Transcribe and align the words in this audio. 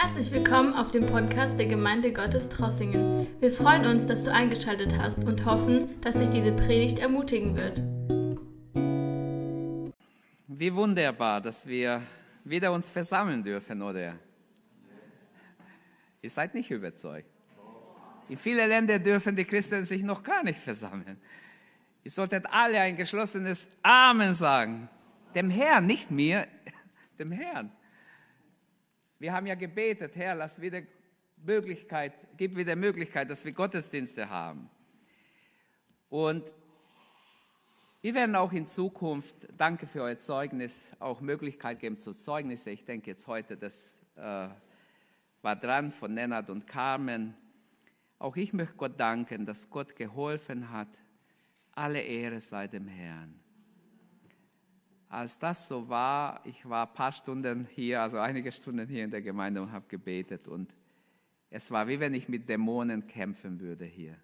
Herzlich 0.00 0.30
willkommen 0.30 0.74
auf 0.74 0.92
dem 0.92 1.06
Podcast 1.06 1.58
der 1.58 1.66
Gemeinde 1.66 2.12
Gottes 2.12 2.48
Trossingen. 2.48 3.26
Wir 3.40 3.50
freuen 3.50 3.84
uns, 3.84 4.06
dass 4.06 4.22
du 4.22 4.32
eingeschaltet 4.32 4.96
hast 4.96 5.24
und 5.24 5.44
hoffen, 5.44 6.00
dass 6.02 6.14
dich 6.14 6.28
diese 6.30 6.52
Predigt 6.52 7.00
ermutigen 7.00 7.56
wird. 7.56 7.82
Wie 10.46 10.72
wunderbar, 10.72 11.40
dass 11.40 11.66
wir 11.66 12.00
wieder 12.44 12.70
uns 12.70 12.88
versammeln 12.88 13.42
dürfen, 13.42 13.82
oder? 13.82 14.14
Ihr 16.22 16.30
seid 16.30 16.54
nicht 16.54 16.70
überzeugt. 16.70 17.28
In 18.28 18.36
vielen 18.36 18.68
Ländern 18.68 19.02
dürfen 19.02 19.34
die 19.34 19.44
Christen 19.44 19.84
sich 19.84 20.04
noch 20.04 20.22
gar 20.22 20.44
nicht 20.44 20.60
versammeln. 20.60 21.20
Ihr 22.04 22.12
solltet 22.12 22.46
alle 22.48 22.80
ein 22.80 22.94
geschlossenes 22.94 23.68
Amen 23.82 24.34
sagen. 24.34 24.88
Dem 25.34 25.50
Herrn, 25.50 25.86
nicht 25.86 26.08
mir, 26.08 26.46
dem 27.18 27.32
Herrn. 27.32 27.72
Wir 29.20 29.32
haben 29.32 29.46
ja 29.46 29.56
gebetet, 29.56 30.14
Herr, 30.14 30.36
lass 30.36 30.60
wieder 30.60 30.82
Möglichkeit, 31.38 32.12
gib 32.36 32.56
wieder 32.56 32.76
Möglichkeit, 32.76 33.28
dass 33.28 33.44
wir 33.44 33.50
Gottesdienste 33.50 34.30
haben. 34.30 34.70
Und 36.08 36.54
wir 38.00 38.14
werden 38.14 38.36
auch 38.36 38.52
in 38.52 38.68
Zukunft, 38.68 39.34
danke 39.56 39.86
für 39.86 40.02
euer 40.02 40.20
Zeugnis, 40.20 40.92
auch 41.00 41.20
Möglichkeit 41.20 41.80
geben 41.80 41.98
zu 41.98 42.12
Zeugnisse. 42.12 42.70
Ich 42.70 42.84
denke 42.84 43.10
jetzt 43.10 43.26
heute, 43.26 43.56
das 43.56 43.98
äh, 44.14 44.48
war 45.42 45.56
dran 45.56 45.90
von 45.90 46.14
Nennert 46.14 46.48
und 46.48 46.68
Carmen. 46.68 47.34
Auch 48.20 48.36
ich 48.36 48.52
möchte 48.52 48.76
Gott 48.76 49.00
danken, 49.00 49.46
dass 49.46 49.68
Gott 49.68 49.96
geholfen 49.96 50.70
hat. 50.70 50.88
Alle 51.72 52.00
Ehre 52.00 52.38
sei 52.38 52.68
dem 52.68 52.86
Herrn 52.86 53.40
als 55.08 55.38
das 55.38 55.66
so 55.66 55.88
war, 55.88 56.40
ich 56.44 56.68
war 56.68 56.86
ein 56.86 56.94
paar 56.94 57.12
Stunden 57.12 57.66
hier, 57.74 58.02
also 58.02 58.18
einige 58.18 58.52
Stunden 58.52 58.86
hier 58.88 59.04
in 59.04 59.10
der 59.10 59.22
Gemeinde 59.22 59.62
und 59.62 59.72
habe 59.72 59.86
gebetet 59.88 60.46
und 60.48 60.74
es 61.50 61.70
war 61.70 61.88
wie 61.88 61.98
wenn 61.98 62.12
ich 62.12 62.28
mit 62.28 62.48
Dämonen 62.48 63.06
kämpfen 63.06 63.58
würde 63.58 63.86
hier. 63.86 64.16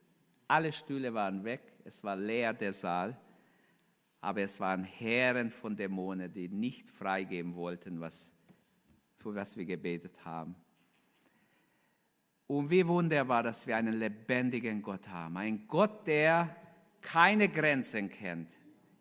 Alle 0.46 0.72
Stühle 0.72 1.14
waren 1.14 1.42
weg, 1.42 1.62
es 1.84 2.04
war 2.04 2.16
leer 2.16 2.52
der 2.52 2.74
Saal, 2.74 3.16
aber 4.20 4.42
es 4.42 4.60
waren 4.60 4.84
Herren 4.84 5.50
von 5.50 5.74
Dämonen, 5.74 6.30
die 6.30 6.48
nicht 6.48 6.90
freigeben 6.90 7.54
wollten, 7.54 8.00
was, 8.00 8.30
für 9.16 9.34
was 9.34 9.56
wir 9.56 9.64
gebetet 9.64 10.22
haben. 10.24 10.54
Und 12.46 12.70
wie 12.70 12.86
wunderbar, 12.86 13.42
dass 13.42 13.66
wir 13.66 13.74
einen 13.76 13.94
lebendigen 13.94 14.82
Gott 14.82 15.08
haben, 15.08 15.38
einen 15.38 15.66
Gott, 15.66 16.06
der 16.06 16.54
keine 17.00 17.48
Grenzen 17.48 18.10
kennt 18.10 18.48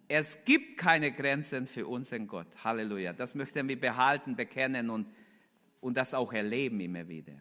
es 0.08 0.44
gibt 0.46 0.78
keine 0.78 1.12
Grenzen 1.12 1.68
für 1.68 1.88
unseren 1.88 2.28
Gott. 2.28 2.48
Halleluja. 2.64 3.14
Das 3.14 3.36
möchten 3.36 3.68
wir 3.68 3.80
behalten, 3.80 4.36
bekennen 4.36 4.90
und, 4.90 5.08
und 5.82 5.98
das 5.98 6.14
auch 6.14 6.34
erleben 6.34 6.80
immer 6.80 7.08
wieder. 7.08 7.34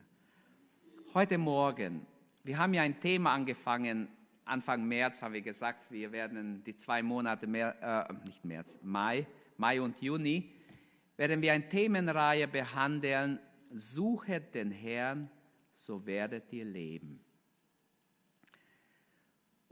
Heute 1.15 1.39
Morgen, 1.39 2.07
wir 2.45 2.59
haben 2.59 2.75
ja 2.75 2.83
ein 2.83 2.99
Thema 2.99 3.35
angefangen. 3.35 4.09
Anfang 4.45 4.85
März 4.87 5.23
haben 5.23 5.35
wir 5.35 5.43
gesagt, 5.43 5.91
wir 5.91 6.11
werden 6.13 6.65
die 6.65 6.75
zwei 6.75 7.03
Monate, 7.03 7.47
mehr, 7.47 8.09
äh, 8.11 8.27
nicht 8.27 8.45
März, 8.45 8.79
Mai, 8.83 9.27
Mai 9.57 9.81
und 9.81 10.01
Juni, 10.01 10.53
werden 11.17 11.43
wir 11.43 11.53
eine 11.53 11.69
Themenreihe 11.69 12.49
behandeln. 12.49 13.39
Suchet 13.71 14.55
den 14.55 14.71
Herrn, 14.71 15.31
so 15.75 16.05
werdet 16.05 16.53
ihr 16.53 16.65
leben. 16.65 17.21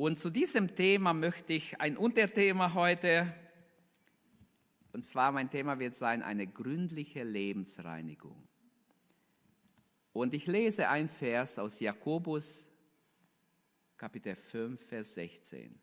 Und 0.01 0.19
zu 0.19 0.31
diesem 0.31 0.75
Thema 0.75 1.13
möchte 1.13 1.53
ich 1.53 1.79
ein 1.79 1.99
Unterthema 1.99 2.73
heute, 2.73 3.35
und 4.95 5.05
zwar 5.05 5.31
mein 5.31 5.51
Thema 5.51 5.79
wird 5.79 5.95
sein, 5.95 6.23
eine 6.23 6.47
gründliche 6.47 7.23
Lebensreinigung. 7.23 8.49
Und 10.15 10.33
ich 10.33 10.47
lese 10.47 10.89
ein 10.89 11.07
Vers 11.07 11.59
aus 11.59 11.81
Jakobus, 11.81 12.71
Kapitel 13.99 14.37
5, 14.37 14.83
Vers 14.83 15.13
16. 15.13 15.79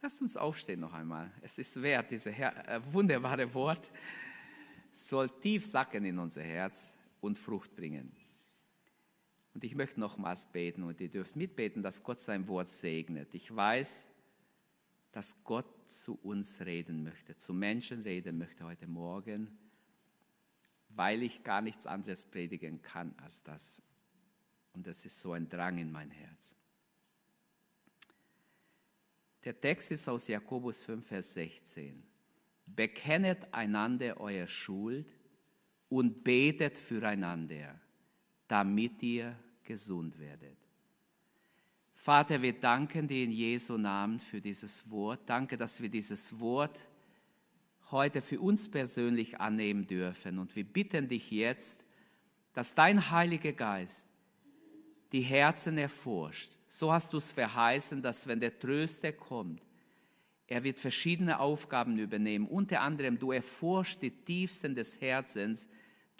Lasst 0.00 0.22
uns 0.22 0.36
aufstehen 0.36 0.78
noch 0.78 0.92
einmal. 0.92 1.32
Es 1.42 1.58
ist 1.58 1.82
wert, 1.82 2.12
dieses 2.12 2.32
äh, 2.32 2.80
wunderbare 2.92 3.52
Wort 3.52 3.90
soll 4.92 5.28
tief 5.28 5.66
sacken 5.66 6.04
in 6.04 6.20
unser 6.20 6.42
Herz 6.42 6.92
und 7.20 7.36
Frucht 7.36 7.74
bringen. 7.74 8.12
Und 9.54 9.64
ich 9.64 9.74
möchte 9.74 9.98
nochmals 9.98 10.46
beten 10.46 10.84
und 10.84 11.00
ihr 11.00 11.08
dürft 11.08 11.36
mitbeten, 11.36 11.82
dass 11.82 12.02
Gott 12.02 12.20
sein 12.20 12.46
Wort 12.48 12.68
segnet. 12.68 13.34
Ich 13.34 13.54
weiß, 13.54 14.08
dass 15.12 15.42
Gott 15.42 15.66
zu 15.90 16.14
uns 16.22 16.60
reden 16.60 17.02
möchte, 17.02 17.36
zu 17.36 17.52
Menschen 17.52 18.02
reden 18.02 18.38
möchte 18.38 18.64
heute 18.64 18.86
Morgen, 18.86 19.58
weil 20.90 21.22
ich 21.22 21.42
gar 21.42 21.62
nichts 21.62 21.86
anderes 21.86 22.24
predigen 22.24 22.80
kann 22.80 23.12
als 23.18 23.42
das. 23.42 23.82
Und 24.72 24.86
das 24.86 25.04
ist 25.04 25.20
so 25.20 25.32
ein 25.32 25.48
Drang 25.48 25.78
in 25.78 25.90
mein 25.90 26.10
Herz. 26.10 26.54
Der 29.44 29.60
Text 29.60 29.90
ist 29.90 30.08
aus 30.08 30.28
Jakobus 30.28 30.84
5, 30.84 31.06
Vers 31.06 31.32
16. 31.32 32.02
Bekennet 32.66 33.52
einander 33.52 34.20
euer 34.20 34.46
Schuld 34.46 35.06
und 35.88 36.22
betet 36.22 36.78
füreinander 36.78 37.80
damit 38.50 39.00
ihr 39.02 39.36
gesund 39.62 40.18
werdet. 40.18 40.56
Vater, 41.94 42.42
wir 42.42 42.52
danken 42.52 43.06
dir 43.06 43.22
in 43.22 43.30
Jesu 43.30 43.76
Namen 43.76 44.18
für 44.18 44.40
dieses 44.40 44.90
Wort. 44.90 45.20
Danke, 45.26 45.56
dass 45.56 45.80
wir 45.80 45.88
dieses 45.88 46.38
Wort 46.40 46.84
heute 47.92 48.20
für 48.20 48.40
uns 48.40 48.68
persönlich 48.68 49.38
annehmen 49.38 49.86
dürfen. 49.86 50.40
Und 50.40 50.56
wir 50.56 50.64
bitten 50.64 51.06
dich 51.06 51.30
jetzt, 51.30 51.84
dass 52.52 52.74
dein 52.74 53.10
Heiliger 53.12 53.52
Geist 53.52 54.08
die 55.12 55.20
Herzen 55.20 55.78
erforscht. 55.78 56.50
So 56.66 56.92
hast 56.92 57.12
du 57.12 57.18
es 57.18 57.30
verheißen, 57.30 58.02
dass 58.02 58.26
wenn 58.26 58.40
der 58.40 58.58
Tröster 58.58 59.12
kommt, 59.12 59.62
er 60.48 60.64
wird 60.64 60.80
verschiedene 60.80 61.38
Aufgaben 61.38 61.98
übernehmen. 61.98 62.48
Unter 62.48 62.80
anderem, 62.80 63.16
du 63.16 63.30
erforscht 63.30 64.02
die 64.02 64.10
Tiefsten 64.10 64.74
des 64.74 65.00
Herzens 65.00 65.68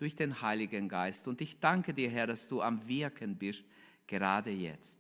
durch 0.01 0.17
den 0.17 0.41
Heiligen 0.41 0.89
Geist. 0.89 1.29
Und 1.29 1.41
ich 1.43 1.61
danke 1.61 1.93
dir, 1.93 2.09
Herr, 2.11 2.27
dass 2.27 2.49
du 2.49 2.63
am 2.63 2.89
Wirken 2.89 3.37
bist, 3.37 3.63
gerade 4.07 4.51
jetzt. 4.51 4.97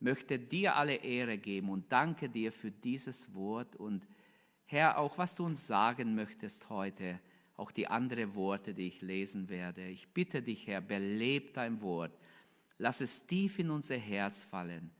Möchte 0.00 0.38
dir 0.38 0.74
alle 0.74 0.96
Ehre 0.96 1.38
geben 1.38 1.68
und 1.68 1.92
danke 1.92 2.28
dir 2.28 2.50
für 2.50 2.70
dieses 2.70 3.32
Wort 3.34 3.76
und 3.76 4.06
Herr, 4.66 4.98
auch 4.98 5.18
was 5.18 5.34
du 5.34 5.44
uns 5.44 5.66
sagen 5.66 6.14
möchtest 6.14 6.68
heute, 6.70 7.18
auch 7.56 7.70
die 7.70 7.86
anderen 7.86 8.34
Worte, 8.34 8.72
die 8.72 8.86
ich 8.86 9.02
lesen 9.02 9.48
werde. 9.48 9.86
Ich 9.88 10.08
bitte 10.08 10.42
dich, 10.42 10.66
Herr, 10.66 10.80
beleb 10.80 11.54
dein 11.54 11.80
Wort. 11.82 12.12
Lass 12.78 13.00
es 13.00 13.26
tief 13.26 13.58
in 13.58 13.70
unser 13.70 13.96
Herz 13.96 14.44
fallen. 14.44 14.90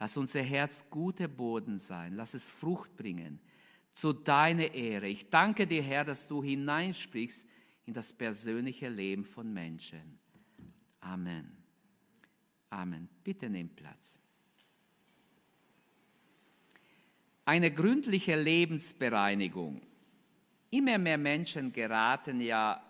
Lass 0.00 0.16
unser 0.16 0.42
Herz 0.42 0.88
guter 0.90 1.28
Boden 1.28 1.78
sein. 1.78 2.14
Lass 2.16 2.34
es 2.34 2.50
Frucht 2.50 2.96
bringen 2.96 3.38
zu 3.92 4.12
deiner 4.12 4.74
Ehre. 4.74 5.08
Ich 5.08 5.28
danke 5.28 5.66
dir, 5.66 5.82
Herr, 5.82 6.04
dass 6.04 6.26
du 6.26 6.42
hineinsprichst 6.42 7.46
in 7.88 7.94
das 7.94 8.12
persönliche 8.12 8.90
Leben 8.90 9.24
von 9.24 9.50
Menschen. 9.50 10.18
Amen. 11.00 11.56
Amen. 12.68 13.08
Bitte 13.24 13.48
nehmt 13.48 13.76
Platz. 13.76 14.20
Eine 17.46 17.72
gründliche 17.72 18.38
Lebensbereinigung. 18.38 19.80
Immer 20.68 20.98
mehr 20.98 21.16
Menschen 21.16 21.72
geraten 21.72 22.42
ja 22.42 22.84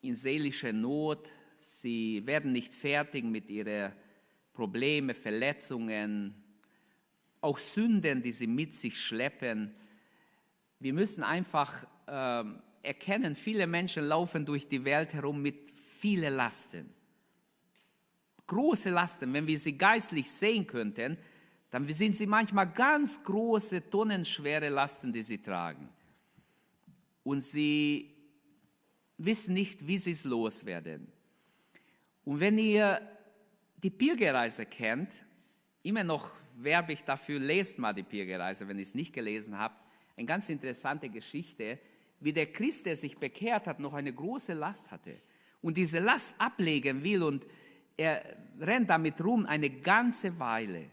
in 0.00 0.16
seelische 0.16 0.72
Not. 0.72 1.30
Sie 1.60 2.26
werden 2.26 2.50
nicht 2.50 2.74
fertig 2.74 3.22
mit 3.22 3.48
ihren 3.48 3.92
Problemen, 4.52 5.14
Verletzungen, 5.14 6.34
auch 7.40 7.58
Sünden, 7.58 8.22
die 8.22 8.32
sie 8.32 8.48
mit 8.48 8.74
sich 8.74 9.00
schleppen. 9.00 9.72
Wir 10.80 10.92
müssen 10.92 11.22
einfach 11.22 11.86
ähm, 12.08 12.60
erkennen, 12.82 13.34
viele 13.34 13.66
Menschen 13.66 14.04
laufen 14.04 14.44
durch 14.44 14.68
die 14.68 14.84
Welt 14.84 15.14
herum 15.14 15.40
mit 15.40 15.70
vielen 15.70 16.34
Lasten. 16.34 16.92
Große 18.46 18.90
Lasten, 18.90 19.32
wenn 19.32 19.46
wir 19.46 19.58
sie 19.58 19.78
geistlich 19.78 20.30
sehen 20.30 20.66
könnten, 20.66 21.16
dann 21.70 21.86
sind 21.86 22.18
sie 22.18 22.26
manchmal 22.26 22.70
ganz 22.70 23.22
große, 23.22 23.88
tonnenschwere 23.88 24.68
Lasten, 24.68 25.12
die 25.12 25.22
sie 25.22 25.38
tragen. 25.38 25.88
Und 27.24 27.42
sie 27.42 28.14
wissen 29.16 29.54
nicht, 29.54 29.86
wie 29.86 29.98
sie 29.98 30.10
es 30.10 30.24
loswerden. 30.24 31.10
Und 32.24 32.40
wenn 32.40 32.58
ihr 32.58 33.00
die 33.82 33.90
Pilgerreise 33.90 34.66
kennt, 34.66 35.12
immer 35.82 36.04
noch 36.04 36.30
werbe 36.56 36.92
ich 36.92 37.02
dafür, 37.02 37.40
lest 37.40 37.78
mal 37.78 37.92
die 37.92 38.02
Pilgerreise, 38.02 38.68
wenn 38.68 38.78
ihr 38.78 38.82
es 38.82 38.94
nicht 38.94 39.12
gelesen 39.12 39.58
habt. 39.58 39.82
Eine 40.16 40.26
ganz 40.26 40.48
interessante 40.48 41.08
Geschichte 41.08 41.78
wie 42.22 42.32
der 42.32 42.46
Christ, 42.46 42.86
der 42.86 42.96
sich 42.96 43.18
bekehrt 43.18 43.66
hat, 43.66 43.80
noch 43.80 43.94
eine 43.94 44.12
große 44.12 44.54
Last 44.54 44.90
hatte 44.90 45.20
und 45.60 45.76
diese 45.76 45.98
Last 45.98 46.34
ablegen 46.38 47.02
will 47.02 47.22
und 47.22 47.46
er 47.96 48.24
rennt 48.60 48.90
damit 48.90 49.22
rum 49.22 49.46
eine 49.46 49.70
ganze 49.70 50.38
Weile, 50.38 50.90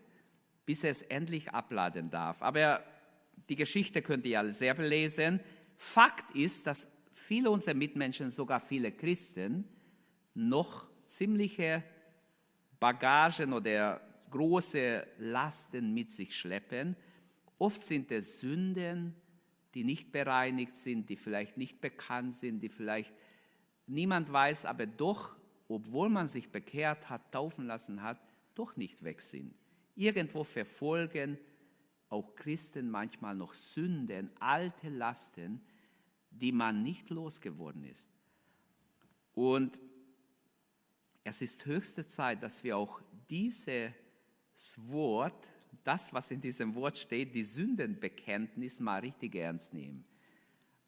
bis 0.65 0.83
er 0.83 0.91
es 0.91 1.01
endlich 1.03 1.49
abladen 1.51 2.09
darf. 2.09 2.41
Aber 2.41 2.83
die 3.47 3.55
Geschichte 3.55 4.01
könnt 4.01 4.25
ihr 4.25 4.31
ja 4.31 4.53
selber 4.53 4.83
lesen. 4.83 5.39
Fakt 5.75 6.35
ist, 6.35 6.67
dass 6.67 6.87
viele 7.13 7.49
unserer 7.49 7.73
Mitmenschen, 7.73 8.29
sogar 8.29 8.59
viele 8.59 8.91
Christen, 8.91 9.67
noch 10.33 10.87
ziemliche 11.07 11.83
Bagagen 12.79 13.53
oder 13.53 14.01
große 14.29 15.05
Lasten 15.17 15.93
mit 15.93 16.11
sich 16.11 16.35
schleppen. 16.35 16.95
Oft 17.57 17.83
sind 17.85 18.11
es 18.11 18.39
Sünden, 18.39 19.15
die 19.79 19.85
nicht 19.85 20.11
bereinigt 20.11 20.75
sind, 20.75 21.09
die 21.09 21.15
vielleicht 21.15 21.55
nicht 21.55 21.79
bekannt 21.79 22.35
sind, 22.35 22.59
die 22.59 22.67
vielleicht 22.67 23.13
niemand 23.87 24.29
weiß, 24.29 24.65
aber 24.65 24.85
doch, 24.85 25.37
obwohl 25.69 26.09
man 26.09 26.27
sich 26.27 26.49
bekehrt 26.49 27.09
hat, 27.09 27.31
taufen 27.31 27.65
lassen 27.65 28.03
hat, 28.03 28.19
doch 28.55 28.75
nicht 28.75 29.05
weg 29.05 29.21
sind. 29.21 29.55
Irgendwo 29.95 30.43
verfolgen 30.43 31.37
auch 32.09 32.35
Christen 32.35 32.91
manchmal 32.91 33.35
noch 33.35 33.53
Sünden, 33.53 34.29
alte 34.41 34.89
Lasten, 34.89 35.61
die 36.29 36.51
man 36.51 36.83
nicht 36.83 37.09
losgeworden 37.09 37.85
ist. 37.85 38.09
Und 39.33 39.79
es 41.23 41.41
ist 41.41 41.65
höchste 41.65 42.05
Zeit, 42.05 42.43
dass 42.43 42.65
wir 42.65 42.75
auch 42.75 43.01
dieses 43.29 43.93
Wort, 44.89 45.47
das, 45.83 46.13
was 46.13 46.31
in 46.31 46.41
diesem 46.41 46.75
Wort 46.75 46.97
steht, 46.97 47.33
die 47.33 47.43
Sündenbekenntnis 47.43 48.79
mal 48.79 48.99
richtig 48.99 49.35
ernst 49.35 49.73
nehmen. 49.73 50.05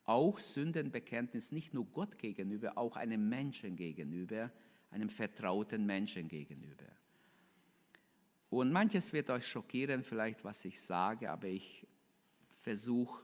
Auch 0.03 0.39
Sündenbekenntnis 0.39 1.51
nicht 1.51 1.73
nur 1.73 1.85
Gott 1.85 2.17
gegenüber, 2.17 2.77
auch 2.77 2.95
einem 2.95 3.29
Menschen 3.29 3.75
gegenüber, 3.75 4.51
einem 4.89 5.09
vertrauten 5.09 5.85
Menschen 5.85 6.27
gegenüber. 6.27 6.85
Und 8.49 8.71
manches 8.71 9.13
wird 9.13 9.29
euch 9.29 9.47
schockieren, 9.47 10.03
vielleicht 10.03 10.43
was 10.43 10.65
ich 10.65 10.81
sage, 10.81 11.31
aber 11.31 11.47
ich 11.47 11.87
versuche 12.49 13.23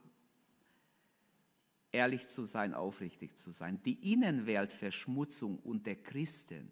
ehrlich 1.92 2.28
zu 2.28 2.46
sein, 2.46 2.74
aufrichtig 2.74 3.38
zu 3.38 3.52
sein. 3.52 3.82
Die 3.84 4.14
Innenweltverschmutzung 4.14 5.60
unter 5.60 5.96
Christen 5.96 6.72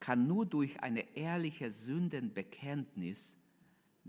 kann 0.00 0.26
nur 0.26 0.46
durch 0.46 0.80
eine 0.80 1.16
ehrliche 1.16 1.70
Sündenbekenntnis 1.70 3.36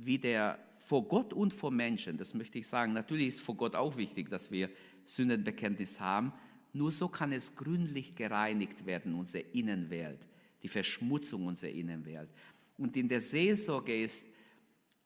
wieder 0.06 0.60
vor 0.78 1.08
Gott 1.08 1.34
und 1.34 1.54
vor 1.54 1.72
Menschen, 1.72 2.18
das 2.18 2.34
möchte 2.34 2.58
ich 2.60 2.68
sagen, 2.68 2.94
natürlich 2.94 3.28
ist 3.28 3.42
vor 3.42 3.56
Gott 3.56 3.76
auch 3.76 3.98
wichtig, 3.98 4.30
dass 4.30 4.50
wir 4.50 4.70
Sündenbekenntnis 5.06 6.00
haben, 6.00 6.34
nur 6.74 6.92
so 6.92 7.08
kann 7.08 7.32
es 7.32 7.56
gründlich 7.56 8.16
gereinigt 8.16 8.86
werden, 8.86 9.16
unsere 9.16 9.44
Innenwelt, 9.54 10.20
die 10.62 10.68
Verschmutzung 10.68 11.48
unserer 11.48 11.72
Innenwelt. 11.72 12.30
Und 12.78 12.96
in 12.96 13.10
der 13.10 13.22
Seelsorge 13.22 14.02
ist 14.02 14.26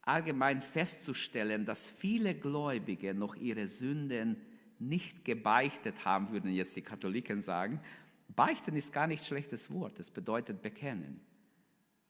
allgemein 0.01 0.61
festzustellen, 0.61 1.65
dass 1.65 1.89
viele 1.89 2.35
Gläubige 2.35 3.13
noch 3.13 3.35
ihre 3.35 3.67
Sünden 3.67 4.37
nicht 4.79 5.23
gebeichtet 5.23 6.05
haben, 6.05 6.31
würden 6.31 6.51
jetzt 6.51 6.75
die 6.75 6.81
Katholiken 6.81 7.41
sagen. 7.41 7.79
Beichten 8.35 8.75
ist 8.75 8.91
gar 8.91 9.07
nicht 9.07 9.25
schlechtes 9.25 9.71
Wort, 9.71 9.99
es 9.99 10.11
bedeutet 10.11 10.61
bekennen. 10.61 11.21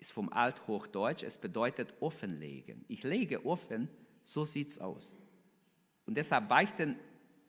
Ist 0.04 0.12
vom 0.12 0.34
Althochdeutsch, 0.34 1.24
es 1.24 1.38
bedeutet 1.38 1.94
offenlegen. 2.02 2.84
Ich 2.90 3.04
lege 3.04 3.46
offen, 3.46 3.88
so 4.26 4.44
sieht 4.44 4.72
es 4.72 4.78
aus. 4.78 5.16
Und 6.06 6.18
deshalb 6.18 6.50
beichten, 6.50 6.98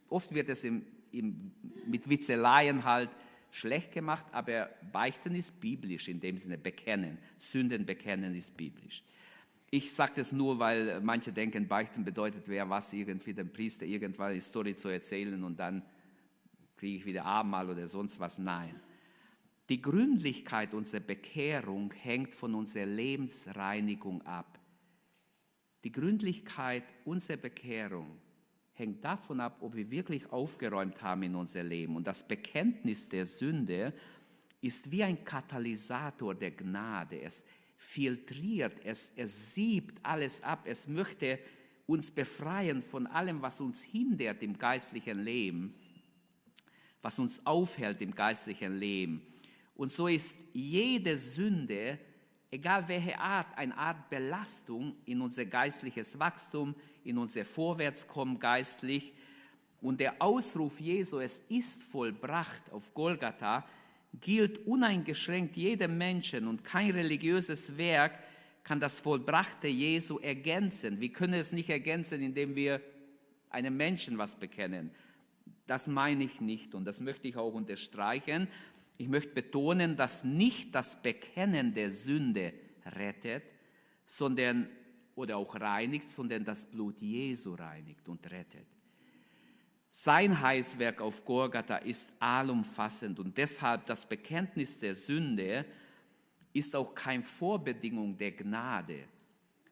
oft 0.08 0.32
wird 0.32 0.48
es 0.48 0.62
im, 0.62 0.86
im, 1.10 1.50
mit 1.84 2.08
Witzeleien 2.08 2.84
halt 2.84 3.10
schlecht 3.50 3.90
gemacht, 3.90 4.24
aber 4.30 4.70
beichten 4.92 5.34
ist 5.34 5.60
biblisch 5.60 6.06
in 6.06 6.20
dem 6.20 6.36
Sinne 6.36 6.56
bekennen. 6.56 7.18
Sünden 7.38 7.84
bekennen 7.84 8.36
ist 8.36 8.56
biblisch. 8.56 9.02
Ich 9.72 9.90
sage 9.92 10.12
das 10.14 10.30
nur, 10.30 10.56
weil 10.60 11.00
manche 11.00 11.32
denken, 11.32 11.66
beichten 11.66 12.04
bedeutet, 12.04 12.44
wer 12.46 12.70
was 12.70 12.92
irgendwie 12.92 13.34
dem 13.34 13.52
Priester 13.52 13.84
irgendwann 13.84 14.30
eine 14.30 14.40
Story 14.40 14.76
zu 14.76 14.90
erzählen 14.90 15.42
und 15.42 15.58
dann 15.58 15.82
kriege 16.76 16.98
ich 16.98 17.04
wieder 17.04 17.24
Abendmahl 17.24 17.68
oder 17.68 17.88
sonst 17.88 18.20
was. 18.20 18.38
Nein. 18.38 18.80
Die 19.70 19.80
Gründlichkeit 19.80 20.74
unserer 20.74 21.00
Bekehrung 21.00 21.92
hängt 21.92 22.34
von 22.34 22.54
unserer 22.54 22.86
Lebensreinigung 22.86 24.20
ab. 24.22 24.58
Die 25.84 25.92
Gründlichkeit 25.92 26.84
unserer 27.04 27.38
Bekehrung 27.38 28.18
hängt 28.74 29.04
davon 29.04 29.40
ab, 29.40 29.58
ob 29.60 29.74
wir 29.74 29.90
wirklich 29.90 30.30
aufgeräumt 30.30 31.00
haben 31.00 31.22
in 31.22 31.34
unser 31.34 31.62
Leben. 31.62 31.96
Und 31.96 32.06
das 32.06 32.26
Bekenntnis 32.26 33.08
der 33.08 33.24
Sünde 33.24 33.94
ist 34.60 34.90
wie 34.90 35.02
ein 35.02 35.24
Katalysator 35.24 36.34
der 36.34 36.50
Gnade. 36.50 37.20
Es 37.20 37.44
filtriert, 37.76 38.84
es, 38.84 39.12
es 39.16 39.54
siebt 39.54 39.98
alles 40.02 40.42
ab, 40.42 40.64
es 40.66 40.88
möchte 40.88 41.38
uns 41.86 42.10
befreien 42.10 42.82
von 42.82 43.06
allem, 43.06 43.42
was 43.42 43.60
uns 43.60 43.82
hindert 43.82 44.42
im 44.42 44.58
geistlichen 44.58 45.18
Leben, 45.18 45.74
was 47.02 47.18
uns 47.18 47.44
aufhält 47.46 48.00
im 48.00 48.14
geistlichen 48.14 48.72
Leben. 48.72 49.22
Und 49.74 49.92
so 49.92 50.08
ist 50.08 50.36
jede 50.52 51.16
Sünde, 51.16 51.98
egal 52.50 52.86
welche 52.86 53.18
Art, 53.18 53.46
eine 53.56 53.76
Art 53.76 54.08
Belastung 54.08 54.94
in 55.06 55.20
unser 55.20 55.44
geistliches 55.44 56.18
Wachstum, 56.18 56.74
in 57.02 57.18
unser 57.18 57.44
Vorwärtskommen 57.44 58.38
geistlich. 58.38 59.12
Und 59.80 60.00
der 60.00 60.22
Ausruf 60.22 60.80
Jesu, 60.80 61.18
es 61.18 61.40
ist 61.48 61.82
vollbracht 61.82 62.70
auf 62.70 62.94
Golgatha, 62.94 63.66
gilt 64.20 64.66
uneingeschränkt 64.66 65.56
jedem 65.56 65.98
Menschen 65.98 66.46
und 66.46 66.64
kein 66.64 66.90
religiöses 66.90 67.76
Werk 67.76 68.18
kann 68.62 68.80
das 68.80 68.98
Vollbrachte 68.98 69.68
Jesu 69.68 70.18
ergänzen. 70.18 71.00
Wir 71.00 71.12
können 71.12 71.34
es 71.34 71.52
nicht 71.52 71.68
ergänzen, 71.68 72.22
indem 72.22 72.54
wir 72.54 72.80
einem 73.50 73.76
Menschen 73.76 74.16
was 74.16 74.36
bekennen. 74.36 74.90
Das 75.66 75.86
meine 75.86 76.24
ich 76.24 76.40
nicht 76.40 76.74
und 76.74 76.84
das 76.84 77.00
möchte 77.00 77.28
ich 77.28 77.36
auch 77.36 77.52
unterstreichen. 77.52 78.48
Ich 78.96 79.08
möchte 79.08 79.32
betonen, 79.32 79.96
dass 79.96 80.24
nicht 80.24 80.74
das 80.74 81.00
Bekennen 81.02 81.74
der 81.74 81.90
Sünde 81.90 82.52
rettet, 82.84 83.44
sondern 84.06 84.68
oder 85.16 85.36
auch 85.36 85.54
reinigt, 85.54 86.10
sondern 86.10 86.44
das 86.44 86.66
Blut 86.66 87.00
Jesu 87.00 87.54
reinigt 87.54 88.08
und 88.08 88.30
rettet. 88.30 88.66
Sein 89.90 90.40
Heißwerk 90.40 91.00
auf 91.00 91.24
Golgatha 91.24 91.76
ist 91.76 92.08
allumfassend 92.18 93.20
und 93.20 93.38
deshalb 93.38 93.86
das 93.86 94.04
Bekenntnis 94.04 94.78
der 94.78 94.94
Sünde 94.94 95.64
ist 96.52 96.74
auch 96.74 96.94
keine 96.94 97.22
Vorbedingung 97.22 98.16
der 98.16 98.32
Gnade, 98.32 99.04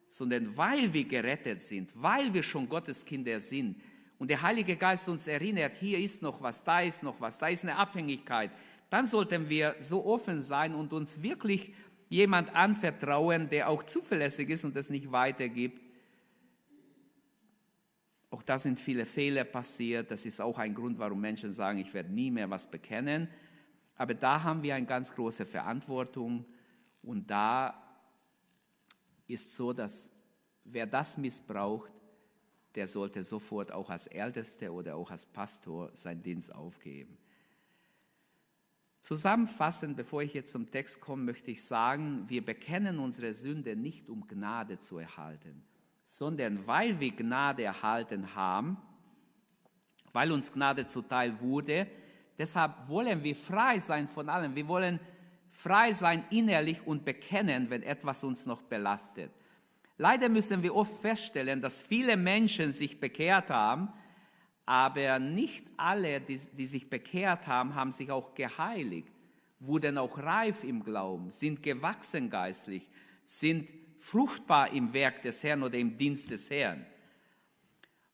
sondern 0.08 0.56
weil 0.56 0.92
wir 0.92 1.04
gerettet 1.04 1.64
sind, 1.64 1.90
weil 1.94 2.32
wir 2.32 2.42
schon 2.42 2.68
Gottes 2.68 3.04
Kinder 3.04 3.40
sind 3.40 3.80
und 4.18 4.28
der 4.28 4.40
Heilige 4.40 4.76
Geist 4.76 5.08
uns 5.08 5.26
erinnert, 5.26 5.76
hier 5.78 5.98
ist 5.98 6.22
noch 6.22 6.40
was, 6.40 6.62
da 6.62 6.82
ist 6.82 7.02
noch 7.02 7.20
was, 7.20 7.36
da 7.38 7.48
ist 7.48 7.64
eine 7.64 7.76
Abhängigkeit, 7.76 8.52
dann 8.92 9.06
sollten 9.06 9.48
wir 9.48 9.76
so 9.78 10.04
offen 10.04 10.42
sein 10.42 10.74
und 10.74 10.92
uns 10.92 11.22
wirklich 11.22 11.72
jemand 12.08 12.54
anvertrauen, 12.54 13.48
der 13.48 13.68
auch 13.68 13.82
zuverlässig 13.82 14.50
ist 14.50 14.64
und 14.64 14.76
das 14.76 14.90
nicht 14.90 15.10
weitergibt 15.10 15.80
auch 18.32 18.42
da 18.42 18.58
sind 18.58 18.80
viele 18.80 19.04
Fehler 19.04 19.44
passiert. 19.44 20.10
Das 20.10 20.24
ist 20.24 20.40
auch 20.40 20.58
ein 20.58 20.74
Grund, 20.74 20.98
warum 20.98 21.20
Menschen 21.20 21.52
sagen, 21.52 21.78
ich 21.78 21.92
werde 21.92 22.10
nie 22.10 22.30
mehr 22.30 22.48
was 22.48 22.66
bekennen. 22.66 23.28
Aber 23.94 24.14
da 24.14 24.42
haben 24.42 24.62
wir 24.62 24.74
eine 24.74 24.86
ganz 24.86 25.14
große 25.14 25.44
Verantwortung. 25.44 26.46
Und 27.02 27.30
da 27.30 27.78
ist 29.26 29.54
so, 29.54 29.74
dass 29.74 30.10
wer 30.64 30.86
das 30.86 31.18
missbraucht, 31.18 31.92
der 32.74 32.86
sollte 32.86 33.22
sofort 33.22 33.70
auch 33.70 33.90
als 33.90 34.06
Ältester 34.06 34.72
oder 34.72 34.96
auch 34.96 35.10
als 35.10 35.26
Pastor 35.26 35.90
seinen 35.94 36.22
Dienst 36.22 36.54
aufgeben. 36.54 37.18
Zusammenfassend, 39.02 39.96
bevor 39.96 40.22
ich 40.22 40.32
jetzt 40.32 40.52
zum 40.52 40.70
Text 40.70 41.00
komme, 41.00 41.24
möchte 41.24 41.50
ich 41.50 41.64
sagen, 41.64 42.24
wir 42.28 42.44
bekennen 42.44 43.00
unsere 43.00 43.34
Sünde 43.34 43.74
nicht, 43.74 44.08
um 44.08 44.28
Gnade 44.28 44.78
zu 44.78 44.96
erhalten, 44.98 45.64
sondern 46.04 46.64
weil 46.68 47.00
wir 47.00 47.10
Gnade 47.10 47.64
erhalten 47.64 48.36
haben, 48.36 48.76
weil 50.12 50.30
uns 50.30 50.52
Gnade 50.52 50.86
zuteil 50.86 51.40
wurde, 51.40 51.88
deshalb 52.38 52.88
wollen 52.88 53.24
wir 53.24 53.34
frei 53.34 53.80
sein 53.80 54.06
von 54.06 54.28
allem. 54.28 54.54
Wir 54.54 54.68
wollen 54.68 55.00
frei 55.50 55.92
sein 55.92 56.24
innerlich 56.30 56.86
und 56.86 57.04
bekennen, 57.04 57.70
wenn 57.70 57.82
etwas 57.82 58.22
uns 58.22 58.46
noch 58.46 58.62
belastet. 58.62 59.32
Leider 59.98 60.28
müssen 60.28 60.62
wir 60.62 60.76
oft 60.76 61.00
feststellen, 61.02 61.60
dass 61.60 61.82
viele 61.82 62.16
Menschen 62.16 62.70
sich 62.70 63.00
bekehrt 63.00 63.50
haben, 63.50 63.92
aber 64.66 65.18
nicht 65.18 65.66
alle, 65.76 66.20
die, 66.20 66.40
die 66.56 66.66
sich 66.66 66.88
bekehrt 66.88 67.46
haben, 67.46 67.74
haben 67.74 67.92
sich 67.92 68.10
auch 68.10 68.34
geheiligt, 68.34 69.12
wurden 69.58 69.98
auch 69.98 70.18
reif 70.18 70.64
im 70.64 70.82
Glauben, 70.84 71.30
sind 71.30 71.62
gewachsen 71.62 72.30
geistlich, 72.30 72.88
sind 73.26 73.68
fruchtbar 73.98 74.72
im 74.72 74.92
Werk 74.92 75.22
des 75.22 75.42
Herrn 75.42 75.62
oder 75.62 75.78
im 75.78 75.96
Dienst 75.96 76.30
des 76.30 76.50
Herrn. 76.50 76.84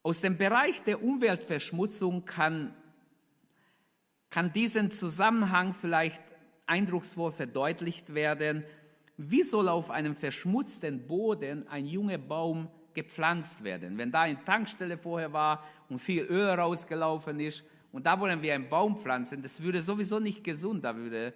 Aus 0.01 0.21
dem 0.21 0.37
Bereich 0.37 0.81
der 0.83 1.03
Umweltverschmutzung 1.03 2.25
kann, 2.25 2.73
kann 4.29 4.53
diesen 4.53 4.91
Zusammenhang 4.91 5.73
vielleicht 5.73 6.21
eindrucksvoll 6.65 7.31
verdeutlicht 7.31 8.13
werden. 8.13 8.63
Wie 9.17 9.43
soll 9.43 9.67
auf 9.67 9.91
einem 9.91 10.15
verschmutzten 10.15 11.05
Boden 11.07 11.67
ein 11.67 11.85
junger 11.85 12.19
Baum 12.19 12.69
gepflanzt 12.93 13.63
werden? 13.63 13.97
Wenn 13.97 14.11
da 14.11 14.21
eine 14.21 14.43
Tankstelle 14.43 14.97
vorher 14.97 15.31
war 15.33 15.63
und 15.89 15.99
viel 15.99 16.23
Öl 16.23 16.49
rausgelaufen 16.49 17.39
ist 17.39 17.63
und 17.91 18.05
da 18.05 18.19
wollen 18.19 18.41
wir 18.41 18.53
einen 18.53 18.69
Baum 18.69 18.97
pflanzen, 18.97 19.41
das 19.41 19.61
würde 19.61 19.81
sowieso 19.81 20.19
nicht 20.19 20.43
gesund, 20.43 20.83
da 20.83 20.95
würde 20.95 21.33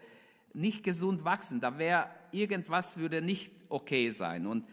nicht 0.53 0.83
gesund 0.83 1.25
wachsen. 1.25 1.59
Da 1.59 1.77
wäre 1.77 2.09
irgendwas 2.31 2.97
würde 2.97 3.21
nicht 3.21 3.51
okay 3.69 4.09
sein. 4.09 4.45
Und 4.45 4.65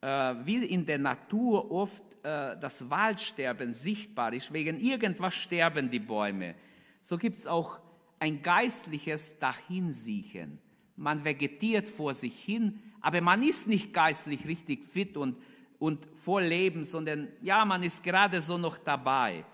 äh, 0.00 0.34
wie 0.44 0.64
in 0.64 0.86
der 0.86 0.98
Natur 0.98 1.70
oft 1.70 2.04
äh, 2.22 2.56
das 2.58 2.88
Waldsterben 2.88 3.72
sichtbar 3.72 4.32
ist, 4.32 4.52
wegen 4.52 4.78
irgendwas 4.78 5.34
sterben 5.34 5.90
die 5.90 6.00
Bäume, 6.00 6.54
so 7.00 7.18
gibt 7.18 7.36
es 7.36 7.46
auch 7.46 7.78
ein 8.18 8.42
geistliches 8.42 9.38
Dahinsiechen. 9.38 10.58
Man 10.96 11.24
vegetiert 11.24 11.88
vor 11.88 12.14
sich 12.14 12.38
hin, 12.38 12.80
aber 13.00 13.20
man 13.20 13.42
ist 13.42 13.66
nicht 13.66 13.92
geistlich 13.92 14.46
richtig 14.46 14.86
fit 14.86 15.16
und, 15.16 15.36
und 15.78 16.06
voll 16.14 16.44
Leben, 16.44 16.84
sondern 16.84 17.28
ja, 17.42 17.64
man 17.64 17.82
ist 17.82 18.02
gerade 18.02 18.40
so 18.40 18.58
noch 18.58 18.78
dabei. 18.78 19.44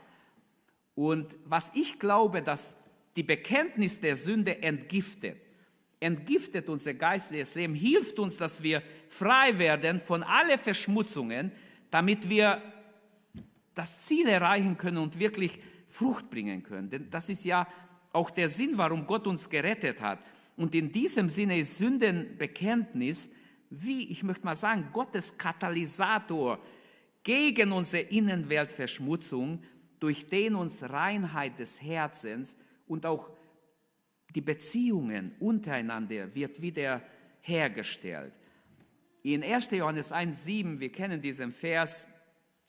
Und 0.94 1.34
was 1.44 1.70
ich 1.74 1.98
glaube, 1.98 2.42
dass 2.42 2.74
die 3.16 3.22
Bekenntnis 3.22 4.00
der 4.00 4.16
Sünde 4.16 4.62
entgiftet, 4.62 5.36
entgiftet 6.00 6.68
unser 6.68 6.94
geistliches 6.94 7.54
Leben, 7.54 7.74
hilft 7.74 8.18
uns, 8.18 8.36
dass 8.36 8.62
wir 8.62 8.82
frei 9.08 9.58
werden 9.58 10.00
von 10.00 10.22
allen 10.22 10.58
Verschmutzungen, 10.58 11.52
damit 11.90 12.28
wir 12.28 12.60
das 13.74 14.06
Ziel 14.06 14.28
erreichen 14.28 14.76
können 14.76 14.98
und 14.98 15.18
wirklich 15.18 15.58
Frucht 15.88 16.30
bringen 16.30 16.62
können. 16.62 16.90
Denn 16.90 17.10
das 17.10 17.28
ist 17.28 17.44
ja 17.44 17.66
auch 18.12 18.30
der 18.30 18.48
Sinn, 18.48 18.76
warum 18.76 19.06
Gott 19.06 19.26
uns 19.26 19.48
gerettet 19.48 20.00
hat. 20.00 20.18
Und 20.56 20.74
in 20.74 20.92
diesem 20.92 21.28
Sinne 21.28 21.58
ist 21.58 21.78
Sündenbekenntnis, 21.78 23.30
wie 23.74 24.10
ich 24.10 24.22
möchte 24.22 24.44
mal 24.44 24.54
sagen, 24.54 24.88
Gottes 24.92 25.36
Katalysator 25.38 26.58
gegen 27.22 27.72
unsere 27.72 28.02
Innenweltverschmutzung, 28.02 29.62
durch 29.98 30.26
den 30.26 30.56
uns 30.56 30.82
Reinheit 30.82 31.58
des 31.58 31.80
Herzens 31.80 32.56
und 32.86 33.06
auch 33.06 33.30
die 34.34 34.40
Beziehungen 34.40 35.32
untereinander 35.38 36.34
wird 36.34 36.60
wieder 36.60 37.02
hergestellt. 37.40 38.32
In 39.22 39.42
1. 39.44 39.70
Johannes 39.70 40.12
1,7, 40.12 40.80
wir 40.80 40.90
kennen 40.90 41.22
diesen 41.22 41.52
Vers, 41.52 42.06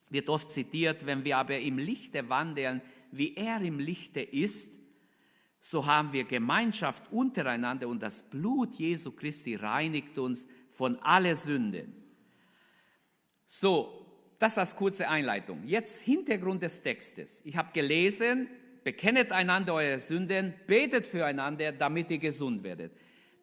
wird 0.09 0.29
oft 0.29 0.51
zitiert, 0.51 1.05
wenn 1.05 1.25
wir 1.25 1.37
aber 1.37 1.57
im 1.57 1.79
Lichte 1.79 2.29
wandeln, 2.29 2.81
wie 3.11 3.35
er 3.35 3.59
im 3.61 3.79
Lichte 3.79 4.21
ist, 4.21 4.69
so 5.59 5.85
haben 5.85 6.13
wir 6.13 6.25
Gemeinschaft 6.25 7.11
untereinander 7.11 7.87
und 7.87 8.03
das 8.03 8.21
Blut 8.21 8.75
Jesu 8.75 9.11
Christi 9.11 9.55
reinigt 9.55 10.17
uns 10.17 10.45
von 10.73 10.97
alle 11.01 11.35
Sünden. 11.35 11.93
So, 13.47 14.03
das 14.39 14.57
als 14.57 14.75
kurze 14.75 15.07
Einleitung. 15.07 15.63
Jetzt 15.65 16.01
Hintergrund 16.01 16.61
des 16.63 16.81
Textes. 16.81 17.41
Ich 17.45 17.55
habe 17.55 17.71
gelesen, 17.71 18.49
bekennet 18.83 19.31
einander 19.31 19.75
eure 19.75 19.99
Sünden, 19.99 20.53
betet 20.67 21.07
füreinander, 21.07 21.71
damit 21.71 22.11
ihr 22.11 22.17
gesund 22.17 22.63
werdet. 22.63 22.91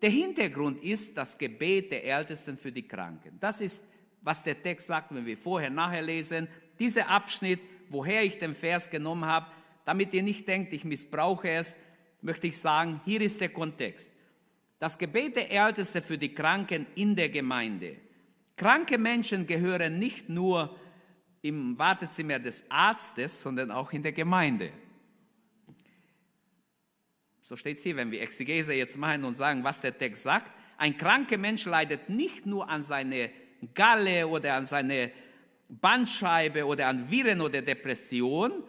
Der 0.03 0.11
Hintergrund 0.11 0.83
ist 0.83 1.17
das 1.17 1.37
Gebet 1.39 1.93
der 1.93 2.05
Ältesten 2.05 2.57
für 2.57 2.73
die 2.73 2.87
Kranken. 2.87 3.39
Das 3.39 3.61
ist, 3.61 3.83
was 4.23 4.43
der 4.43 4.63
Text 4.63 4.87
sagt, 4.89 5.15
wenn 5.15 5.27
wir 5.27 5.39
vorher, 5.39 5.71
nachher 5.71 6.03
lesen. 6.03 6.49
Dieser 6.79 7.09
Abschnitt, 7.09 7.61
woher 7.89 8.23
ich 8.23 8.39
den 8.39 8.55
Vers 8.55 8.91
genommen 8.91 9.27
habe, 9.27 9.47
damit 9.85 10.13
ihr 10.15 10.23
nicht 10.23 10.47
denkt, 10.49 10.73
ich 10.73 10.85
missbrauche 10.85 11.51
es, 11.51 11.79
möchte 12.23 12.47
ich 12.47 12.59
sagen, 12.59 13.01
hier 13.05 13.21
ist 13.21 13.41
der 13.41 13.51
Kontext. 13.51 14.11
Das 14.81 14.97
Gebet 14.97 15.37
der 15.37 15.51
Ältesten 15.51 16.01
für 16.01 16.17
die 16.17 16.35
Kranken 16.35 16.87
in 16.95 17.15
der 17.15 17.29
Gemeinde. 17.29 17.97
Kranke 18.57 18.97
Menschen 18.97 19.47
gehören 19.47 19.99
nicht 19.99 20.31
nur 20.31 20.75
im 21.43 21.79
Wartezimmer 21.79 22.39
des 22.39 22.65
Arztes, 22.71 23.43
sondern 23.43 23.71
auch 23.71 23.93
in 23.93 24.03
der 24.03 24.13
Gemeinde. 24.13 24.73
So 27.43 27.57
steht 27.57 27.77
es 27.77 27.83
hier, 27.83 27.95
wenn 27.97 28.11
wir 28.11 28.23
Exegese 28.23 28.73
jetzt 28.73 28.97
machen 28.97 29.25
und 29.25 29.35
sagen, 29.35 29.63
was 29.63 29.83
der 29.83 29.97
Text 29.97 30.23
sagt. 30.23 30.51
Ein 30.79 30.97
kranker 30.97 31.37
Mensch 31.37 31.67
leidet 31.67 32.09
nicht 32.09 32.47
nur 32.47 32.67
an 32.67 32.83
seine 32.83 33.31
Galle 33.75 34.27
oder 34.27 34.55
an 34.55 34.65
seine 34.65 35.13
Bandscheibe 35.69 36.65
oder 36.65 36.87
an 36.87 37.11
Viren 37.11 37.43
oder 37.43 37.61
Depression, 37.61 38.65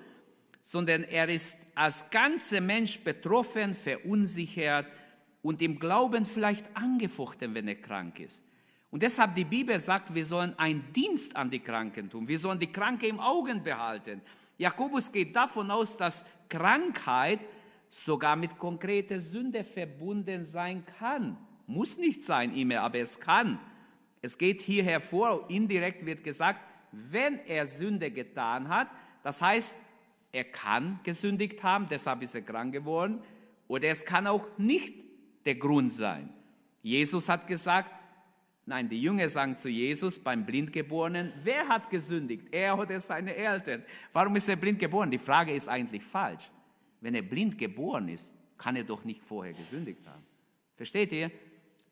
sondern 0.62 1.06
er 1.06 1.30
ist 1.30 1.56
als 1.74 2.04
ganzer 2.10 2.60
Mensch 2.60 3.00
betroffen, 3.00 3.74
verunsichert 3.74 4.88
und 5.42 5.62
im 5.62 5.80
Glauben 5.80 6.26
vielleicht 6.26 6.66
angefochten, 6.76 7.54
wenn 7.54 7.68
er 7.68 7.76
krank 7.76 8.20
ist. 8.20 8.44
Und 8.92 9.04
deshalb 9.04 9.36
die 9.36 9.46
Bibel 9.46 9.80
sagt, 9.80 10.14
wir 10.14 10.26
sollen 10.26 10.58
einen 10.60 10.92
Dienst 10.94 11.36
an 11.36 11.50
die 11.50 11.60
Kranken 11.60 12.10
tun. 12.10 12.28
Wir 12.28 12.38
sollen 12.38 12.60
die 12.60 12.72
Kranke 12.72 13.08
im 13.08 13.20
Augen 13.20 13.64
behalten. 13.64 14.22
Jakobus 14.58 15.12
geht 15.12 15.36
davon 15.36 15.72
aus, 15.72 15.96
dass 15.96 16.26
Krankheit 16.50 17.40
sogar 17.90 18.36
mit 18.36 18.58
konkreter 18.58 19.20
Sünde 19.20 19.64
verbunden 19.64 20.44
sein 20.44 20.86
kann. 20.86 21.38
Muss 21.68 21.98
nicht 21.98 22.24
sein 22.24 22.54
immer, 22.54 22.82
aber 22.82 23.00
es 23.00 23.20
kann. 23.20 23.60
Es 24.22 24.38
geht 24.38 24.62
hier 24.62 24.84
hervor, 24.84 25.50
indirekt 25.50 26.06
wird 26.06 26.24
gesagt, 26.24 26.60
wenn 26.92 27.40
er 27.46 27.66
Sünde 27.66 28.12
getan 28.12 28.68
hat, 28.68 28.90
das 29.24 29.42
heißt, 29.42 29.74
er 30.32 30.44
kann 30.46 31.00
gesündigt 31.04 31.64
haben, 31.64 31.88
deshalb 31.90 32.22
ist 32.22 32.36
er 32.36 32.42
krank 32.42 32.74
geworden, 32.74 33.22
oder 33.68 33.88
es 33.90 34.04
kann 34.06 34.28
auch 34.28 34.46
nicht 34.58 35.01
der 35.46 35.56
Grund 35.56 35.94
sein. 35.94 36.30
Jesus 36.82 37.30
hat 37.30 37.48
gesagt, 37.48 37.92
nein, 38.66 38.90
die 38.90 39.02
Jünger 39.02 39.30
sagen 39.30 39.56
zu 39.58 39.70
Jesus 39.70 40.20
beim 40.20 40.46
Blindgeborenen, 40.46 41.34
wer 41.44 41.68
hat 41.68 41.90
gesündigt, 41.90 42.48
er 42.52 42.78
oder 42.78 43.00
seine 43.00 43.36
Eltern? 43.36 43.84
Warum 44.14 44.36
ist 44.36 44.50
er 44.50 44.56
blind 44.56 44.80
geboren? 44.80 45.12
Die 45.12 45.18
Frage 45.18 45.54
ist 45.54 45.68
eigentlich 45.68 46.04
falsch. 46.04 46.50
Wenn 47.02 47.16
er 47.16 47.22
blind 47.22 47.58
geboren 47.58 48.10
ist, 48.10 48.32
kann 48.58 48.76
er 48.76 48.84
doch 48.84 49.04
nicht 49.04 49.24
vorher 49.24 49.54
gesündigt 49.54 50.06
haben. 50.08 50.24
Versteht 50.76 51.12
ihr? 51.12 51.32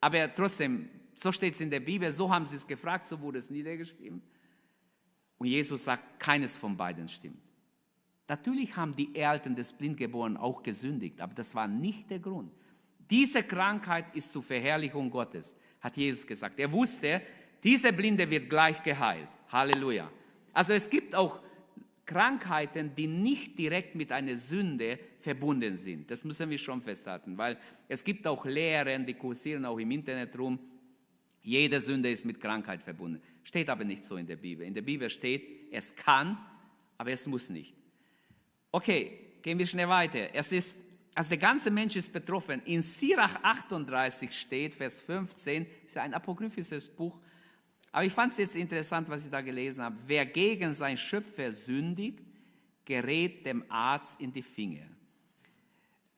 Aber 0.01 0.33
trotzdem, 0.33 0.89
so 1.15 1.31
steht 1.31 1.55
es 1.55 1.61
in 1.61 1.69
der 1.69 1.79
Bibel, 1.79 2.11
so 2.11 2.31
haben 2.31 2.45
sie 2.45 2.55
es 2.55 2.65
gefragt, 2.65 3.07
so 3.07 3.19
wurde 3.19 3.39
es 3.39 3.49
niedergeschrieben. 3.49 4.21
Und 5.37 5.47
Jesus 5.47 5.85
sagt, 5.85 6.19
keines 6.19 6.57
von 6.57 6.77
beiden 6.77 7.07
stimmt. 7.07 7.41
Natürlich 8.27 8.77
haben 8.77 8.95
die 8.95 9.15
Eltern 9.15 9.55
des 9.55 9.73
Blindgeborenen 9.73 10.37
auch 10.37 10.61
gesündigt, 10.61 11.19
aber 11.19 11.33
das 11.33 11.55
war 11.55 11.67
nicht 11.67 12.11
der 12.11 12.19
Grund. 12.19 12.51
Diese 13.09 13.43
Krankheit 13.43 14.05
ist 14.15 14.31
zur 14.31 14.43
Verherrlichung 14.43 15.09
Gottes, 15.09 15.55
hat 15.81 15.97
Jesus 15.97 16.25
gesagt. 16.25 16.59
Er 16.59 16.71
wusste, 16.71 17.21
diese 17.63 17.91
Blinde 17.91 18.29
wird 18.29 18.49
gleich 18.49 18.81
geheilt. 18.83 19.27
Halleluja. 19.51 20.11
Also 20.53 20.73
es 20.73 20.89
gibt 20.89 21.15
auch 21.15 21.39
Krankheiten, 22.05 22.95
die 22.95 23.07
nicht 23.07 23.57
direkt 23.57 23.95
mit 23.95 24.11
einer 24.11 24.37
Sünde 24.37 24.99
verbunden 25.19 25.77
sind. 25.77 26.09
Das 26.09 26.23
müssen 26.23 26.49
wir 26.49 26.57
schon 26.57 26.81
festhalten, 26.81 27.37
weil 27.37 27.57
es 27.87 28.03
gibt 28.03 28.25
auch 28.25 28.45
Lehren, 28.45 29.05
die 29.05 29.13
kursieren 29.13 29.65
auch 29.65 29.77
im 29.77 29.91
Internet 29.91 30.37
rum. 30.37 30.59
Jede 31.41 31.79
Sünde 31.79 32.11
ist 32.11 32.25
mit 32.25 32.39
Krankheit 32.39 32.81
verbunden. 32.81 33.21
Steht 33.43 33.69
aber 33.69 33.83
nicht 33.83 34.03
so 34.03 34.17
in 34.17 34.27
der 34.27 34.35
Bibel. 34.35 34.65
In 34.65 34.73
der 34.73 34.81
Bibel 34.81 35.09
steht, 35.09 35.71
es 35.71 35.95
kann, 35.95 36.37
aber 36.97 37.11
es 37.11 37.25
muss 37.27 37.49
nicht. 37.49 37.73
Okay, 38.71 39.19
gehen 39.41 39.57
wir 39.57 39.65
schnell 39.65 39.89
weiter. 39.89 40.33
Es 40.33 40.51
ist, 40.51 40.75
also 41.19 41.31
der 41.31 41.37
ganze 41.37 41.69
Mensch 41.69 41.97
ist 41.97 42.13
betroffen. 42.13 42.61
In 42.63 42.81
Sirach 42.81 43.43
38 43.43 44.31
steht, 44.31 44.73
Vers 44.73 45.01
15, 45.01 45.67
ist 45.85 45.97
ja 45.97 46.03
ein 46.03 46.13
apokryphisches 46.13 46.87
Buch. 46.87 47.19
Aber 47.91 48.05
ich 48.05 48.13
fand 48.13 48.31
es 48.31 48.37
jetzt 48.37 48.55
interessant, 48.55 49.09
was 49.09 49.25
ich 49.25 49.29
da 49.29 49.41
gelesen 49.41 49.83
habe. 49.83 49.97
Wer 50.07 50.25
gegen 50.25 50.73
sein 50.73 50.95
Schöpfer 50.95 51.51
sündigt, 51.51 52.19
gerät 52.85 53.45
dem 53.45 53.69
Arzt 53.69 54.21
in 54.21 54.31
die 54.31 54.41
Finger. 54.41 54.85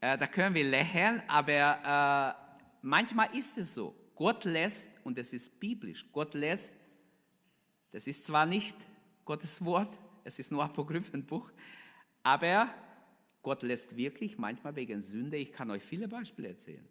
Äh, 0.02 0.20
da 0.20 0.28
können 0.28 0.54
wir 0.54 0.66
lächeln, 0.66 1.24
aber 1.28 2.36
äh, 2.62 2.68
manchmal 2.84 3.36
ist 3.36 3.58
es 3.58 3.74
so. 3.74 3.96
Gott 4.14 4.46
lässt, 4.46 4.88
und 5.04 5.18
das 5.18 5.34
ist 5.34 5.60
biblisch, 5.60 6.06
Gott 6.12 6.36
lässt, 6.36 6.76
das 7.92 8.06
ist 8.06 8.28
zwar 8.28 8.46
nicht 8.46 8.76
Gottes 9.26 9.66
Wort, 9.66 9.98
es 10.24 10.38
ist 10.38 10.52
nur 10.52 10.64
Apokryphenbuch, 10.64 11.50
aber 12.22 12.72
Gott 13.42 13.64
lässt 13.64 13.98
wirklich 13.98 14.38
manchmal 14.38 14.76
wegen 14.76 15.02
Sünde, 15.02 15.38
ich 15.38 15.52
kann 15.52 15.72
euch 15.72 15.84
viele 15.84 16.08
Beispiele 16.08 16.50
erzählen, 16.50 16.88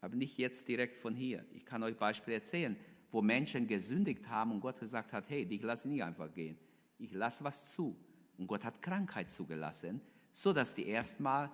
aber 0.00 0.16
nicht 0.16 0.38
jetzt 0.38 0.68
direkt 0.68 0.96
von 0.98 1.14
hier. 1.14 1.44
Ich 1.52 1.66
kann 1.66 1.82
euch 1.82 1.96
Beispiele 1.96 2.36
erzählen, 2.36 2.76
wo 3.10 3.22
Menschen 3.22 3.66
gesündigt 3.66 4.28
haben 4.28 4.52
und 4.52 4.60
Gott 4.60 4.80
gesagt 4.80 5.12
hat, 5.12 5.28
hey, 5.28 5.44
dich 5.46 5.62
lasse 5.62 5.88
nicht 5.88 6.02
einfach 6.02 6.32
gehen. 6.32 6.58
Ich 6.98 7.12
lasse 7.12 7.44
was 7.44 7.68
zu. 7.68 7.96
Und 8.38 8.46
Gott 8.46 8.64
hat 8.64 8.82
Krankheit 8.82 9.30
zugelassen, 9.30 10.00
so 10.32 10.52
dass 10.52 10.74
die 10.74 10.86
erstmal 10.86 11.50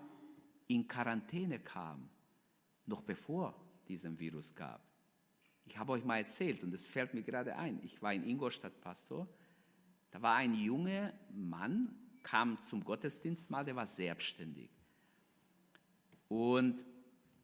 in 0.66 0.86
Quarantäne 0.86 1.58
kamen, 1.58 2.08
noch 2.86 3.02
bevor 3.02 3.54
diesen 3.88 4.18
Virus 4.18 4.54
gab. 4.54 4.82
Ich 5.64 5.78
habe 5.78 5.92
euch 5.92 6.04
mal 6.04 6.18
erzählt 6.18 6.62
und 6.62 6.74
es 6.74 6.88
fällt 6.88 7.14
mir 7.14 7.22
gerade 7.22 7.56
ein. 7.56 7.80
Ich 7.84 8.02
war 8.02 8.12
in 8.12 8.24
Ingolstadt 8.24 8.80
Pastor. 8.80 9.28
Da 10.10 10.20
war 10.20 10.36
ein 10.36 10.54
junger 10.54 11.12
Mann, 11.32 11.94
kam 12.22 12.60
zum 12.62 12.84
Gottesdienst 12.84 13.50
mal, 13.50 13.64
der 13.64 13.76
war 13.76 13.86
selbstständig. 13.86 14.70
Und 16.28 16.86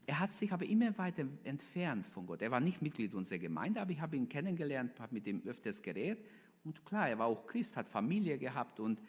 er 0.07 0.21
hat 0.21 0.33
sich 0.33 0.53
aber 0.53 0.65
immer 0.65 0.97
weiter 0.97 1.25
entfernt 1.45 2.07
von 2.07 2.27
Gott. 2.27 2.41
Er 2.41 2.51
war 2.51 2.61
nicht 2.61 2.81
Mitglied 2.81 3.15
unserer 3.15 3.39
Gemeinde, 3.39 3.81
aber 3.81 3.91
ich 3.91 4.01
habe 4.01 4.17
ihn 4.17 4.29
kennengelernt, 4.29 4.99
habe 4.99 5.15
mit 5.15 5.27
ihm 5.27 5.43
öfters 5.45 5.83
geredet. 5.83 6.25
Und 6.65 6.85
klar, 6.85 7.09
er 7.09 7.19
war 7.19 7.27
auch 7.27 7.47
Christ, 7.47 7.77
hat 7.77 7.89
Familie 7.89 8.39
gehabt 8.39 8.81
und, 8.81 9.01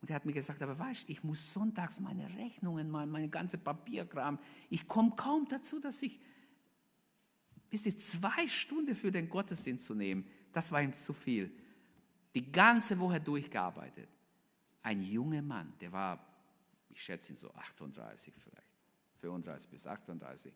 Und 0.00 0.10
er 0.10 0.16
hat 0.16 0.24
mir 0.24 0.32
gesagt, 0.32 0.62
aber 0.62 0.78
weißt, 0.78 1.10
ich 1.10 1.22
muss 1.24 1.52
sonntags 1.52 2.00
meine 2.00 2.28
Rechnungen 2.36 2.90
machen, 2.90 3.10
meine 3.10 3.28
ganze 3.28 3.58
Papierkram. 3.58 4.38
Ich 4.70 4.86
komme 4.86 5.12
kaum 5.16 5.46
dazu, 5.48 5.80
dass 5.80 6.02
ich, 6.02 6.20
bis 7.68 7.82
die 7.82 7.96
zwei 7.96 8.46
Stunden 8.46 8.94
für 8.94 9.10
den 9.10 9.28
Gottesdienst 9.28 9.84
zu 9.86 9.94
nehmen, 9.94 10.24
das 10.52 10.72
war 10.72 10.80
ihm 10.80 10.92
zu 10.92 11.12
viel. 11.12 11.50
Die 12.34 12.50
ganze 12.50 12.98
Woche 12.98 13.20
durchgearbeitet. 13.20 14.08
Ein 14.88 15.02
junger 15.02 15.42
Mann, 15.42 15.74
der 15.82 15.92
war, 15.92 16.18
ich 16.88 17.02
schätze 17.02 17.34
ihn 17.34 17.36
so 17.36 17.52
38 17.52 18.32
vielleicht, 18.38 18.72
35 19.20 19.68
bis 19.68 19.86
38. 19.86 20.50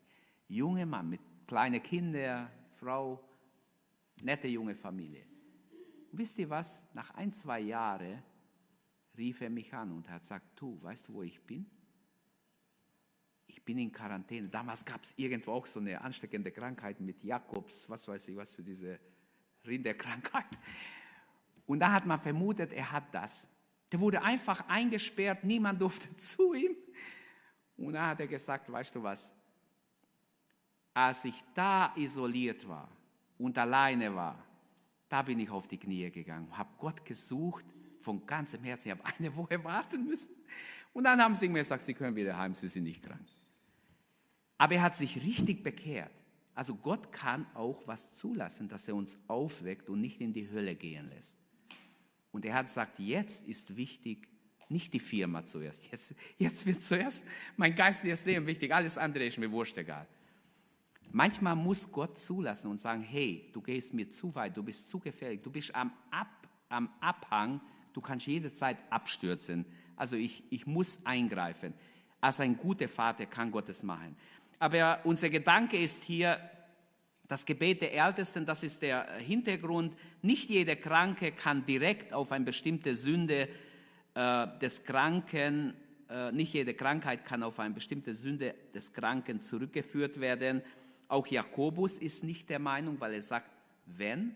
Junger 0.47 0.87
Mann 0.87 1.07
mit 1.07 1.21
kleinen 1.45 1.83
Kindern, 1.83 2.49
Frau, 2.79 3.23
nette 4.23 4.47
junge 4.47 4.73
Familie. 4.73 5.23
Und 6.11 6.17
wisst 6.17 6.39
ihr 6.39 6.49
was? 6.49 6.83
Nach 6.95 7.11
ein, 7.11 7.31
zwei 7.31 7.59
Jahren 7.59 8.23
rief 9.15 9.39
er 9.41 9.51
mich 9.51 9.71
an 9.71 9.91
und 9.91 10.09
hat 10.09 10.23
gesagt, 10.23 10.59
du, 10.59 10.81
weißt 10.81 11.09
du, 11.09 11.13
wo 11.13 11.21
ich 11.21 11.39
bin? 11.43 11.69
Ich 13.45 13.63
bin 13.63 13.77
in 13.77 13.91
Quarantäne. 13.91 14.49
Damals 14.49 14.83
gab 14.83 15.03
es 15.03 15.13
irgendwo 15.15 15.51
auch 15.51 15.67
so 15.67 15.79
eine 15.79 16.01
ansteckende 16.01 16.51
Krankheit 16.51 16.99
mit 16.99 17.23
Jakobs, 17.23 17.87
was 17.87 18.07
weiß 18.07 18.29
ich, 18.29 18.35
was 18.35 18.55
für 18.55 18.63
diese 18.63 18.99
Rinderkrankheit. 19.63 20.57
Und 21.67 21.81
da 21.81 21.91
hat 21.91 22.07
man 22.07 22.19
vermutet, 22.19 22.73
er 22.73 22.91
hat 22.91 23.13
das. 23.13 23.47
Der 23.93 23.99
wurde 23.99 24.23
einfach 24.23 24.67
eingesperrt, 24.67 25.43
niemand 25.43 25.79
durfte 25.79 26.13
zu 26.17 26.55
ihm. 26.55 26.75
Und 27.77 27.93
da 27.93 28.07
hat 28.07 28.19
er 28.19 28.27
gesagt, 28.27 28.71
weißt 28.71 28.95
du 28.95 29.03
was, 29.03 29.31
als 30.95 31.25
ich 31.25 31.35
da 31.53 31.93
isoliert 31.95 32.67
war 32.67 32.89
und 33.37 33.55
alleine 33.55 34.15
war, 34.15 34.43
da 35.09 35.21
bin 35.21 35.39
ich 35.39 35.49
auf 35.51 35.67
die 35.67 35.77
Knie 35.77 36.09
gegangen, 36.09 36.57
habe 36.57 36.71
Gott 36.79 37.05
gesucht 37.05 37.65
von 38.01 38.25
ganzem 38.25 38.63
Herzen. 38.63 38.87
Ich 38.87 38.97
habe 38.97 39.05
eine 39.17 39.35
Woche 39.35 39.63
warten 39.63 40.05
müssen. 40.05 40.33
Und 40.91 41.03
dann 41.03 41.21
haben 41.21 41.35
sie 41.35 41.47
mir 41.47 41.59
gesagt, 41.59 41.83
sie 41.83 41.93
können 41.93 42.15
wieder 42.15 42.35
heim, 42.35 42.55
sie 42.55 42.69
sind 42.69 42.85
nicht 42.85 43.03
krank. 43.03 43.27
Aber 44.57 44.73
er 44.73 44.81
hat 44.81 44.95
sich 44.95 45.17
richtig 45.17 45.61
bekehrt. 45.61 46.11
Also 46.55 46.75
Gott 46.75 47.11
kann 47.11 47.45
auch 47.53 47.85
was 47.85 48.13
zulassen, 48.13 48.67
dass 48.69 48.87
er 48.87 48.95
uns 48.95 49.19
aufweckt 49.27 49.87
und 49.87 50.01
nicht 50.01 50.19
in 50.19 50.33
die 50.33 50.49
Hölle 50.49 50.73
gehen 50.73 51.09
lässt. 51.09 51.42
Und 52.33 52.43
er 52.43 52.55
hat 52.55 52.67
gesagt, 52.67 52.99
jetzt 52.99 53.47
ist 53.47 53.77
wichtig, 53.77 54.27
nicht 54.67 54.93
die 54.93 54.99
Firma 54.99 55.45
zuerst. 55.45 55.89
Jetzt, 55.89 56.15
jetzt 56.37 56.65
wird 56.65 56.83
zuerst 56.83 57.23
mein 57.55 57.73
geistliches 57.73 58.25
Leben 58.25 58.45
wichtig. 58.45 58.73
Alles 58.73 58.97
andere 58.97 59.25
ist 59.25 59.37
mir 59.37 59.49
wurscht 59.49 59.77
egal. 59.77 60.05
Manchmal 61.11 61.55
muss 61.55 61.89
Gott 61.89 62.17
zulassen 62.17 62.69
und 62.69 62.79
sagen, 62.79 63.03
hey, 63.03 63.49
du 63.53 63.61
gehst 63.61 63.93
mir 63.93 64.09
zu 64.09 64.35
weit, 64.35 64.57
du 64.57 64.63
bist 64.63 64.89
zu 64.89 64.99
gefährlich, 64.99 65.41
du 65.41 65.51
bist 65.51 65.73
am, 65.73 65.93
Ab, 66.11 66.49
am 66.67 66.89
Abhang 66.99 67.61
du 67.93 68.01
kannst 68.01 68.27
jederzeit 68.27 68.77
abstürzen. 68.89 69.65
Also 69.95 70.15
ich, 70.15 70.43
ich 70.49 70.65
muss 70.65 70.99
eingreifen. 71.05 71.73
Als 72.19 72.39
ein 72.39 72.57
guter 72.57 72.87
Vater 72.87 73.25
kann 73.25 73.51
Gott 73.51 73.69
es 73.69 73.83
machen. 73.83 74.15
Aber 74.59 74.99
unser 75.03 75.29
Gedanke 75.29 75.77
ist 75.77 76.03
hier, 76.03 76.39
das 77.27 77.45
Gebet 77.45 77.81
der 77.81 77.93
Ältesten, 77.93 78.45
das 78.45 78.63
ist 78.63 78.81
der 78.81 79.13
Hintergrund. 79.17 79.95
Nicht 80.21 80.49
jeder 80.49 80.75
Kranke 80.75 81.31
kann 81.31 81.65
direkt 81.65 82.13
auf 82.13 82.31
eine 82.31 82.45
bestimmte 82.45 82.95
Sünde 82.95 83.47
äh, 84.13 84.47
des 84.59 84.83
Kranken, 84.83 85.73
äh, 86.09 86.31
nicht 86.31 86.53
jede 86.53 86.73
Krankheit 86.73 87.25
kann 87.25 87.43
auf 87.43 87.59
eine 87.59 87.73
bestimmte 87.73 88.13
Sünde 88.13 88.53
des 88.73 88.93
Kranken 88.93 89.41
zurückgeführt 89.41 90.19
werden. 90.19 90.61
Auch 91.07 91.25
Jakobus 91.27 91.97
ist 91.97 92.23
nicht 92.23 92.49
der 92.49 92.59
Meinung, 92.59 92.99
weil 92.99 93.13
er 93.13 93.21
sagt, 93.21 93.49
wenn, 93.85 94.35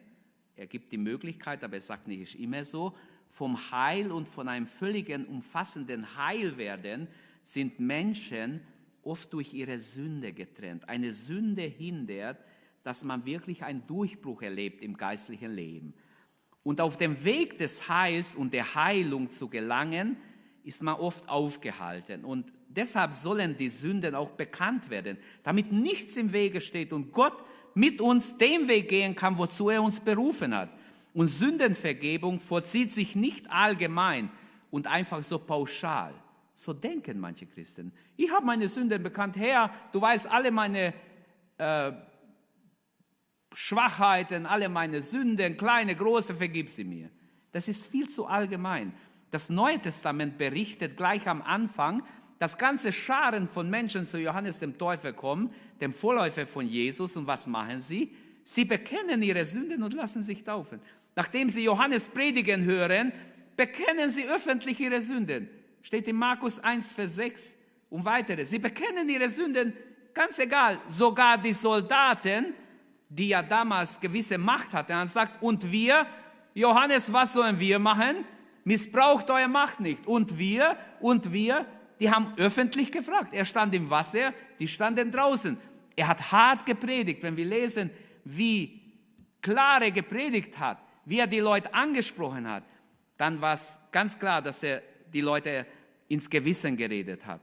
er 0.56 0.68
gibt 0.68 0.92
die 0.92 0.98
Möglichkeit, 0.98 1.64
aber 1.64 1.76
er 1.76 1.82
sagt 1.82 2.08
nicht, 2.08 2.22
ist 2.22 2.36
immer 2.36 2.66
so 2.66 2.96
vom 3.30 3.72
Heil 3.72 4.12
und 4.12 4.28
von 4.28 4.48
einem 4.48 4.66
völligen, 4.66 5.26
umfassenden 5.26 6.18
Heilwerden 6.18 7.08
sind 7.44 7.80
Menschen 7.80 8.62
oft 9.04 9.32
durch 9.34 9.54
ihre 9.54 9.80
Sünde 9.80 10.34
getrennt. 10.34 10.88
Eine 10.90 11.14
Sünde 11.14 11.62
hindert, 11.62 12.44
dass 12.88 13.04
man 13.04 13.26
wirklich 13.26 13.66
einen 13.66 13.86
Durchbruch 13.86 14.42
erlebt 14.42 14.82
im 14.82 14.96
geistlichen 14.96 15.52
Leben. 15.52 15.94
Und 16.64 16.80
auf 16.80 16.96
dem 16.96 17.22
Weg 17.26 17.58
des 17.58 17.90
Heils 17.90 18.34
und 18.34 18.54
der 18.54 18.76
Heilung 18.76 19.30
zu 19.30 19.50
gelangen, 19.50 20.16
ist 20.64 20.82
man 20.82 20.96
oft 20.96 21.28
aufgehalten. 21.28 22.24
Und 22.24 22.50
deshalb 22.70 23.12
sollen 23.12 23.58
die 23.58 23.68
Sünden 23.68 24.16
auch 24.16 24.32
bekannt 24.32 24.90
werden, 24.90 25.18
damit 25.44 25.74
nichts 25.74 26.16
im 26.16 26.32
Wege 26.32 26.62
steht 26.62 26.94
und 26.94 27.12
Gott 27.12 27.44
mit 27.74 28.00
uns 28.00 28.38
den 28.38 28.70
Weg 28.70 28.88
gehen 28.88 29.16
kann, 29.16 29.38
wozu 29.38 29.70
er 29.70 29.84
uns 29.84 30.00
berufen 30.00 30.56
hat. 30.56 30.70
Und 31.14 31.28
Sündenvergebung 31.28 32.40
vollzieht 32.40 32.94
sich 32.94 33.18
nicht 33.18 33.52
allgemein 33.52 34.32
und 34.72 34.88
einfach 34.88 35.22
so 35.24 35.40
pauschal. 35.40 36.14
So 36.56 36.72
denken 36.72 37.20
manche 37.20 37.48
Christen. 37.48 37.92
Ich 38.16 38.32
habe 38.32 38.46
meine 38.46 38.70
Sünden 38.70 39.04
bekannt. 39.04 39.36
Herr, 39.36 39.74
du 39.92 40.00
weißt 40.00 40.32
alle 40.32 40.52
meine 40.52 40.94
äh, 41.58 41.92
Schwachheiten, 43.54 44.46
alle 44.46 44.70
meine 44.70 45.02
Sünden, 45.02 45.58
kleine, 45.58 45.96
große, 45.96 46.36
vergib 46.36 46.70
sie 46.70 46.84
mir. 46.84 47.10
Das 47.52 47.68
ist 47.68 47.88
viel 47.88 48.10
zu 48.10 48.26
allgemein. 48.26 48.94
Das 49.32 49.50
Neue 49.50 49.80
Testament 49.80 50.38
berichtet 50.38 50.98
gleich 50.98 51.28
am 51.28 51.42
Anfang, 51.42 52.04
dass 52.40 52.58
ganze 52.58 52.94
Scharen 52.94 53.48
von 53.48 53.70
Menschen 53.70 54.06
zu 54.06 54.20
Johannes 54.20 54.60
dem 54.60 54.78
Täufer 54.78 55.14
kommen, 55.14 55.52
dem 55.82 55.92
Vorläufer 55.92 56.46
von 56.46 56.68
Jesus. 56.68 57.18
Und 57.18 57.28
was 57.28 57.48
machen 57.48 57.82
sie? 57.82 58.14
Sie 58.44 58.64
bekennen 58.64 59.22
ihre 59.24 59.46
Sünden 59.46 59.84
und 59.84 59.94
lassen 59.94 60.22
sich 60.22 60.44
taufen. 60.44 60.80
Nachdem 61.16 61.50
sie 61.50 61.64
Johannes 61.64 62.08
predigen 62.08 62.64
hören, 62.64 63.12
bekennen 63.56 64.10
sie 64.10 64.28
öffentlich 64.28 64.80
ihre 64.80 65.02
Sünden. 65.02 65.50
Steht 65.82 66.08
in 66.08 66.16
Markus 66.16 66.60
1, 66.60 66.92
Vers 66.92 67.16
6 67.16 67.58
und 67.90 68.06
weitere. 68.06 68.46
Sie 68.46 68.60
bekennen 68.60 69.10
ihre 69.10 69.30
Sünden, 69.30 69.74
ganz 70.14 70.38
egal. 70.38 70.80
Sogar 70.88 71.38
die 71.40 71.54
Soldaten, 71.54 72.54
die 73.10 73.30
ja 73.30 73.42
damals 73.42 74.00
gewisse 74.00 74.38
Macht 74.38 74.74
hatten, 74.74 74.94
haben 74.94 75.08
gesagt, 75.08 75.42
und 75.42 75.72
wir, 75.72 76.06
Johannes, 76.54 77.12
was 77.14 77.34
sollen 77.34 77.60
wir 77.60 77.80
machen? 77.80 78.26
Missbraucht 78.64 79.30
eure 79.30 79.48
Macht 79.48 79.80
nicht. 79.80 80.06
Und 80.06 80.38
wir, 80.38 80.78
und 81.00 81.32
wir, 81.32 81.66
die 82.00 82.12
haben 82.12 82.34
öffentlich 82.38 82.92
gefragt. 82.92 83.34
Er 83.34 83.46
stand 83.46 83.74
im 83.74 83.90
Wasser, 83.90 84.34
die 84.60 84.68
standen 84.68 85.12
draußen. 85.12 85.58
Er 85.96 86.08
hat 86.08 86.32
hart 86.32 86.66
gepredigt. 86.66 87.24
Wenn 87.24 87.38
wir 87.38 87.46
lesen, 87.46 87.90
wie 88.26 88.82
klar 89.42 89.82
er 89.82 89.92
gepredigt 89.92 90.60
hat, 90.60 90.80
wie 91.06 91.20
er 91.20 91.28
die 91.28 91.40
Leute 91.40 91.74
angesprochen 91.74 92.48
hat, 92.50 92.64
dann 93.18 93.42
war 93.42 93.54
es 93.54 93.80
ganz 93.92 94.20
klar, 94.20 94.42
dass 94.42 94.62
er 94.62 94.84
die 95.14 95.22
Leute 95.22 95.66
ins 96.10 96.30
Gewissen 96.30 96.76
geredet 96.76 97.26
hat. 97.26 97.42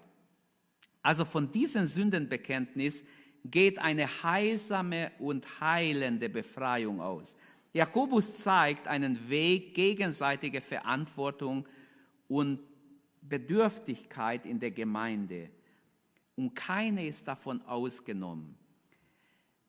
Also 1.03 1.25
von 1.25 1.51
diesem 1.51 1.87
Sündenbekenntnis 1.87 3.05
geht 3.45 3.79
eine 3.79 4.07
heilsame 4.23 5.13
und 5.19 5.61
heilende 5.61 6.29
Befreiung 6.29 7.01
aus. 7.01 7.37
Jakobus 7.73 8.39
zeigt 8.39 8.89
einen 8.89 9.29
Weg 9.29 9.75
gegenseitiger 9.75 10.61
Verantwortung 10.61 11.67
und 12.29 12.61
Bedürftigkeit 13.21 14.47
in 14.47 14.61
der 14.61 14.71
Gemeinde. 14.71 15.51
Und 16.37 16.55
keine 16.55 17.07
ist 17.07 17.27
davon 17.29 17.63
ausgenommen. 17.63 18.57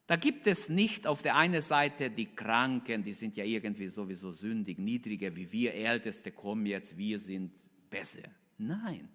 Da 0.06 0.14
gibt 0.14 0.46
es 0.46 0.68
nicht 0.68 1.06
auf 1.06 1.22
der 1.22 1.34
einen 1.34 1.60
Seite 1.60 2.10
die 2.10 2.26
Kranken, 2.26 3.02
die 3.02 3.12
sind 3.12 3.36
ja 3.36 3.44
irgendwie 3.44 3.88
sowieso 3.88 4.30
sündig, 4.30 4.78
niedriger 4.78 5.34
wie 5.34 5.50
wir 5.50 5.74
Älteste, 5.74 6.30
kommen 6.30 6.64
jetzt, 6.64 6.96
wir 6.96 7.18
sind 7.18 7.50
besser. 7.90 8.28
Nein, 8.56 9.08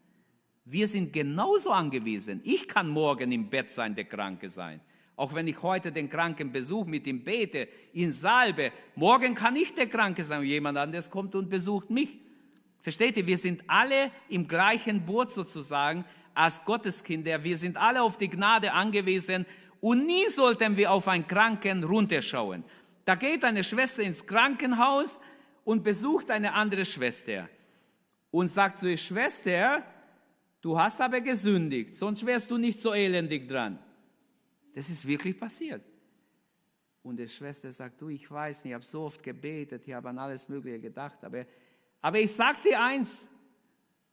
wir 0.66 0.88
sind 0.88 1.12
genauso 1.12 1.72
angewiesen. 1.72 2.42
Ich 2.44 2.68
kann 2.68 2.88
morgen 2.88 3.32
im 3.32 3.50
Bett 3.50 3.72
sein, 3.72 3.96
der 3.96 4.06
Kranke 4.06 4.50
sein. 4.50 4.80
Auch 5.16 5.34
wenn 5.34 5.48
ich 5.48 5.62
heute 5.62 5.92
den 5.92 6.10
Kranken 6.10 6.52
besuche, 6.52 6.90
mit 6.90 7.06
ihm 7.06 7.24
bete, 7.24 7.68
ihn 7.94 8.12
salbe, 8.12 8.72
morgen 8.96 9.36
kann 9.36 9.56
ich 9.56 9.74
der 9.74 9.88
Kranke 9.88 10.24
sein 10.24 10.40
und 10.40 10.46
jemand 10.46 10.78
anderes 10.78 11.10
kommt 11.10 11.36
und 11.36 11.50
besucht 11.50 11.90
mich. 11.90 12.18
Versteht 12.82 13.18
ihr, 13.18 13.28
wir 13.28 13.38
sind 13.38 13.64
alle 13.68 14.12
im 14.30 14.48
gleichen 14.48 15.06
Boot 15.06 15.32
sozusagen 15.32 16.06
als 16.34 16.64
Gotteskinder. 16.66 17.44
Wir 17.44 17.58
sind 17.58 17.78
alle 17.78 18.02
auf 18.02 18.18
die 18.18 18.30
Gnade 18.30 18.72
angewiesen 18.72 19.46
und 19.80 20.06
nie 20.06 20.28
sollten 20.30 20.78
wir 20.78 20.92
auf 20.92 21.08
einen 21.08 21.28
Kranken 21.28 21.84
runterschauen. 21.84 22.64
Da 23.06 23.16
geht 23.16 23.44
eine 23.44 23.64
Schwester 23.64 24.04
ins 24.04 24.26
Krankenhaus 24.26 25.20
und 25.64 25.84
besucht 25.84 26.32
eine 26.32 26.54
andere 26.54 26.86
Schwester 26.86 27.50
und 28.32 28.50
sagt 28.50 28.78
zu 28.78 28.90
ihr, 28.90 28.98
Schwester, 28.98 29.84
du 30.62 30.78
hast 30.80 31.02
aber 31.02 31.22
gesündigt, 31.22 31.94
sonst 31.94 32.26
wärst 32.26 32.50
du 32.50 32.58
nicht 32.58 32.80
so 32.80 32.94
elendig 32.94 33.48
dran. 33.48 33.80
Das 34.74 34.90
ist 34.90 35.06
wirklich 35.06 35.38
passiert. 35.38 35.84
Und 37.04 37.18
die 37.18 37.28
Schwester 37.28 37.72
sagt, 37.74 38.00
du, 38.02 38.10
ich 38.10 38.30
weiß 38.30 38.64
nicht, 38.64 38.72
ich 38.72 38.76
habe 38.76 38.86
so 38.86 39.02
oft 39.02 39.22
gebetet, 39.24 39.84
ich 39.88 39.94
habe 39.94 40.10
an 40.10 40.20
alles 40.20 40.48
Mögliche 40.48 40.80
gedacht, 40.80 41.24
aber, 41.24 41.46
aber 42.02 42.20
ich 42.20 42.32
sag 42.32 42.62
dir 42.62 42.80
eins, 42.80 43.28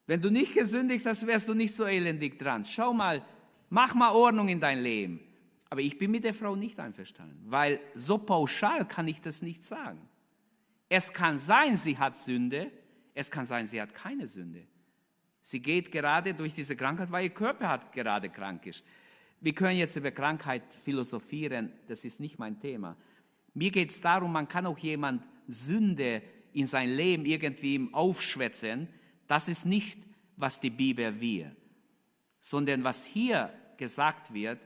wenn 0.06 0.22
du 0.22 0.30
nicht 0.30 0.54
gesündigt 0.54 1.04
hast, 1.04 1.26
wärst 1.26 1.48
du 1.48 1.54
nicht 1.54 1.76
so 1.76 1.84
elendig 1.84 2.38
dran. 2.38 2.64
Schau 2.64 2.94
mal, 2.94 3.22
mach 3.68 3.94
mal 3.94 4.12
Ordnung 4.12 4.48
in 4.48 4.58
dein 4.58 4.82
Leben. 4.82 5.20
Aber 5.68 5.82
ich 5.82 5.98
bin 5.98 6.11
mit 6.11 6.24
der 6.24 6.32
Frau 6.32 6.56
nicht 6.56 6.80
einverstanden, 6.80 7.44
weil 7.44 7.78
so 7.94 8.16
pauschal 8.16 8.88
kann 8.88 9.06
ich 9.06 9.20
das 9.20 9.42
nicht 9.42 9.62
sagen. 9.62 10.00
Es 10.88 11.12
kann 11.12 11.37
sein, 11.37 11.76
sie 11.76 11.98
hat 11.98 12.16
Sünde, 12.16 12.72
Es 13.18 13.32
kann 13.32 13.44
sein, 13.44 13.66
sie 13.66 13.82
hat 13.82 13.92
keine 13.94 14.28
Sünde. 14.28 14.64
Sie 15.42 15.61
geht 15.61 15.90
gerade 15.92 16.35
durch 16.35 16.55
diese 16.55 16.77
Krankheit, 16.77 17.11
weil 17.11 17.24
ihr 17.24 17.31
Körper 17.31 17.68
hat 17.68 17.92
gerade 17.92 18.29
krank 18.29 18.66
ist. 18.66 18.85
Wir 19.40 19.55
können 19.55 19.79
jetzt 19.79 19.96
über 19.96 20.11
Krankheit 20.11 20.62
philosophieren, 20.85 21.72
das 21.87 22.05
ist 22.05 22.20
nicht 22.20 22.38
mein 22.38 22.59
Thema. 22.59 22.96
Mir 23.55 23.70
geht 23.70 23.90
es 23.90 24.01
darum, 24.01 24.33
man 24.33 24.48
kann 24.48 24.66
auch 24.66 24.79
jemand 24.79 25.22
Sünde 25.46 26.22
in 26.53 26.66
sein 26.66 26.90
Leben 26.90 27.24
irgendwie 27.24 27.88
aufschwätzen. 27.92 28.88
Das 29.27 29.48
ist 29.48 29.64
nicht, 29.64 29.98
was 30.37 30.61
die 30.61 30.70
Bibel 30.70 31.20
will, 31.20 31.55
sondern 32.40 32.85
was 32.85 33.05
hier 33.05 33.53
gesagt 33.77 34.33
wird, 34.33 34.61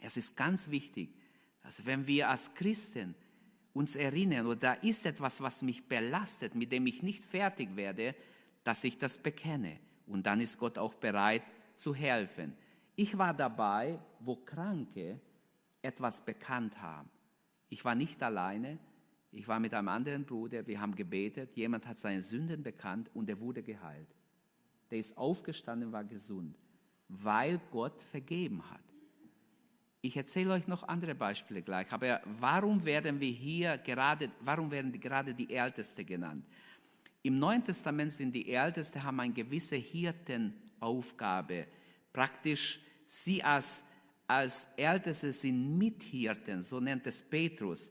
es 0.00 0.16
ist 0.16 0.36
ganz 0.36 0.70
wichtig, 0.70 1.14
dass 1.62 1.86
wenn 1.86 2.06
wir 2.06 2.28
als 2.28 2.54
Christen 2.54 3.14
uns 3.72 3.96
erinnern, 3.96 4.46
oder 4.46 4.56
da 4.56 4.72
ist 4.74 5.06
etwas, 5.06 5.40
was 5.40 5.62
mich 5.62 5.84
belastet, 5.84 6.54
mit 6.54 6.70
dem 6.70 6.86
ich 6.86 7.02
nicht 7.02 7.24
fertig 7.24 7.74
werde, 7.74 8.14
dass 8.64 8.82
ich 8.84 8.98
das 8.98 9.18
bekenne. 9.18 9.78
Und 10.06 10.26
dann 10.26 10.40
ist 10.40 10.58
Gott 10.58 10.78
auch 10.78 10.94
bereit 10.94 11.42
zu 11.74 11.94
helfen. 11.94 12.54
Ich 12.96 13.16
war 13.16 13.34
dabei, 13.34 13.98
wo 14.20 14.36
Kranke 14.36 15.20
etwas 15.82 16.24
bekannt 16.24 16.80
haben. 16.80 17.08
Ich 17.68 17.84
war 17.84 17.94
nicht 17.94 18.22
alleine, 18.22 18.78
ich 19.30 19.48
war 19.48 19.58
mit 19.58 19.74
einem 19.74 19.88
anderen 19.88 20.24
Bruder, 20.24 20.66
wir 20.66 20.80
haben 20.80 20.94
gebetet, 20.94 21.56
jemand 21.56 21.86
hat 21.86 21.98
seine 21.98 22.22
Sünden 22.22 22.62
bekannt 22.62 23.10
und 23.14 23.28
er 23.28 23.40
wurde 23.40 23.62
geheilt. 23.62 24.08
Der 24.90 24.98
ist 24.98 25.16
aufgestanden, 25.18 25.92
war 25.92 26.04
gesund, 26.04 26.56
weil 27.08 27.60
Gott 27.70 28.00
vergeben 28.00 28.62
hat. 28.70 28.80
Ich 30.02 30.16
erzähle 30.16 30.52
euch 30.52 30.68
noch 30.68 30.86
andere 30.86 31.14
Beispiele 31.14 31.62
gleich, 31.62 31.90
aber 31.90 32.20
warum 32.38 32.84
werden 32.84 33.18
wir 33.18 33.32
hier 33.32 33.78
gerade, 33.78 34.30
warum 34.40 34.70
werden 34.70 34.92
gerade 35.00 35.34
die 35.34 35.52
Älteste 35.52 36.04
genannt? 36.04 36.46
Im 37.24 37.38
Neuen 37.38 37.64
Testament 37.64 38.12
sind 38.12 38.34
die 38.34 38.52
Älteste, 38.52 39.02
haben 39.02 39.18
eine 39.18 39.32
gewisse 39.32 39.76
Hirtenaufgabe. 39.76 41.66
Praktisch 42.12 42.78
sie 43.08 43.42
als, 43.42 43.82
als 44.26 44.68
Älteste 44.76 45.32
sind 45.32 45.78
Mithirten, 45.78 46.62
so 46.62 46.80
nennt 46.80 47.06
es 47.06 47.22
Petrus. 47.22 47.90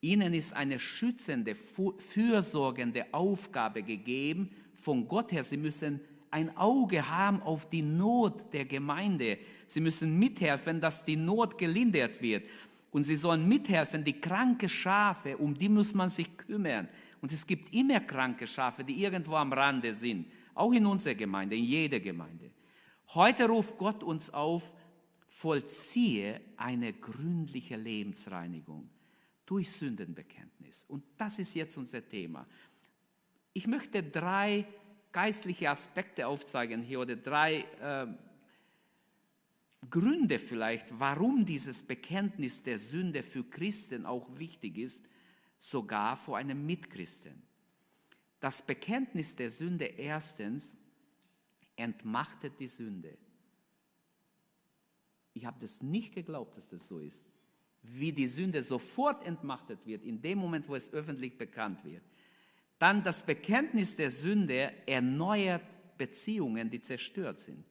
Ihnen 0.00 0.32
ist 0.32 0.54
eine 0.54 0.78
schützende, 0.78 1.54
fürsorgende 1.54 3.12
Aufgabe 3.12 3.82
gegeben 3.82 4.48
von 4.74 5.06
Gott 5.06 5.32
her. 5.32 5.44
Sie 5.44 5.58
müssen 5.58 6.00
ein 6.30 6.56
Auge 6.56 7.10
haben 7.10 7.42
auf 7.42 7.68
die 7.68 7.82
Not 7.82 8.54
der 8.54 8.64
Gemeinde. 8.64 9.36
Sie 9.66 9.82
müssen 9.82 10.18
mithelfen, 10.18 10.80
dass 10.80 11.04
die 11.04 11.16
Not 11.16 11.58
gelindert 11.58 12.22
wird. 12.22 12.48
Und 12.90 13.04
sie 13.04 13.16
sollen 13.16 13.46
mithelfen, 13.46 14.02
die 14.02 14.18
kranke 14.18 14.70
Schafe, 14.70 15.36
um 15.36 15.52
die 15.52 15.68
muss 15.68 15.92
man 15.92 16.08
sich 16.08 16.34
kümmern. 16.38 16.88
Und 17.22 17.32
es 17.32 17.46
gibt 17.46 17.72
immer 17.72 18.00
kranke 18.00 18.46
Schafe, 18.48 18.82
die 18.82 19.00
irgendwo 19.00 19.36
am 19.36 19.52
Rande 19.52 19.94
sind, 19.94 20.26
auch 20.54 20.72
in 20.72 20.84
unserer 20.84 21.14
Gemeinde, 21.14 21.56
in 21.56 21.64
jeder 21.64 22.00
Gemeinde. 22.00 22.50
Heute 23.14 23.46
ruft 23.46 23.78
Gott 23.78 24.02
uns 24.02 24.28
auf, 24.28 24.74
vollziehe 25.28 26.40
eine 26.56 26.92
gründliche 26.92 27.76
Lebensreinigung 27.76 28.90
durch 29.46 29.70
Sündenbekenntnis. 29.70 30.84
Und 30.88 31.04
das 31.16 31.38
ist 31.38 31.54
jetzt 31.54 31.76
unser 31.78 32.06
Thema. 32.06 32.46
Ich 33.52 33.68
möchte 33.68 34.02
drei 34.02 34.66
geistliche 35.12 35.70
Aspekte 35.70 36.26
aufzeigen 36.26 36.82
hier 36.82 37.00
oder 37.00 37.14
drei 37.14 37.60
äh, 37.80 38.06
Gründe 39.88 40.40
vielleicht, 40.40 40.86
warum 40.98 41.46
dieses 41.46 41.84
Bekenntnis 41.84 42.62
der 42.64 42.80
Sünde 42.80 43.22
für 43.22 43.44
Christen 43.44 44.06
auch 44.06 44.26
wichtig 44.38 44.78
ist, 44.78 45.04
sogar 45.62 46.16
vor 46.16 46.38
einem 46.38 46.66
Mitchristen. 46.66 47.40
Das 48.40 48.62
Bekenntnis 48.62 49.36
der 49.36 49.48
Sünde 49.48 49.84
erstens 49.84 50.76
entmachtet 51.76 52.58
die 52.58 52.66
Sünde. 52.66 53.16
Ich 55.34 55.46
habe 55.46 55.60
das 55.60 55.80
nicht 55.80 56.14
geglaubt, 56.16 56.56
dass 56.56 56.68
das 56.68 56.88
so 56.88 56.98
ist. 56.98 57.22
Wie 57.82 58.12
die 58.12 58.26
Sünde 58.26 58.60
sofort 58.64 59.24
entmachtet 59.24 59.86
wird, 59.86 60.02
in 60.02 60.20
dem 60.20 60.38
Moment, 60.38 60.68
wo 60.68 60.74
es 60.74 60.92
öffentlich 60.92 61.38
bekannt 61.38 61.84
wird. 61.84 62.02
Dann 62.80 63.04
das 63.04 63.24
Bekenntnis 63.24 63.94
der 63.94 64.10
Sünde 64.10 64.72
erneuert 64.88 65.62
Beziehungen, 65.96 66.70
die 66.70 66.80
zerstört 66.80 67.38
sind. 67.38 67.64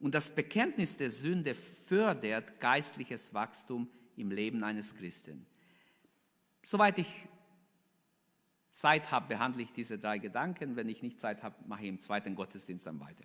Und 0.00 0.14
das 0.14 0.34
Bekenntnis 0.34 0.96
der 0.96 1.10
Sünde 1.10 1.54
fördert 1.54 2.58
geistliches 2.58 3.34
Wachstum 3.34 3.90
im 4.16 4.30
Leben 4.30 4.64
eines 4.64 4.94
Christen. 4.94 5.46
Soweit 6.70 6.98
ich 6.98 7.08
Zeit 8.72 9.10
habe, 9.10 9.28
behandle 9.28 9.62
ich 9.62 9.72
diese 9.72 9.98
drei 9.98 10.18
Gedanken. 10.18 10.76
Wenn 10.76 10.90
ich 10.90 11.02
nicht 11.02 11.18
Zeit 11.18 11.42
habe, 11.42 11.54
mache 11.66 11.84
ich 11.84 11.88
im 11.88 11.98
zweiten 11.98 12.34
Gottesdienst 12.34 12.86
dann 12.86 13.00
weiter. 13.00 13.24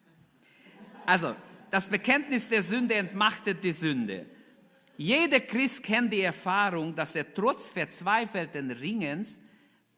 Also, 1.05 1.35
das 1.69 1.89
Bekenntnis 1.89 2.47
der 2.47 2.63
Sünde 2.63 2.95
entmachtet 2.95 3.61
die 3.61 3.73
Sünde. 3.73 4.27
Jeder 4.95 5.41
Christ 5.41 5.83
kennt 5.83 6.13
die 6.13 6.21
Erfahrung, 6.21 6.95
dass 6.95 7.17
er 7.17 7.33
trotz 7.33 7.69
verzweifelten 7.69 8.71
Ringens, 8.71 9.41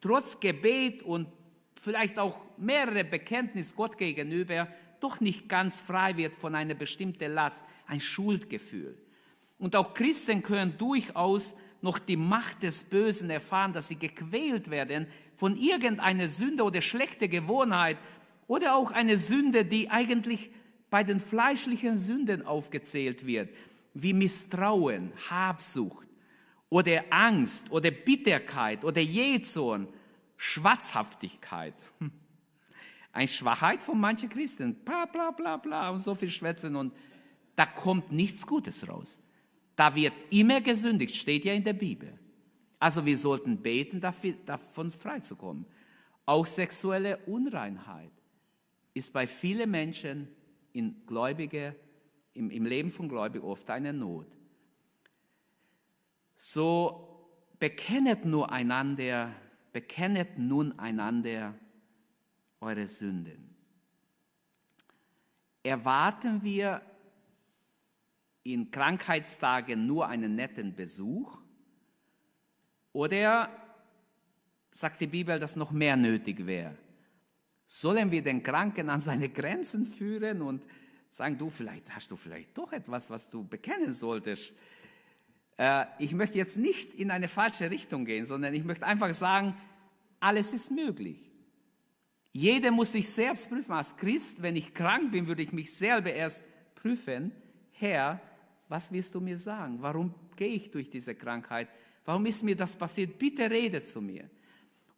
trotz 0.01 0.39
Gebet 0.39 1.03
und 1.03 1.27
vielleicht 1.79 2.17
auch 2.17 2.41
mehrere 2.58 3.03
Bekenntnis 3.03 3.75
Gott 3.75 3.95
gegenüber, 3.99 4.69
doch 4.99 5.19
nicht 5.19 5.47
ganz 5.47 5.79
frei 5.79 6.17
wird 6.17 6.34
von 6.34 6.55
einer 6.55 6.73
bestimmten 6.73 7.31
Last, 7.31 7.63
ein 7.86 7.99
Schuldgefühl. 7.99 8.97
Und 9.60 9.75
auch 9.75 9.93
Christen 9.93 10.41
können 10.41 10.79
durchaus 10.79 11.53
noch 11.81 11.99
die 11.99 12.17
Macht 12.17 12.63
des 12.63 12.83
Bösen 12.83 13.29
erfahren, 13.29 13.73
dass 13.73 13.88
sie 13.88 13.97
gequält 13.97 14.69
werden 14.69 15.07
von 15.38 15.57
irgendeiner 15.57 16.29
Sünde 16.29 16.63
oder 16.63 16.81
schlechter 16.81 17.27
Gewohnheit 17.27 17.97
oder 18.47 18.75
auch 18.75 18.91
eine 18.91 19.17
Sünde, 19.17 19.65
die 19.65 19.89
eigentlich 19.89 20.51
bei 20.89 21.03
den 21.03 21.19
fleischlichen 21.19 21.97
Sünden 21.97 22.45
aufgezählt 22.45 23.25
wird, 23.25 23.49
wie 23.93 24.13
Misstrauen, 24.13 25.11
Habsucht 25.29 26.07
oder 26.69 27.03
Angst 27.09 27.69
oder 27.71 27.91
Bitterkeit 27.91 28.83
oder 28.83 29.01
Jähzorn, 29.01 29.88
Schwatzhaftigkeit. 30.38 31.75
Eine 33.11 33.27
Schwachheit 33.29 33.81
von 33.81 33.99
manchen 33.99 34.29
Christen, 34.29 34.75
bla 34.75 35.05
bla 35.05 35.31
bla 35.31 35.57
bla 35.57 35.89
und 35.89 36.01
so 36.01 36.15
viel 36.15 36.29
schwätzen 36.29 36.75
und 36.75 36.93
da 37.55 37.65
kommt 37.65 38.11
nichts 38.11 38.45
Gutes 38.45 38.88
raus. 38.89 39.19
Da 39.75 39.93
wird 39.95 40.13
immer 40.29 40.61
gesündigt, 40.61 41.15
steht 41.15 41.45
ja 41.45 41.53
in 41.53 41.63
der 41.63 41.73
Bibel. 41.73 42.17
Also 42.79 43.05
wir 43.05 43.17
sollten 43.17 43.61
beten, 43.61 43.99
dafür, 43.99 44.35
davon 44.45 44.91
freizukommen. 44.91 45.65
Auch 46.25 46.45
sexuelle 46.45 47.17
Unreinheit 47.25 48.11
ist 48.93 49.11
bei 49.11 49.27
vielen 49.27 49.69
Menschen 49.69 50.27
in 50.73 51.05
Gläubige, 51.05 51.75
im, 52.33 52.49
im 52.49 52.65
Leben 52.65 52.89
von 52.89 53.09
Gläubigen 53.09 53.45
oft 53.45 53.69
eine 53.69 53.93
Not. 53.93 54.27
So 56.38 57.29
bekennet 57.59 58.25
nur 58.25 58.51
einander, 58.51 59.33
bekennet 59.71 60.38
nun 60.38 60.77
einander 60.79 61.55
eure 62.59 62.88
Sünden. 62.88 63.55
Erwarten 65.63 66.43
wir 66.43 66.81
in 68.45 68.69
Krankheitstagen 68.69 69.88
nur 69.88 70.08
einen 70.08 70.36
netten 70.36 70.75
Besuch? 70.75 71.41
Oder 72.93 73.49
sagt 74.71 75.01
die 75.01 75.08
Bibel, 75.08 75.39
dass 75.39 75.55
noch 75.55 75.71
mehr 75.71 75.97
nötig 75.97 76.45
wäre? 76.45 76.77
Sollen 77.67 78.12
wir 78.12 78.21
den 78.21 78.43
Kranken 78.43 78.89
an 78.89 78.99
seine 78.99 79.29
Grenzen 79.29 79.88
führen 79.88 80.43
und 80.43 80.63
sagen, 81.10 81.38
du, 81.38 81.49
vielleicht 81.49 81.93
hast 81.93 82.12
du 82.12 82.15
vielleicht 82.15 82.55
doch 82.58 82.71
etwas, 82.71 83.10
was 83.10 83.29
du 83.29 83.43
bekennen 83.43 83.93
solltest? 83.93 84.53
Äh, 85.58 85.86
ich 85.97 86.13
möchte 86.13 86.38
jetzt 86.38 86.58
nicht 86.58 86.93
in 86.93 87.10
eine 87.10 87.27
falsche 87.27 87.71
Richtung 87.71 88.05
gehen, 88.05 88.25
sondern 88.25 88.53
ich 88.53 88.63
möchte 88.63 88.86
einfach 88.86 89.13
sagen, 89.15 89.58
alles 90.19 90.53
ist 90.53 90.69
möglich. 90.69 91.31
Jeder 92.31 92.69
muss 92.69 92.91
sich 92.91 93.10
selbst 93.10 93.49
prüfen. 93.49 93.71
Als 93.71 93.97
Christ, 93.97 94.41
wenn 94.43 94.55
ich 94.55 94.73
krank 94.73 95.12
bin, 95.12 95.25
würde 95.25 95.41
ich 95.41 95.51
mich 95.51 95.73
selber 95.73 96.13
erst 96.13 96.43
prüfen. 96.75 97.31
Herr, 97.71 98.21
was 98.67 98.91
wirst 98.91 99.13
du 99.13 99.19
mir 99.19 99.38
sagen? 99.38 99.78
Warum 99.82 100.13
gehe 100.36 100.49
ich 100.49 100.71
durch 100.71 100.89
diese 100.89 101.15
Krankheit? 101.15 101.67
Warum 102.04 102.25
ist 102.25 102.43
mir 102.43 102.56
das 102.56 102.75
passiert? 102.75 103.17
Bitte 103.17 103.49
rede 103.49 103.84
zu 103.84 104.01
mir. 104.01 104.30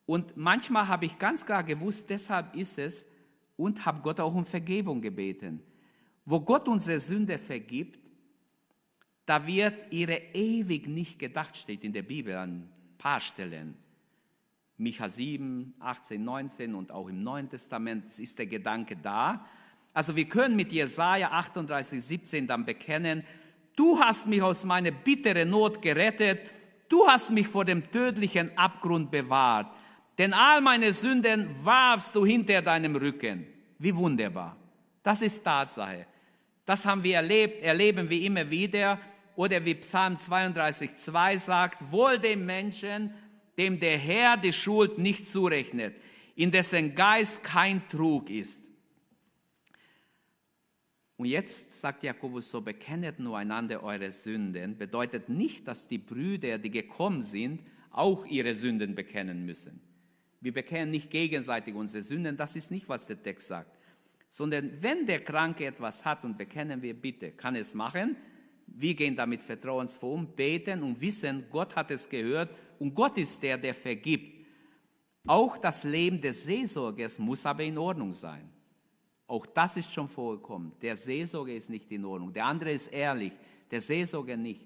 Und 0.06 0.38
manchmal 0.38 0.88
habe 0.88 1.06
ich 1.06 1.19
ganz 1.19 1.45
klar 1.45 1.63
gewusst, 1.63 2.10
deshalb 2.10 2.56
ist 2.56 2.77
es 2.77 3.06
und 3.58 3.86
habe 3.86 4.01
Gott 4.01 4.19
auch 4.19 4.34
um 4.34 4.45
Vergebung 4.45 5.01
gebeten. 5.01 5.62
Wo 6.25 6.39
Gott 6.39 6.67
unsere 6.67 6.99
Sünde 6.99 7.38
vergibt, 7.38 7.99
da 9.25 9.45
wird 9.45 9.91
ihre 9.91 10.17
ewig 10.34 10.88
nicht 10.88 11.19
gedacht, 11.19 11.58
steht 11.58 11.84
in 11.84 11.91
der 11.91 12.03
Bibel 12.03 12.36
an 12.36 12.49
ein 12.49 12.69
paar 12.97 13.19
Stellen. 13.19 13.75
Micha 14.77 15.10
7, 15.10 15.73
18, 15.80 16.23
19 16.23 16.75
und 16.75 16.91
auch 16.91 17.08
im 17.08 17.23
Neuen 17.23 17.49
Testament 17.49 18.17
ist 18.19 18.38
der 18.38 18.45
Gedanke 18.45 18.95
da. 18.95 19.45
Also 19.93 20.15
wir 20.15 20.30
können 20.30 20.56
mit 20.56 20.71
Jesaja 20.71 21.32
38, 21.32 22.01
17 22.01 22.47
dann 22.47 22.63
bekennen, 22.63 23.23
Du 23.77 23.99
hast 23.99 24.25
mich 24.25 24.41
aus 24.41 24.65
meiner 24.65 24.89
bitteren 24.89 25.51
Not 25.51 25.81
gerettet. 25.83 26.39
Du 26.89 27.05
hast 27.07 27.29
mich 27.29 27.47
vor 27.47 27.63
dem 27.63 27.91
tödlichen 27.91 28.57
Abgrund 28.57 29.11
bewahrt. 29.11 29.71
Denn 30.17 30.33
all 30.33 30.61
meine 30.61 30.91
Sünden 30.91 31.55
warfst 31.63 32.15
du 32.15 32.25
hinter 32.25 32.63
deinem 32.63 32.95
Rücken. 32.95 33.45
Wie 33.77 33.95
wunderbar. 33.95 34.57
Das 35.03 35.21
ist 35.21 35.43
Tatsache. 35.43 36.07
Das 36.65 36.85
haben 36.85 37.03
wir 37.03 37.17
erlebt, 37.17 37.63
erleben 37.63 38.09
wir 38.09 38.19
immer 38.21 38.49
wieder. 38.49 38.99
Oder 39.35 39.63
wie 39.63 39.75
Psalm 39.75 40.15
32,2 40.15 41.37
sagt, 41.37 41.91
wohl 41.91 42.17
dem 42.17 42.47
Menschen, 42.47 43.13
dem 43.59 43.79
der 43.79 43.99
Herr 43.99 44.37
die 44.37 44.53
Schuld 44.53 44.97
nicht 44.97 45.27
zurechnet, 45.27 45.95
in 46.35 46.49
dessen 46.49 46.95
Geist 46.95 47.43
kein 47.43 47.87
Trug 47.89 48.31
ist. 48.31 48.66
Und 51.17 51.25
jetzt 51.25 51.75
sagt 51.80 52.03
Jakobus 52.03 52.51
so, 52.51 52.62
bekennet 52.62 53.19
nur 53.19 53.38
einander 53.38 53.84
eure 53.84 54.12
Sünden, 54.12 54.77
bedeutet 54.77 55.30
nicht, 55.30 55.67
dass 55.67 55.88
die 55.88 55.97
Brüder, 55.97 56.60
die 56.60 56.69
gekommen 56.69 57.23
sind, 57.23 57.62
auch 57.89 58.25
ihre 58.27 58.53
Sünden 58.53 58.93
bekennen 58.93 59.43
müssen. 59.43 59.82
Wir 60.39 60.53
bekennen 60.53 60.91
nicht 60.91 61.10
gegenseitig 61.10 61.73
unsere 61.73 62.03
Sünden, 62.03 62.38
das 62.38 62.56
ist 62.56 62.69
nicht, 62.69 62.88
was 62.88 63.08
der 63.08 63.21
Text 63.21 63.47
sagt. 63.47 63.75
Sondern 64.30 64.71
wenn 64.82 65.08
der 65.08 65.23
Kranke 65.23 65.65
etwas 65.65 66.06
hat 66.06 66.23
und 66.23 66.38
bekennen 66.38 66.84
wir, 66.84 66.93
bitte, 66.93 67.32
kann 67.32 67.56
es 67.56 67.73
machen. 67.73 68.15
Wir 68.67 68.93
gehen 68.93 69.15
damit 69.15 69.41
vertrauensvoll 69.41 70.13
um, 70.13 70.36
beten 70.36 70.84
und 70.84 71.01
wissen, 71.01 71.45
Gott 71.49 71.75
hat 71.75 71.89
es 71.89 72.08
gehört 72.08 72.51
und 72.77 72.93
Gott 72.93 73.17
ist 73.17 73.41
der, 73.41 73.58
der 73.58 73.73
vergibt. 73.73 74.45
Auch 75.25 75.58
das 75.58 75.84
Leben 75.84 76.21
des 76.21 76.45
Seelsorgers 76.45 77.17
muss 77.17 77.45
aber 77.45 77.63
in 77.63 77.77
Ordnung 77.77 78.13
sein. 78.13 78.49
Auch 79.27 79.45
das 79.45 79.75
ist 79.75 79.91
schon 79.91 80.07
vorgekommen. 80.07 80.71
Der 80.81 80.95
Seelsorger 80.95 81.53
ist 81.53 81.69
nicht 81.69 81.91
in 81.91 82.05
Ordnung. 82.05 82.31
Der 82.31 82.45
andere 82.45 82.71
ist 82.71 82.87
ehrlich, 82.87 83.33
der 83.69 83.81
Seelsorger 83.81 84.37
nicht. 84.37 84.65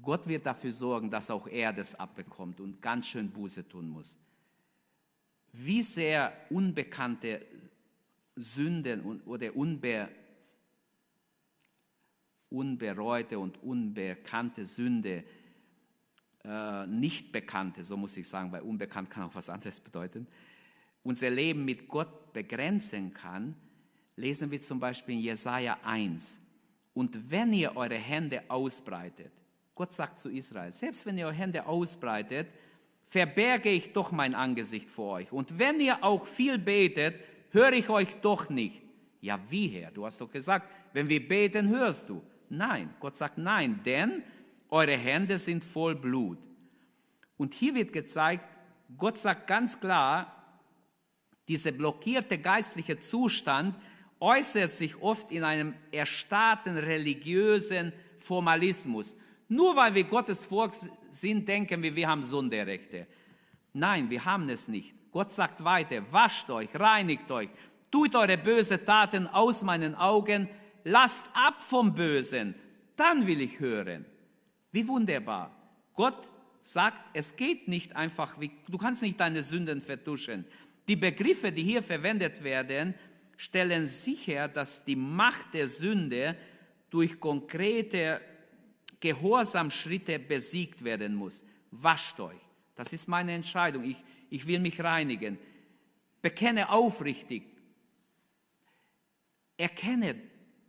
Gott 0.00 0.26
wird 0.28 0.46
dafür 0.46 0.72
sorgen, 0.72 1.10
dass 1.10 1.30
auch 1.30 1.48
er 1.48 1.72
das 1.72 1.94
abbekommt 1.96 2.60
und 2.60 2.80
ganz 2.80 3.08
schön 3.08 3.28
Buße 3.30 3.68
tun 3.68 3.88
muss. 3.88 4.16
Wie 5.52 5.82
sehr 5.82 6.32
unbekannte 6.50 7.44
Sünden 8.36 9.20
oder 9.22 9.56
unbe, 9.56 10.08
unbereute 12.50 13.38
und 13.38 13.60
unbekannte 13.62 14.66
Sünde, 14.66 15.24
äh, 16.44 16.86
nicht 16.86 17.32
bekannte, 17.32 17.82
so 17.82 17.96
muss 17.96 18.16
ich 18.16 18.28
sagen, 18.28 18.52
weil 18.52 18.62
unbekannt 18.62 19.10
kann 19.10 19.24
auch 19.24 19.34
was 19.34 19.48
anderes 19.48 19.80
bedeuten, 19.80 20.28
unser 21.06 21.30
Leben 21.30 21.64
mit 21.64 21.88
Gott 21.88 22.32
begrenzen 22.32 23.14
kann, 23.14 23.54
lesen 24.16 24.50
wir 24.50 24.60
zum 24.60 24.80
Beispiel 24.80 25.14
in 25.14 25.20
Jesaja 25.20 25.78
1. 25.84 26.40
Und 26.94 27.30
wenn 27.30 27.52
ihr 27.52 27.76
eure 27.76 27.94
Hände 27.94 28.42
ausbreitet, 28.48 29.30
Gott 29.74 29.92
sagt 29.92 30.18
zu 30.18 30.30
Israel, 30.30 30.72
selbst 30.72 31.06
wenn 31.06 31.16
ihr 31.16 31.26
eure 31.26 31.34
Hände 31.34 31.66
ausbreitet, 31.66 32.48
verberge 33.06 33.68
ich 33.68 33.92
doch 33.92 34.10
mein 34.10 34.34
Angesicht 34.34 34.90
vor 34.90 35.14
euch. 35.14 35.30
Und 35.30 35.58
wenn 35.58 35.80
ihr 35.80 36.02
auch 36.02 36.26
viel 36.26 36.58
betet, 36.58 37.14
höre 37.50 37.74
ich 37.74 37.88
euch 37.88 38.12
doch 38.20 38.48
nicht. 38.48 38.82
Ja, 39.20 39.38
wie 39.48 39.68
Herr? 39.68 39.92
Du 39.92 40.04
hast 40.04 40.20
doch 40.20 40.30
gesagt, 40.30 40.68
wenn 40.92 41.08
wir 41.08 41.26
beten, 41.26 41.68
hörst 41.68 42.08
du. 42.08 42.20
Nein, 42.48 42.94
Gott 42.98 43.16
sagt 43.16 43.38
nein, 43.38 43.80
denn 43.84 44.24
eure 44.70 44.96
Hände 44.96 45.38
sind 45.38 45.62
voll 45.62 45.94
Blut. 45.94 46.38
Und 47.36 47.54
hier 47.54 47.74
wird 47.74 47.92
gezeigt, 47.92 48.44
Gott 48.96 49.18
sagt 49.18 49.46
ganz 49.46 49.78
klar, 49.78 50.35
dieser 51.48 51.72
blockierte 51.72 52.38
geistliche 52.38 52.98
Zustand 52.98 53.76
äußert 54.20 54.72
sich 54.72 55.00
oft 55.00 55.30
in 55.30 55.44
einem 55.44 55.74
erstarrten 55.92 56.76
religiösen 56.76 57.92
Formalismus. 58.18 59.16
Nur 59.48 59.76
weil 59.76 59.94
wir 59.94 60.04
Gottes 60.04 60.46
Volk 60.46 60.72
sind, 61.10 61.48
denken 61.48 61.82
wir, 61.82 61.94
wir 61.94 62.08
haben 62.08 62.22
Sonderrechte. 62.22 63.06
Nein, 63.72 64.10
wir 64.10 64.24
haben 64.24 64.48
es 64.48 64.68
nicht. 64.68 64.94
Gott 65.12 65.32
sagt 65.32 65.62
weiter, 65.62 66.02
wascht 66.10 66.50
euch, 66.50 66.68
reinigt 66.74 67.30
euch, 67.30 67.48
tut 67.90 68.14
eure 68.14 68.36
böse 68.36 68.84
Taten 68.84 69.26
aus 69.26 69.62
meinen 69.62 69.94
Augen, 69.94 70.48
lasst 70.84 71.24
ab 71.32 71.62
vom 71.62 71.94
Bösen, 71.94 72.54
dann 72.96 73.26
will 73.26 73.40
ich 73.40 73.60
hören. 73.60 74.04
Wie 74.72 74.86
wunderbar. 74.86 75.50
Gott 75.94 76.28
sagt, 76.62 77.00
es 77.14 77.36
geht 77.36 77.68
nicht 77.68 77.94
einfach, 77.94 78.36
du 78.68 78.78
kannst 78.78 79.00
nicht 79.00 79.20
deine 79.20 79.42
Sünden 79.42 79.80
vertuschen. 79.80 80.44
Die 80.88 80.96
Begriffe, 80.96 81.50
die 81.50 81.62
hier 81.62 81.82
verwendet 81.82 82.42
werden, 82.42 82.94
stellen 83.36 83.86
sicher, 83.86 84.48
dass 84.48 84.84
die 84.84 84.96
Macht 84.96 85.52
der 85.52 85.68
Sünde 85.68 86.36
durch 86.90 87.18
konkrete 87.18 88.20
Gehorsamschritte 89.00 90.18
besiegt 90.18 90.82
werden 90.84 91.14
muss. 91.14 91.44
Wascht 91.70 92.18
euch. 92.20 92.40
Das 92.74 92.92
ist 92.92 93.08
meine 93.08 93.32
Entscheidung. 93.32 93.84
Ich, 93.84 94.02
ich 94.30 94.46
will 94.46 94.60
mich 94.60 94.80
reinigen. 94.80 95.38
Bekenne 96.22 96.70
aufrichtig. 96.70 97.44
Erkenne, 99.56 100.16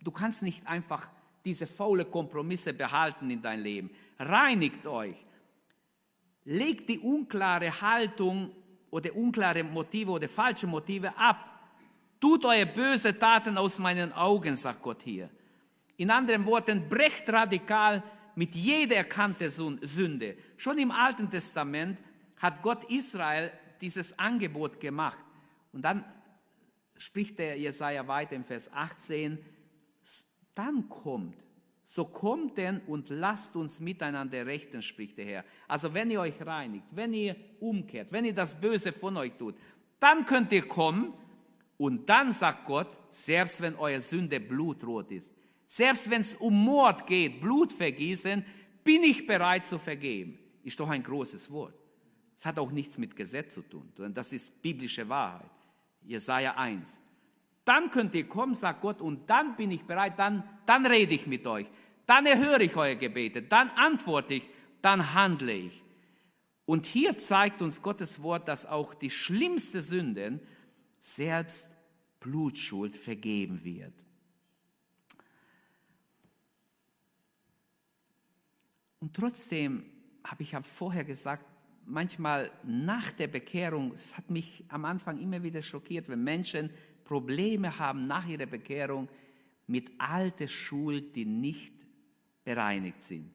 du 0.01 0.11
kannst 0.11 0.41
nicht 0.41 0.65
einfach 0.65 1.09
diese 1.45 1.67
faule 1.67 2.05
Kompromisse 2.05 2.73
behalten 2.73 3.29
in 3.29 3.41
dein 3.41 3.61
Leben. 3.61 3.91
Reinigt 4.19 4.85
euch. 4.85 5.15
Legt 6.43 6.89
die 6.89 6.99
unklare 6.99 7.81
Haltung 7.81 8.51
oder 8.91 9.15
unklare 9.15 9.63
Motive 9.63 10.11
oder 10.11 10.29
falsche 10.29 10.67
Motive 10.67 11.15
ab. 11.17 11.59
Tut 12.19 12.45
eure 12.45 12.65
böse 12.65 13.17
Taten 13.17 13.57
aus 13.57 13.79
meinen 13.79 14.11
Augen, 14.13 14.55
sagt 14.55 14.81
Gott 14.81 15.01
hier. 15.03 15.29
In 15.97 16.11
anderen 16.11 16.45
Worten, 16.45 16.87
brecht 16.87 17.29
radikal 17.29 18.03
mit 18.35 18.53
jeder 18.55 18.97
erkannten 18.97 19.49
Sünde. 19.81 20.37
Schon 20.57 20.77
im 20.77 20.91
Alten 20.91 21.29
Testament 21.29 21.97
hat 22.37 22.61
Gott 22.61 22.89
Israel 22.89 23.51
dieses 23.81 24.17
Angebot 24.17 24.79
gemacht. 24.79 25.19
Und 25.73 25.81
dann 25.81 26.05
spricht 26.97 27.39
der 27.39 27.57
Jesaja 27.57 28.07
weiter 28.07 28.35
im 28.35 28.43
Vers 28.43 28.71
18, 28.71 29.37
dann 30.55 30.89
kommt, 30.89 31.35
so 31.89 32.03
kommt 32.03 32.57
denn 32.57 32.81
und 32.81 33.09
lasst 33.09 33.55
uns 33.55 33.79
miteinander 33.79 34.45
rechten, 34.45 34.81
spricht 34.81 35.17
der 35.17 35.25
Herr. 35.25 35.45
Also 35.69 35.93
wenn 35.93 36.11
ihr 36.11 36.19
euch 36.19 36.45
reinigt, 36.45 36.85
wenn 36.91 37.13
ihr 37.13 37.37
umkehrt, 37.61 38.11
wenn 38.11 38.25
ihr 38.25 38.33
das 38.33 38.59
Böse 38.59 38.91
von 38.91 39.15
euch 39.15 39.31
tut, 39.37 39.55
dann 39.97 40.25
könnt 40.25 40.51
ihr 40.51 40.67
kommen 40.67 41.13
und 41.77 42.09
dann 42.09 42.33
sagt 42.33 42.65
Gott, 42.65 42.89
selbst 43.09 43.61
wenn 43.61 43.73
eure 43.75 44.01
Sünde 44.01 44.41
blutrot 44.41 45.13
ist, 45.13 45.33
selbst 45.65 46.09
wenn 46.09 46.23
es 46.23 46.35
um 46.35 46.61
Mord 46.61 47.07
geht, 47.07 47.39
Blut 47.39 47.71
vergießen, 47.71 48.45
bin 48.83 49.03
ich 49.03 49.25
bereit 49.25 49.65
zu 49.65 49.79
vergeben. 49.79 50.37
Ist 50.65 50.77
doch 50.81 50.89
ein 50.89 51.01
großes 51.01 51.49
Wort. 51.49 51.73
Es 52.35 52.45
hat 52.45 52.59
auch 52.59 52.69
nichts 52.69 52.97
mit 52.97 53.15
Gesetz 53.15 53.53
zu 53.53 53.61
tun, 53.61 53.93
sondern 53.95 54.13
das 54.13 54.33
ist 54.33 54.61
biblische 54.61 55.07
Wahrheit. 55.07 55.49
Jesaja 56.03 56.51
1. 56.57 56.99
Dann 57.67 57.91
könnt 57.91 58.15
ihr 58.15 58.25
kommen, 58.29 58.53
sagt 58.53 58.79
Gott, 58.79 59.01
und 59.01 59.29
dann 59.29 59.57
bin 59.57 59.71
ich 59.71 59.83
bereit, 59.83 60.17
dann, 60.17 60.41
dann 60.65 60.85
rede 60.85 61.13
ich 61.13 61.27
mit 61.27 61.45
euch, 61.45 61.67
dann 62.05 62.25
erhöre 62.25 62.63
ich 62.63 62.73
eure 62.77 62.95
Gebete, 62.95 63.41
dann 63.41 63.69
antworte 63.71 64.35
ich, 64.35 64.43
dann 64.81 65.13
handle 65.13 65.51
ich. 65.51 65.83
Und 66.65 66.85
hier 66.85 67.17
zeigt 67.17 67.61
uns 67.61 67.81
Gottes 67.81 68.23
Wort, 68.23 68.47
dass 68.47 68.65
auch 68.65 68.93
die 68.93 69.09
schlimmste 69.09 69.81
Sünden 69.81 70.39
selbst 70.99 71.69
Blutschuld 72.21 72.95
vergeben 72.95 73.61
wird. 73.65 73.93
Und 79.01 79.13
trotzdem 79.13 79.85
habe 80.23 80.43
ich 80.43 80.53
ja 80.53 80.61
vorher 80.61 81.03
gesagt, 81.03 81.45
manchmal 81.85 82.49
nach 82.63 83.11
der 83.11 83.27
Bekehrung, 83.27 83.91
es 83.93 84.17
hat 84.17 84.29
mich 84.29 84.63
am 84.69 84.85
Anfang 84.85 85.19
immer 85.19 85.43
wieder 85.43 85.61
schockiert, 85.61 86.07
wenn 86.07 86.23
Menschen 86.23 86.69
Probleme 87.07 87.79
haben 87.79 88.05
nach 88.05 88.27
ihrer 88.27 88.45
Bekehrung 88.45 89.07
mit 89.65 89.89
alter 89.97 90.47
Schuld, 90.47 91.15
die 91.15 91.25
nicht 91.25 91.73
bereinigt 92.43 93.01
sind. 93.01 93.31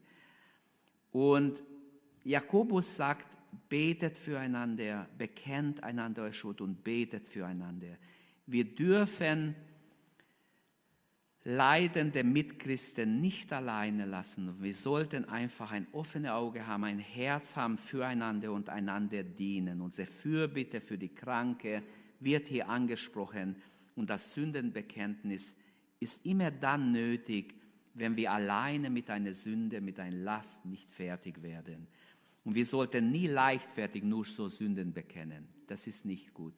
Und 1.11 1.62
Jakobus 2.22 2.96
sagt, 2.96 3.26
betet 3.68 4.16
füreinander, 4.16 5.08
bekennt 5.16 5.82
einander 5.82 6.22
eure 6.22 6.35
Schuld 6.35 6.61
und 6.61 6.85
betet 6.85 7.26
füreinander. 7.26 7.96
Wir 8.46 8.64
dürfen 8.64 9.54
leidende 11.44 12.22
Mitchristen 12.22 13.20
nicht 13.20 13.52
alleine 13.52 14.04
lassen. 14.04 14.54
Wir 14.62 14.74
sollten 14.74 15.24
einfach 15.24 15.72
ein 15.72 15.87
offenes 15.92 16.30
Auge 16.30 16.66
haben, 16.66 16.85
ein 16.85 16.98
Herz 16.98 17.56
haben 17.56 17.78
füreinander 17.78 18.52
und 18.52 18.68
einander 18.68 19.22
dienen. 19.22 19.80
Unsere 19.80 20.06
Fürbitte 20.06 20.80
für 20.80 20.98
die 20.98 21.14
Kranke 21.14 21.82
wird 22.24 22.48
hier 22.48 22.68
angesprochen 22.68 23.56
und 23.94 24.11
das 24.11 24.35
Sündenbekenntnis 24.35 25.56
ist 26.00 26.24
immer 26.26 26.50
dann 26.50 26.92
nötig, 26.92 27.54
wenn 27.94 28.16
wir 28.16 28.32
alleine 28.32 28.90
mit 28.90 29.11
einer 29.11 29.35
Sünde, 29.35 29.80
mit 29.80 30.00
einer 30.00 30.16
Last 30.16 30.64
nicht 30.64 30.90
fertig 30.90 31.42
werden. 31.42 31.87
Und 32.44 32.54
wir 32.54 32.66
sollten 32.66 33.11
nie 33.11 33.26
leichtfertig 33.26 34.02
nur 34.02 34.24
so 34.24 34.48
Sünden 34.48 34.92
bekennen. 34.92 35.46
Das 35.66 35.87
ist 35.87 36.04
nicht 36.04 36.32
gut. 36.35 36.54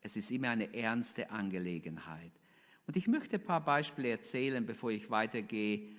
Es 0.00 0.16
ist 0.16 0.30
immer 0.30 0.50
eine 0.50 0.72
ernste 0.72 1.30
Angelegenheit. 1.30 2.32
Und 2.86 2.96
ich 2.96 3.06
möchte 3.06 3.36
ein 3.36 3.44
paar 3.44 3.62
Beispiele 3.62 4.08
erzählen, 4.08 4.64
bevor 4.64 4.90
ich 4.90 5.10
weitergehe, 5.10 5.90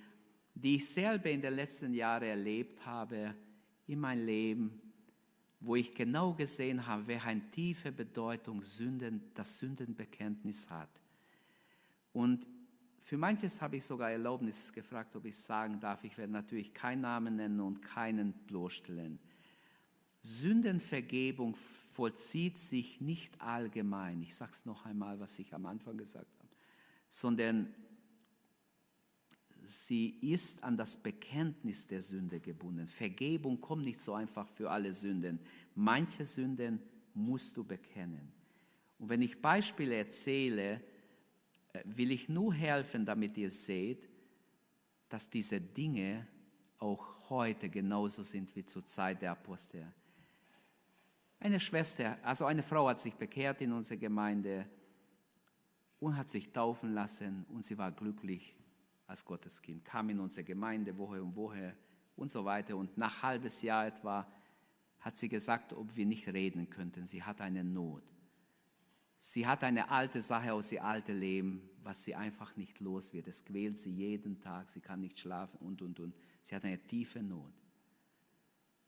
die 0.54 0.76
ich 0.76 0.88
selber 0.88 1.30
in 1.30 1.42
den 1.42 1.54
letzten 1.54 1.94
Jahren 1.94 2.24
erlebt 2.24 2.84
habe 2.84 3.34
in 3.86 4.00
meinem 4.00 4.26
Leben 4.26 4.89
wo 5.60 5.76
ich 5.76 5.94
genau 5.94 6.32
gesehen 6.32 6.86
habe, 6.86 7.06
welche 7.06 7.40
tiefe 7.50 7.92
Bedeutung 7.92 8.62
Sünden, 8.62 9.22
das 9.34 9.58
Sündenbekenntnis 9.58 10.70
hat. 10.70 10.88
Und 12.12 12.46
für 13.02 13.18
manches 13.18 13.60
habe 13.60 13.76
ich 13.76 13.84
sogar 13.84 14.10
Erlaubnis 14.10 14.72
gefragt, 14.72 15.14
ob 15.16 15.24
ich 15.26 15.36
sagen 15.36 15.80
darf. 15.80 16.02
Ich 16.04 16.16
werde 16.16 16.32
natürlich 16.32 16.72
keinen 16.72 17.02
Namen 17.02 17.36
nennen 17.36 17.60
und 17.60 17.82
keinen 17.82 18.32
bloßstellen. 18.32 19.18
Sündenvergebung 20.22 21.56
vollzieht 21.92 22.58
sich 22.58 23.00
nicht 23.00 23.40
allgemein. 23.40 24.22
Ich 24.22 24.34
sage 24.34 24.52
es 24.54 24.64
noch 24.64 24.86
einmal, 24.86 25.18
was 25.20 25.38
ich 25.38 25.52
am 25.54 25.66
Anfang 25.66 25.98
gesagt 25.98 26.32
habe, 26.38 26.48
sondern 27.10 27.74
sie 29.70 30.18
ist 30.20 30.62
an 30.64 30.76
das 30.76 30.96
Bekenntnis 30.96 31.86
der 31.86 32.02
Sünde 32.02 32.40
gebunden. 32.40 32.86
Vergebung 32.86 33.60
kommt 33.60 33.84
nicht 33.84 34.00
so 34.00 34.14
einfach 34.14 34.48
für 34.48 34.70
alle 34.70 34.92
Sünden. 34.92 35.38
Manche 35.74 36.24
Sünden 36.24 36.80
musst 37.14 37.56
du 37.56 37.64
bekennen. 37.64 38.32
Und 38.98 39.08
wenn 39.08 39.22
ich 39.22 39.40
Beispiele 39.40 39.94
erzähle, 39.94 40.82
äh, 41.72 41.82
will 41.84 42.10
ich 42.10 42.28
nur 42.28 42.52
helfen, 42.52 43.06
damit 43.06 43.38
ihr 43.38 43.50
seht, 43.50 44.08
dass 45.08 45.30
diese 45.30 45.60
Dinge 45.60 46.26
auch 46.78 47.30
heute 47.30 47.68
genauso 47.68 48.22
sind 48.22 48.54
wie 48.56 48.64
zur 48.64 48.84
Zeit 48.86 49.22
der 49.22 49.32
Apostel. 49.32 49.86
Eine 51.38 51.60
Schwester, 51.60 52.18
also 52.22 52.44
eine 52.44 52.62
Frau 52.62 52.88
hat 52.88 53.00
sich 53.00 53.14
bekehrt 53.14 53.60
in 53.60 53.72
unserer 53.72 53.98
Gemeinde 53.98 54.66
und 56.00 56.16
hat 56.16 56.28
sich 56.28 56.52
taufen 56.52 56.92
lassen 56.92 57.46
und 57.48 57.64
sie 57.64 57.78
war 57.78 57.92
glücklich 57.92 58.59
als 59.10 59.24
Gotteskind, 59.24 59.84
kam 59.84 60.08
in 60.10 60.20
unsere 60.20 60.44
Gemeinde 60.44 60.96
Woche 60.96 61.22
um 61.22 61.34
Woche 61.34 61.76
und 62.16 62.30
so 62.30 62.44
weiter. 62.44 62.76
Und 62.76 62.96
nach 62.96 63.22
halbes 63.22 63.60
Jahr 63.60 63.88
etwa 63.88 64.26
hat 65.00 65.16
sie 65.16 65.28
gesagt, 65.28 65.72
ob 65.72 65.96
wir 65.96 66.06
nicht 66.06 66.28
reden 66.28 66.70
könnten. 66.70 67.06
Sie 67.06 67.22
hat 67.22 67.40
eine 67.40 67.64
Not. 67.64 68.04
Sie 69.18 69.46
hat 69.46 69.64
eine 69.64 69.90
alte 69.90 70.22
Sache 70.22 70.52
aus 70.52 70.72
ihr 70.72 70.82
alten 70.84 71.18
Leben, 71.18 71.68
was 71.82 72.04
sie 72.04 72.14
einfach 72.14 72.56
nicht 72.56 72.80
los 72.80 73.12
wird. 73.12 73.26
Es 73.28 73.44
quält 73.44 73.78
sie 73.78 73.90
jeden 73.90 74.40
Tag, 74.40 74.70
sie 74.70 74.80
kann 74.80 75.00
nicht 75.00 75.18
schlafen 75.18 75.58
und, 75.58 75.82
und, 75.82 75.98
und. 76.00 76.14
Sie 76.42 76.54
hat 76.54 76.64
eine 76.64 76.78
tiefe 76.78 77.22
Not. 77.22 77.52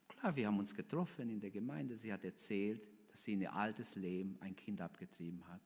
Klar, 0.08 0.36
wir 0.36 0.46
haben 0.46 0.58
uns 0.58 0.74
getroffen 0.74 1.28
in 1.28 1.40
der 1.40 1.50
Gemeinde. 1.50 1.98
Sie 1.98 2.12
hat 2.12 2.24
erzählt, 2.24 2.86
dass 3.10 3.24
sie 3.24 3.34
in 3.34 3.42
ihr 3.42 3.52
altes 3.52 3.96
Leben 3.96 4.38
ein 4.40 4.54
Kind 4.54 4.80
abgetrieben 4.80 5.46
hat. 5.48 5.60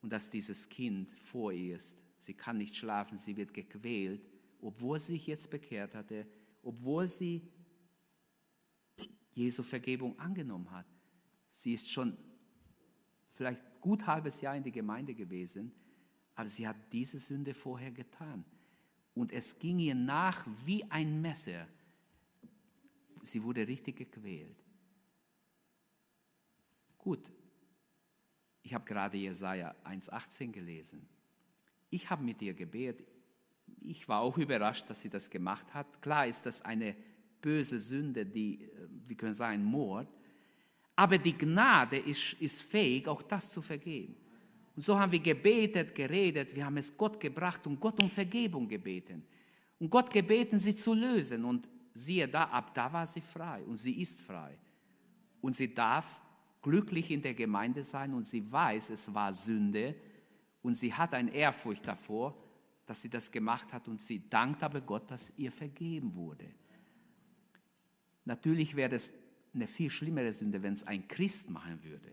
Und 0.00 0.12
dass 0.12 0.30
dieses 0.30 0.68
Kind 0.68 1.12
vor 1.18 1.52
ihr 1.52 1.76
ist. 1.76 1.96
Sie 2.18 2.34
kann 2.34 2.58
nicht 2.58 2.76
schlafen, 2.76 3.16
sie 3.16 3.36
wird 3.36 3.54
gequält, 3.54 4.28
obwohl 4.60 4.98
sie 4.98 5.12
sich 5.12 5.26
jetzt 5.26 5.50
bekehrt 5.50 5.94
hatte, 5.94 6.26
obwohl 6.62 7.08
sie 7.08 7.48
Jesu 9.32 9.62
Vergebung 9.62 10.18
angenommen 10.18 10.70
hat. 10.70 10.86
Sie 11.50 11.74
ist 11.74 11.88
schon 11.88 12.16
vielleicht 13.32 13.62
gut 13.80 14.06
halbes 14.06 14.40
Jahr 14.40 14.56
in 14.56 14.64
die 14.64 14.72
Gemeinde 14.72 15.14
gewesen, 15.14 15.72
aber 16.34 16.48
sie 16.48 16.66
hat 16.66 16.76
diese 16.92 17.18
Sünde 17.18 17.54
vorher 17.54 17.92
getan. 17.92 18.44
Und 19.14 19.32
es 19.32 19.58
ging 19.58 19.78
ihr 19.78 19.94
nach 19.94 20.46
wie 20.64 20.84
ein 20.90 21.20
Messer. 21.20 21.66
Sie 23.22 23.42
wurde 23.42 23.66
richtig 23.66 23.96
gequält. 23.96 24.64
Gut, 26.96 27.32
ich 28.62 28.74
habe 28.74 28.84
gerade 28.84 29.16
Jesaja 29.16 29.74
1,18 29.84 30.50
gelesen. 30.52 31.08
Ich 31.90 32.08
habe 32.10 32.22
mit 32.22 32.42
ihr 32.42 32.54
gebetet. 32.54 33.06
Ich 33.80 34.08
war 34.08 34.20
auch 34.20 34.36
überrascht, 34.38 34.88
dass 34.88 35.00
sie 35.00 35.08
das 35.08 35.30
gemacht 35.30 35.72
hat. 35.72 36.00
Klar 36.02 36.26
ist 36.26 36.44
das 36.46 36.62
eine 36.62 36.94
böse 37.40 37.80
Sünde, 37.80 38.26
die, 38.26 38.62
äh, 38.62 38.68
wir 39.06 39.16
können 39.16 39.34
sagen, 39.34 39.64
Mord. 39.64 40.08
Aber 40.96 41.16
die 41.16 41.36
Gnade 41.36 41.96
ist, 41.96 42.34
ist 42.40 42.62
fähig, 42.62 43.06
auch 43.06 43.22
das 43.22 43.50
zu 43.50 43.62
vergeben. 43.62 44.16
Und 44.74 44.84
so 44.84 44.98
haben 44.98 45.12
wir 45.12 45.20
gebetet, 45.20 45.94
geredet, 45.94 46.54
wir 46.54 46.64
haben 46.64 46.76
es 46.76 46.96
Gott 46.96 47.20
gebracht 47.20 47.66
und 47.66 47.80
Gott 47.80 48.02
um 48.02 48.10
Vergebung 48.10 48.68
gebeten. 48.68 49.24
Und 49.78 49.90
Gott 49.90 50.10
gebeten, 50.10 50.58
sie 50.58 50.74
zu 50.74 50.94
lösen. 50.94 51.44
Und 51.44 51.68
siehe 51.94 52.28
da, 52.28 52.44
ab 52.44 52.74
da 52.74 52.92
war 52.92 53.06
sie 53.06 53.20
frei 53.20 53.62
und 53.64 53.76
sie 53.76 54.00
ist 54.00 54.20
frei. 54.20 54.56
Und 55.40 55.56
sie 55.56 55.72
darf 55.72 56.20
glücklich 56.62 57.10
in 57.10 57.22
der 57.22 57.34
Gemeinde 57.34 57.84
sein 57.84 58.14
und 58.14 58.26
sie 58.26 58.50
weiß, 58.50 58.90
es 58.90 59.12
war 59.12 59.32
Sünde 59.32 59.94
und 60.62 60.74
sie 60.74 60.94
hat 60.94 61.14
eine 61.14 61.32
Ehrfurcht 61.32 61.86
davor, 61.86 62.36
dass 62.86 63.02
sie 63.02 63.10
das 63.10 63.30
gemacht 63.30 63.72
hat 63.72 63.86
und 63.88 64.00
sie 64.00 64.28
dankt 64.28 64.62
aber 64.62 64.80
Gott, 64.80 65.10
dass 65.10 65.32
ihr 65.36 65.52
vergeben 65.52 66.14
wurde. 66.14 66.46
Natürlich 68.24 68.76
wäre 68.76 68.94
es 68.94 69.12
eine 69.54 69.66
viel 69.66 69.90
schlimmere 69.90 70.32
Sünde, 70.32 70.62
wenn 70.62 70.74
es 70.74 70.86
ein 70.86 71.06
Christ 71.08 71.50
machen 71.50 71.82
würde. 71.82 72.10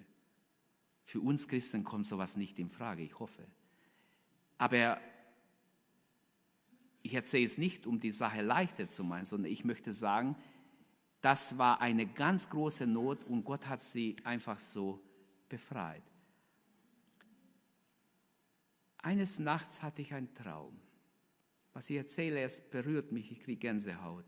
Für 1.04 1.20
uns 1.22 1.48
Christen 1.48 1.84
kommt 1.84 2.08
sowas 2.08 2.36
nicht 2.36 2.58
in 2.60 2.70
Frage, 2.70 3.04
ich 3.04 3.20
hoffe. 3.20 3.46
Aber 4.58 5.00
ich 7.04 7.14
erzähle 7.14 7.46
es 7.46 7.58
nicht, 7.58 7.86
um 7.86 8.00
die 8.00 8.12
Sache 8.12 8.42
leichter 8.42 8.90
zu 8.90 9.04
machen, 9.04 9.26
sondern 9.26 9.52
ich 9.52 9.64
möchte 9.64 9.94
sagen, 9.94 10.36
das 11.22 11.58
war 11.58 11.82
eine 11.82 12.06
ganz 12.06 12.50
große 12.50 12.88
Not 12.88 13.24
und 13.26 13.44
Gott 13.44 13.68
hat 13.68 13.84
sie 13.84 14.16
einfach 14.24 14.60
so 14.60 15.00
befreit. 15.48 16.04
Eines 19.06 19.38
Nachts 19.38 19.84
hatte 19.84 20.02
ich 20.02 20.16
einen 20.16 20.34
Traum. 20.34 20.76
Was 21.74 21.92
ich 21.92 21.98
erzähle, 21.98 22.42
es 22.42 22.60
berührt 22.60 23.12
mich, 23.12 23.32
ich 23.32 23.40
kriege 23.40 23.60
Gänsehaut. 23.60 24.26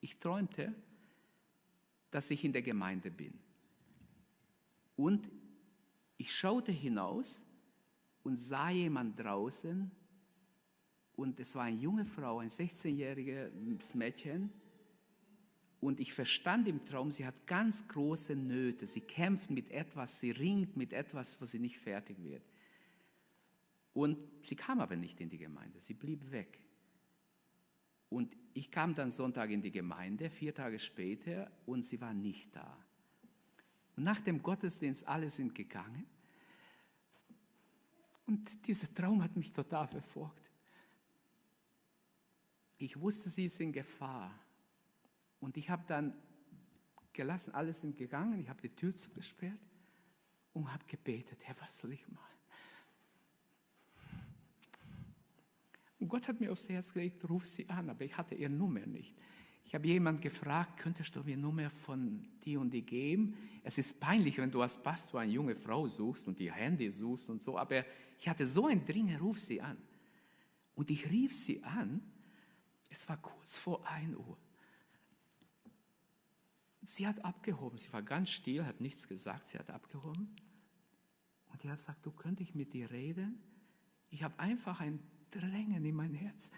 Ich 0.00 0.20
träumte, 0.20 0.72
dass 2.12 2.30
ich 2.30 2.44
in 2.44 2.52
der 2.52 2.62
Gemeinde 2.62 3.10
bin. 3.10 3.36
Und 4.94 5.28
ich 6.18 6.32
schaute 6.32 6.70
hinaus 6.70 7.42
und 8.22 8.36
sah 8.36 8.70
jemand 8.70 9.18
draußen 9.18 9.90
und 11.16 11.40
es 11.40 11.56
war 11.56 11.64
eine 11.64 11.78
junge 11.78 12.04
Frau, 12.04 12.38
ein 12.38 12.48
16-jähriges 12.48 13.96
Mädchen 13.96 14.52
und 15.80 15.98
ich 15.98 16.14
verstand 16.14 16.68
im 16.68 16.84
Traum, 16.84 17.10
sie 17.10 17.26
hat 17.26 17.44
ganz 17.48 17.88
große 17.88 18.36
Nöte, 18.36 18.86
sie 18.86 19.00
kämpft 19.00 19.50
mit 19.50 19.68
etwas, 19.72 20.20
sie 20.20 20.30
ringt 20.30 20.76
mit 20.76 20.92
etwas, 20.92 21.40
wo 21.40 21.44
sie 21.44 21.58
nicht 21.58 21.80
fertig 21.80 22.22
wird. 22.22 22.51
Und 23.94 24.18
sie 24.42 24.56
kam 24.56 24.80
aber 24.80 24.96
nicht 24.96 25.20
in 25.20 25.28
die 25.28 25.38
Gemeinde, 25.38 25.80
sie 25.80 25.94
blieb 25.94 26.30
weg. 26.30 26.58
Und 28.08 28.36
ich 28.54 28.70
kam 28.70 28.94
dann 28.94 29.10
Sonntag 29.10 29.50
in 29.50 29.62
die 29.62 29.70
Gemeinde, 29.70 30.28
vier 30.30 30.54
Tage 30.54 30.78
später, 30.78 31.50
und 31.66 31.86
sie 31.86 32.00
war 32.00 32.12
nicht 32.12 32.54
da. 32.54 32.78
Und 33.96 34.04
nach 34.04 34.20
dem 34.20 34.42
Gottesdienst, 34.42 35.06
alle 35.06 35.30
sind 35.30 35.54
gegangen. 35.54 36.06
Und 38.26 38.66
dieser 38.66 38.92
Traum 38.94 39.22
hat 39.22 39.36
mich 39.36 39.52
total 39.52 39.86
verfolgt. 39.86 40.50
Ich 42.78 42.98
wusste, 43.00 43.28
sie 43.28 43.46
ist 43.46 43.60
in 43.60 43.72
Gefahr. 43.72 44.34
Und 45.40 45.56
ich 45.56 45.70
habe 45.70 45.84
dann 45.86 46.14
gelassen, 47.12 47.54
alle 47.54 47.72
sind 47.72 47.96
gegangen, 47.96 48.40
ich 48.40 48.48
habe 48.48 48.60
die 48.60 48.74
Tür 48.74 48.96
zugesperrt 48.96 49.58
und 50.52 50.72
habe 50.72 50.84
gebetet, 50.86 51.38
Herr, 51.42 51.56
was 51.60 51.78
soll 51.78 51.92
ich 51.92 52.06
machen? 52.08 52.31
Und 56.02 56.08
Gott 56.08 56.26
hat 56.26 56.40
mir 56.40 56.50
aufs 56.50 56.68
Herz 56.68 56.92
gelegt, 56.92 57.30
ruf 57.30 57.46
sie 57.46 57.68
an, 57.68 57.88
aber 57.88 58.04
ich 58.04 58.18
hatte 58.18 58.34
ihre 58.34 58.50
Nummer 58.50 58.84
nicht. 58.84 59.14
Ich 59.64 59.72
habe 59.72 59.86
jemand 59.86 60.20
gefragt, 60.20 60.80
könntest 60.80 61.14
du 61.14 61.22
mir 61.22 61.36
Nummer 61.36 61.70
von 61.70 62.26
die 62.44 62.56
und 62.56 62.72
die 62.72 62.82
geben? 62.82 63.36
Es 63.62 63.78
ist 63.78 64.00
peinlich, 64.00 64.36
wenn 64.38 64.50
du 64.50 64.60
als 64.62 64.82
Pastor 64.82 65.20
eine 65.20 65.30
junge 65.30 65.54
Frau 65.54 65.86
suchst 65.86 66.26
und 66.26 66.40
die 66.40 66.50
Handy 66.50 66.90
suchst 66.90 67.30
und 67.30 67.40
so, 67.40 67.56
aber 67.56 67.84
ich 68.18 68.28
hatte 68.28 68.44
so 68.48 68.66
ein 68.66 68.84
Dringen, 68.84 69.16
ruf 69.20 69.38
sie 69.38 69.60
an. 69.60 69.78
Und 70.74 70.90
ich 70.90 71.08
rief 71.08 71.32
sie 71.32 71.62
an, 71.62 72.02
es 72.90 73.08
war 73.08 73.18
kurz 73.18 73.58
vor 73.58 73.88
1 73.88 74.16
Uhr. 74.16 74.36
Sie 76.82 77.06
hat 77.06 77.24
abgehoben, 77.24 77.78
sie 77.78 77.92
war 77.92 78.02
ganz 78.02 78.30
still, 78.30 78.64
hat 78.64 78.80
nichts 78.80 79.06
gesagt, 79.06 79.46
sie 79.46 79.56
hat 79.56 79.70
abgehoben. 79.70 80.34
Und 81.46 81.62
ich 81.62 81.66
habe 81.66 81.76
gesagt, 81.76 82.04
du 82.04 82.10
könntest 82.10 82.56
mit 82.56 82.72
dir 82.72 82.90
reden. 82.90 83.40
Ich 84.10 84.24
habe 84.24 84.36
einfach 84.40 84.80
ein 84.80 84.98
Drängen 85.32 85.84
in 85.84 85.94
mein 85.94 86.14
Herz. 86.14 86.52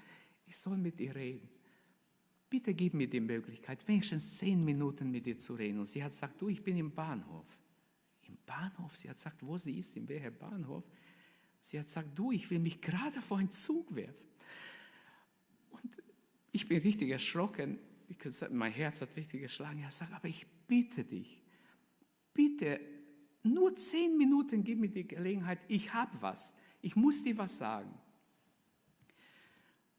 Ich 0.45 0.57
soll 0.57 0.77
mit 0.77 1.01
ihr 1.01 1.15
reden. 1.15 1.49
Bitte 2.51 2.75
gib 2.75 2.95
mir 2.95 3.09
die 3.09 3.21
Möglichkeit, 3.21 3.87
wenigstens 3.89 4.39
zehn 4.39 4.63
Minuten 4.63 5.11
mit 5.11 5.27
ihr 5.27 5.39
zu 5.39 5.55
reden. 5.55 5.79
Und 5.79 5.87
sie 5.87 6.05
hat 6.05 6.13
gesagt, 6.13 6.41
du, 6.41 6.49
ich 6.49 6.63
bin 6.63 6.77
im 6.77 6.93
Bahnhof. 6.93 7.47
Im 8.29 8.37
Bahnhof? 8.45 8.97
Sie 8.97 9.09
hat 9.09 9.17
gesagt, 9.17 9.45
wo 9.45 9.57
sie 9.57 9.79
ist, 9.79 9.97
in 9.97 10.09
welchem 10.09 10.37
Bahnhof. 10.37 10.85
Sie 11.61 11.79
hat 11.79 11.87
gesagt, 11.87 12.11
du, 12.15 12.31
ich 12.31 12.51
will 12.51 12.59
mich 12.59 12.81
gerade 12.81 13.23
vor 13.23 13.39
einen 13.39 13.51
Zug 13.51 13.95
werfen. 13.95 14.29
Und 15.71 15.97
ich 16.53 16.69
bin 16.69 16.83
richtig 16.83 17.11
erschrocken. 17.11 17.79
Sagen, 18.31 18.57
mein 18.57 18.73
Herz 18.73 19.01
hat 19.01 19.17
richtig 19.17 19.43
geschlagen. 19.43 19.79
Ich 19.79 19.85
habe 19.85 19.93
gesagt, 19.93 20.13
aber 20.13 20.29
ich 20.29 20.47
bitte 20.67 21.05
dich, 21.05 21.43
bitte, 22.33 22.81
nur 23.43 23.75
zehn 23.77 24.17
Minuten 24.17 24.65
gib 24.65 24.79
mir 24.79 24.89
die 24.89 25.07
Gelegenheit, 25.07 25.59
ich 25.69 25.93
habe 25.93 26.11
was. 26.21 26.55
Ich 26.81 26.97
muss 26.97 27.23
dir 27.23 27.37
was 27.37 27.57
sagen. 27.57 27.93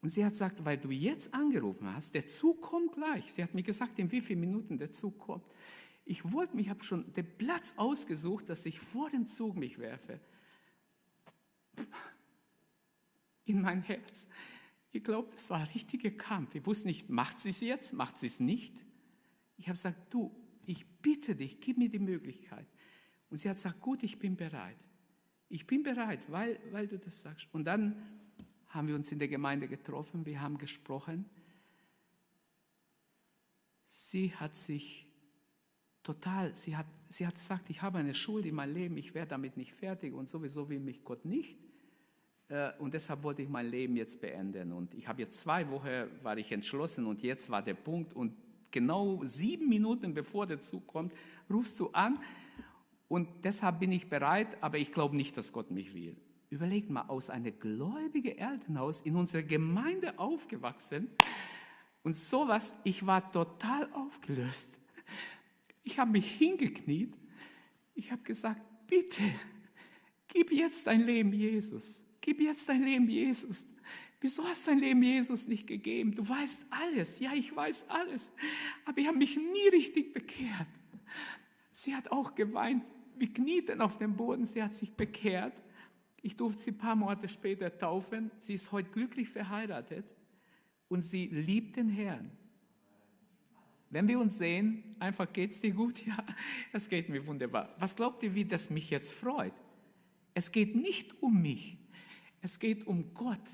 Und 0.06 0.10
sie 0.10 0.24
hat 0.24 0.34
gesagt, 0.34 0.64
weil 0.64 0.78
du 0.78 0.92
jetzt 0.92 1.34
angerufen 1.34 1.92
hast, 1.92 2.14
der 2.14 2.28
Zug 2.28 2.62
kommt 2.62 2.92
gleich. 2.92 3.32
Sie 3.32 3.42
hat 3.42 3.54
mir 3.54 3.64
gesagt, 3.64 3.98
in 3.98 4.12
wie 4.12 4.20
vielen 4.20 4.38
Minuten 4.38 4.78
der 4.78 4.92
Zug 4.92 5.18
kommt. 5.18 5.44
Ich 6.04 6.30
wollte 6.30 6.54
mich, 6.54 6.68
habe 6.68 6.84
schon 6.84 7.12
den 7.14 7.26
Platz 7.36 7.74
ausgesucht, 7.76 8.48
dass 8.48 8.64
ich 8.66 8.78
vor 8.78 9.10
dem 9.10 9.26
Zug 9.26 9.56
mich 9.56 9.80
werfe. 9.80 10.20
In 13.46 13.60
mein 13.60 13.82
Herz. 13.82 14.28
Ich 14.92 15.02
glaube, 15.02 15.32
es 15.36 15.50
war 15.50 15.58
ein 15.58 15.66
richtiger 15.74 16.12
Kampf. 16.12 16.54
Ich 16.54 16.64
wusste 16.66 16.86
nicht, 16.86 17.10
macht 17.10 17.40
sie 17.40 17.48
es 17.48 17.58
jetzt, 17.58 17.92
macht 17.92 18.16
sie 18.16 18.28
es 18.28 18.38
nicht. 18.38 18.86
Ich 19.56 19.66
habe 19.66 19.74
gesagt, 19.74 20.14
du, 20.14 20.30
ich 20.66 20.86
bitte 21.02 21.34
dich, 21.34 21.60
gib 21.60 21.78
mir 21.78 21.88
die 21.88 21.98
Möglichkeit. 21.98 22.68
Und 23.28 23.38
sie 23.38 23.50
hat 23.50 23.56
gesagt, 23.56 23.80
gut, 23.80 24.04
ich 24.04 24.20
bin 24.20 24.36
bereit. 24.36 24.78
Ich 25.48 25.66
bin 25.66 25.82
bereit, 25.82 26.20
weil, 26.28 26.60
weil 26.70 26.86
du 26.86 26.96
das 26.96 27.22
sagst. 27.22 27.48
Und 27.52 27.64
dann 27.64 28.16
haben 28.68 28.88
wir 28.88 28.94
uns 28.94 29.10
in 29.12 29.18
der 29.18 29.28
Gemeinde 29.28 29.68
getroffen, 29.68 30.26
wir 30.26 30.40
haben 30.40 30.58
gesprochen. 30.58 31.24
Sie 33.88 34.34
hat 34.34 34.56
sich 34.56 35.06
total, 36.02 36.54
sie 36.56 36.76
hat, 36.76 36.86
sie 37.08 37.26
hat 37.26 37.34
gesagt, 37.34 37.70
ich 37.70 37.82
habe 37.82 37.98
eine 37.98 38.14
Schuld 38.14 38.46
in 38.46 38.54
meinem 38.54 38.74
Leben, 38.74 38.96
ich 38.96 39.14
werde 39.14 39.30
damit 39.30 39.56
nicht 39.56 39.72
fertig 39.72 40.14
und 40.14 40.28
sowieso 40.28 40.68
will 40.68 40.80
mich 40.80 41.02
Gott 41.04 41.24
nicht. 41.24 41.56
Äh, 42.48 42.72
und 42.78 42.94
deshalb 42.94 43.22
wollte 43.22 43.42
ich 43.42 43.48
mein 43.48 43.66
Leben 43.66 43.96
jetzt 43.96 44.20
beenden. 44.20 44.72
Und 44.72 44.94
ich 44.94 45.08
habe 45.08 45.22
jetzt 45.22 45.40
zwei 45.40 45.68
Wochen, 45.70 46.08
war 46.22 46.36
ich 46.38 46.52
entschlossen 46.52 47.06
und 47.06 47.22
jetzt 47.22 47.50
war 47.50 47.62
der 47.62 47.74
Punkt. 47.74 48.14
Und 48.14 48.34
genau 48.70 49.24
sieben 49.24 49.68
Minuten 49.68 50.14
bevor 50.14 50.46
der 50.46 50.60
Zug 50.60 50.86
kommt, 50.86 51.12
rufst 51.50 51.80
du 51.80 51.88
an. 51.90 52.18
Und 53.08 53.28
deshalb 53.44 53.80
bin 53.80 53.92
ich 53.92 54.08
bereit, 54.08 54.48
aber 54.60 54.78
ich 54.78 54.92
glaube 54.92 55.16
nicht, 55.16 55.36
dass 55.36 55.52
Gott 55.52 55.70
mich 55.70 55.94
will. 55.94 56.16
Überlegt 56.56 56.88
mal, 56.88 57.02
aus 57.08 57.28
einem 57.28 57.52
gläubigen 57.60 58.38
Elternhaus 58.38 59.00
in 59.00 59.14
unserer 59.14 59.42
Gemeinde 59.42 60.18
aufgewachsen 60.18 61.10
und 62.02 62.16
sowas, 62.16 62.72
ich 62.82 63.04
war 63.04 63.30
total 63.30 63.92
aufgelöst. 63.92 64.70
Ich 65.82 65.98
habe 65.98 66.12
mich 66.12 66.30
hingekniet, 66.30 67.14
ich 67.94 68.10
habe 68.10 68.22
gesagt, 68.22 68.62
bitte, 68.86 69.20
gib 70.28 70.50
jetzt 70.50 70.86
dein 70.86 71.02
Leben 71.02 71.34
Jesus, 71.34 72.02
gib 72.22 72.40
jetzt 72.40 72.70
dein 72.70 72.82
Leben 72.82 73.06
Jesus. 73.06 73.66
Wieso 74.22 74.42
hast 74.42 74.66
du 74.66 74.70
dein 74.70 74.80
Leben 74.80 75.02
Jesus 75.02 75.46
nicht 75.46 75.66
gegeben? 75.66 76.14
Du 76.14 76.26
weißt 76.26 76.62
alles. 76.70 77.18
Ja, 77.18 77.34
ich 77.34 77.54
weiß 77.54 77.84
alles. 77.90 78.32
Aber 78.86 78.96
ich 78.96 79.06
habe 79.06 79.18
mich 79.18 79.36
nie 79.36 79.68
richtig 79.72 80.14
bekehrt. 80.14 80.68
Sie 81.74 81.94
hat 81.94 82.10
auch 82.10 82.34
geweint. 82.34 82.82
Wir 83.18 83.30
knieten 83.30 83.82
auf 83.82 83.98
dem 83.98 84.16
Boden. 84.16 84.46
Sie 84.46 84.62
hat 84.62 84.74
sich 84.74 84.94
bekehrt. 84.94 85.62
Ich 86.22 86.36
durfte 86.36 86.62
sie 86.62 86.70
ein 86.72 86.78
paar 86.78 86.96
Monate 86.96 87.28
später 87.28 87.76
taufen. 87.76 88.30
Sie 88.38 88.54
ist 88.54 88.72
heute 88.72 88.90
glücklich 88.90 89.28
verheiratet 89.28 90.04
und 90.88 91.02
sie 91.02 91.26
liebt 91.26 91.76
den 91.76 91.88
Herrn. 91.88 92.30
Wenn 93.90 94.08
wir 94.08 94.18
uns 94.18 94.38
sehen, 94.38 94.96
einfach 94.98 95.32
geht 95.32 95.52
es 95.52 95.60
dir 95.60 95.72
gut? 95.72 96.00
Ja, 96.06 96.24
es 96.72 96.88
geht 96.88 97.08
mir 97.08 97.24
wunderbar. 97.26 97.74
Was 97.78 97.94
glaubt 97.94 98.22
ihr, 98.22 98.34
wie 98.34 98.44
das 98.44 98.70
mich 98.70 98.90
jetzt 98.90 99.12
freut? 99.12 99.54
Es 100.34 100.50
geht 100.52 100.74
nicht 100.76 101.22
um 101.22 101.40
mich, 101.40 101.78
es 102.42 102.58
geht 102.58 102.86
um 102.86 103.14
Gott. 103.14 103.48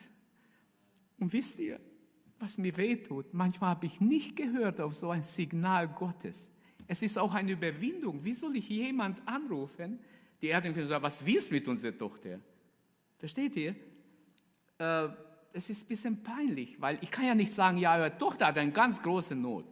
Und 1.18 1.32
wisst 1.32 1.58
ihr, 1.58 1.78
was 2.38 2.58
mir 2.58 2.76
wehtut? 2.76 3.32
Manchmal 3.32 3.70
habe 3.70 3.86
ich 3.86 4.00
nicht 4.00 4.34
gehört 4.34 4.80
auf 4.80 4.94
so 4.94 5.10
ein 5.10 5.22
Signal 5.22 5.86
Gottes. 5.88 6.50
Es 6.88 7.02
ist 7.02 7.16
auch 7.16 7.34
eine 7.34 7.52
Überwindung. 7.52 8.24
Wie 8.24 8.34
soll 8.34 8.56
ich 8.56 8.68
jemand 8.68 9.26
anrufen, 9.28 10.00
die 10.40 10.48
Erde 10.48 10.72
können 10.72 10.88
sagen, 10.88 11.04
was 11.04 11.24
willst 11.24 11.50
du 11.50 11.54
mit 11.54 11.68
unserer 11.68 11.96
Tochter? 11.96 12.40
Versteht 13.22 13.54
ihr? 13.54 13.76
Äh, 14.78 15.08
es 15.52 15.70
ist 15.70 15.84
ein 15.84 15.86
bisschen 15.86 16.22
peinlich, 16.24 16.80
weil 16.80 16.98
ich 17.02 17.08
kann 17.08 17.24
ja 17.24 17.36
nicht 17.36 17.52
sagen, 17.52 17.76
ja, 17.76 17.94
eure 17.94 18.18
Tochter 18.18 18.48
hat 18.48 18.58
eine 18.58 18.72
ganz 18.72 19.00
große 19.00 19.36
Not. 19.36 19.64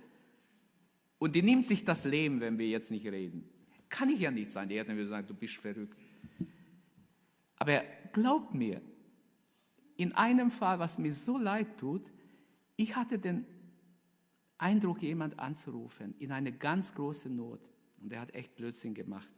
Und 1.18 1.34
die 1.34 1.42
nimmt 1.42 1.66
sich 1.66 1.84
das 1.84 2.04
Leben, 2.04 2.40
wenn 2.40 2.56
wir 2.58 2.68
jetzt 2.68 2.92
nicht 2.92 3.04
reden. 3.06 3.44
Kann 3.88 4.08
ich 4.08 4.20
ja 4.20 4.30
nicht 4.30 4.52
sein. 4.52 4.68
Die 4.68 4.76
Eltern 4.76 4.94
würden 4.94 5.08
sagen, 5.08 5.26
du 5.26 5.34
bist 5.34 5.56
verrückt. 5.56 5.98
Aber 7.56 7.82
glaubt 8.12 8.54
mir, 8.54 8.80
in 9.96 10.12
einem 10.12 10.52
Fall, 10.52 10.78
was 10.78 10.96
mir 10.96 11.12
so 11.12 11.36
leid 11.36 11.76
tut, 11.76 12.08
ich 12.76 12.94
hatte 12.94 13.18
den 13.18 13.44
Eindruck, 14.58 15.02
jemand 15.02 15.40
anzurufen 15.40 16.14
in 16.20 16.30
eine 16.30 16.52
ganz 16.52 16.94
große 16.94 17.28
Not. 17.28 17.68
Und 18.00 18.12
er 18.12 18.20
hat 18.20 18.32
echt 18.32 18.54
Blödsinn 18.54 18.94
gemacht. 18.94 19.28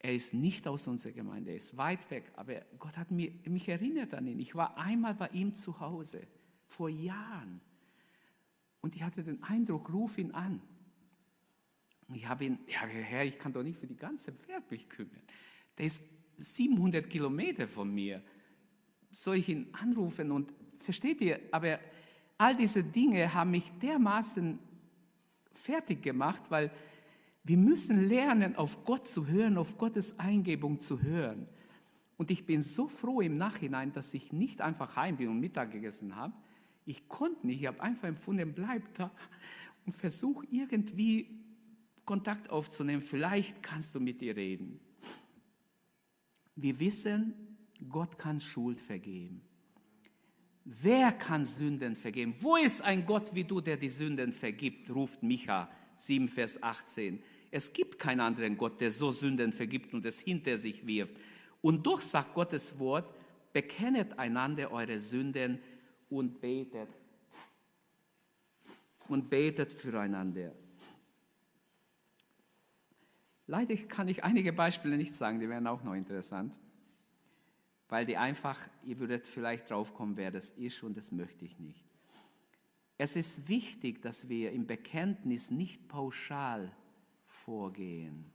Er 0.00 0.14
ist 0.14 0.32
nicht 0.32 0.66
aus 0.68 0.86
unserer 0.86 1.12
Gemeinde, 1.12 1.50
er 1.50 1.56
ist 1.56 1.76
weit 1.76 2.08
weg, 2.10 2.30
aber 2.36 2.62
Gott 2.78 2.96
hat 2.96 3.10
mich, 3.10 3.32
mich 3.46 3.68
erinnert 3.68 4.14
an 4.14 4.26
ihn. 4.26 4.38
Ich 4.38 4.54
war 4.54 4.78
einmal 4.78 5.14
bei 5.14 5.28
ihm 5.30 5.54
zu 5.54 5.80
Hause, 5.80 6.22
vor 6.66 6.88
Jahren. 6.88 7.60
Und 8.80 8.94
ich 8.94 9.02
hatte 9.02 9.24
den 9.24 9.42
Eindruck, 9.42 9.92
ruf 9.92 10.18
ihn 10.18 10.30
an. 10.30 10.62
Und 12.06 12.14
ich 12.14 12.26
habe 12.26 12.44
ihn, 12.44 12.58
ja, 12.68 12.86
Herr, 12.86 13.24
ich 13.24 13.38
kann 13.38 13.52
doch 13.52 13.62
nicht 13.62 13.78
für 13.78 13.86
die 13.86 13.96
ganze 13.96 14.32
Welt 14.46 14.70
mich 14.70 14.88
kümmern. 14.88 15.22
Der 15.76 15.86
ist 15.86 16.00
700 16.36 17.08
Kilometer 17.10 17.66
von 17.66 17.92
mir. 17.92 18.22
Soll 19.10 19.36
ich 19.36 19.48
ihn 19.48 19.68
anrufen? 19.72 20.30
Und 20.30 20.52
versteht 20.78 21.20
ihr, 21.20 21.40
aber 21.50 21.80
all 22.38 22.56
diese 22.56 22.84
Dinge 22.84 23.34
haben 23.34 23.50
mich 23.50 23.70
dermaßen 23.82 24.58
fertig 25.52 26.02
gemacht, 26.02 26.42
weil 26.48 26.70
wir 27.48 27.56
müssen 27.56 28.08
lernen, 28.08 28.56
auf 28.56 28.84
Gott 28.84 29.08
zu 29.08 29.26
hören, 29.26 29.56
auf 29.56 29.78
Gottes 29.78 30.18
Eingebung 30.18 30.82
zu 30.82 31.00
hören. 31.00 31.48
Und 32.18 32.30
ich 32.30 32.44
bin 32.44 32.60
so 32.60 32.88
froh 32.88 33.22
im 33.22 33.38
Nachhinein, 33.38 33.90
dass 33.94 34.12
ich 34.12 34.34
nicht 34.34 34.60
einfach 34.60 34.96
heim 34.96 35.16
bin 35.16 35.28
und 35.28 35.40
Mittag 35.40 35.72
gegessen 35.72 36.14
habe. 36.14 36.34
Ich 36.84 37.08
konnte 37.08 37.46
nicht, 37.46 37.62
ich 37.62 37.66
habe 37.66 37.80
einfach 37.80 38.06
empfunden, 38.06 38.52
bleib 38.52 38.94
da 38.96 39.10
und 39.86 39.94
versuch 39.94 40.44
irgendwie 40.50 41.40
Kontakt 42.04 42.50
aufzunehmen. 42.50 43.00
Vielleicht 43.00 43.62
kannst 43.62 43.94
du 43.94 44.00
mit 44.00 44.20
ihr 44.20 44.36
reden. 44.36 44.78
Wir 46.54 46.78
wissen, 46.78 47.32
Gott 47.88 48.18
kann 48.18 48.40
Schuld 48.40 48.78
vergeben. 48.78 49.40
Wer 50.66 51.12
kann 51.12 51.46
Sünden 51.46 51.96
vergeben? 51.96 52.34
Wo 52.40 52.56
ist 52.56 52.82
ein 52.82 53.06
Gott 53.06 53.34
wie 53.34 53.44
du, 53.44 53.62
der 53.62 53.78
die 53.78 53.88
Sünden 53.88 54.34
vergibt? 54.34 54.90
ruft 54.90 55.22
Micha 55.22 55.70
7, 55.96 56.28
Vers 56.28 56.62
18. 56.62 57.22
Es 57.50 57.72
gibt 57.72 57.98
keinen 57.98 58.20
anderen 58.20 58.56
Gott, 58.56 58.80
der 58.80 58.92
so 58.92 59.10
Sünden 59.10 59.52
vergibt 59.52 59.94
und 59.94 60.04
es 60.04 60.20
hinter 60.20 60.58
sich 60.58 60.86
wirft. 60.86 61.16
Und 61.60 61.86
doch 61.86 62.00
sagt 62.00 62.34
Gottes 62.34 62.78
Wort, 62.78 63.12
bekennet 63.52 64.18
einander 64.18 64.70
eure 64.70 65.00
Sünden 65.00 65.58
und 66.10 66.40
betet. 66.40 66.88
Und 69.08 69.30
betet 69.30 69.72
füreinander. 69.72 70.52
Leider 73.46 73.74
kann 73.76 74.08
ich 74.08 74.22
einige 74.22 74.52
Beispiele 74.52 74.98
nicht 74.98 75.14
sagen, 75.14 75.40
die 75.40 75.48
wären 75.48 75.66
auch 75.66 75.82
noch 75.82 75.94
interessant, 75.94 76.54
weil 77.88 78.04
die 78.04 78.18
einfach, 78.18 78.60
ihr 78.84 78.98
würdet 78.98 79.26
vielleicht 79.26 79.70
draufkommen, 79.70 80.18
wer 80.18 80.30
das 80.30 80.50
ist 80.50 80.82
und 80.82 80.98
das 80.98 81.10
möchte 81.10 81.46
ich 81.46 81.58
nicht. 81.58 81.82
Es 82.98 83.16
ist 83.16 83.48
wichtig, 83.48 84.02
dass 84.02 84.28
wir 84.28 84.52
im 84.52 84.66
Bekenntnis 84.66 85.50
nicht 85.50 85.88
pauschal 85.88 86.70
vorgehen. 87.48 88.26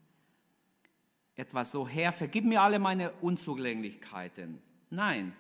Etwas 1.36 1.72
so, 1.72 1.88
Herr, 1.88 2.11
vergib 2.11 2.45
mir 2.45 2.61
alle 2.61 2.80
meine 2.80 3.11
Unzulänglichkeiten. 3.22 4.59
Nein, 4.89 5.34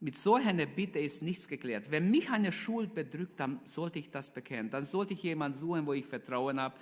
mit 0.00 0.16
so 0.16 0.36
einer 0.36 0.64
Bitte 0.64 0.98
ist 0.98 1.20
nichts 1.20 1.46
geklärt. 1.46 1.90
Wenn 1.90 2.10
mich 2.10 2.30
eine 2.30 2.52
Schuld 2.52 2.94
bedrückt, 2.94 3.38
dann 3.38 3.60
sollte 3.66 3.98
ich 3.98 4.10
das 4.10 4.32
bekennen. 4.32 4.70
Dann 4.70 4.84
sollte 4.84 5.12
ich 5.12 5.22
jemanden 5.22 5.58
suchen, 5.58 5.84
wo 5.86 5.92
ich 5.92 6.06
Vertrauen 6.06 6.58
habe 6.58 6.74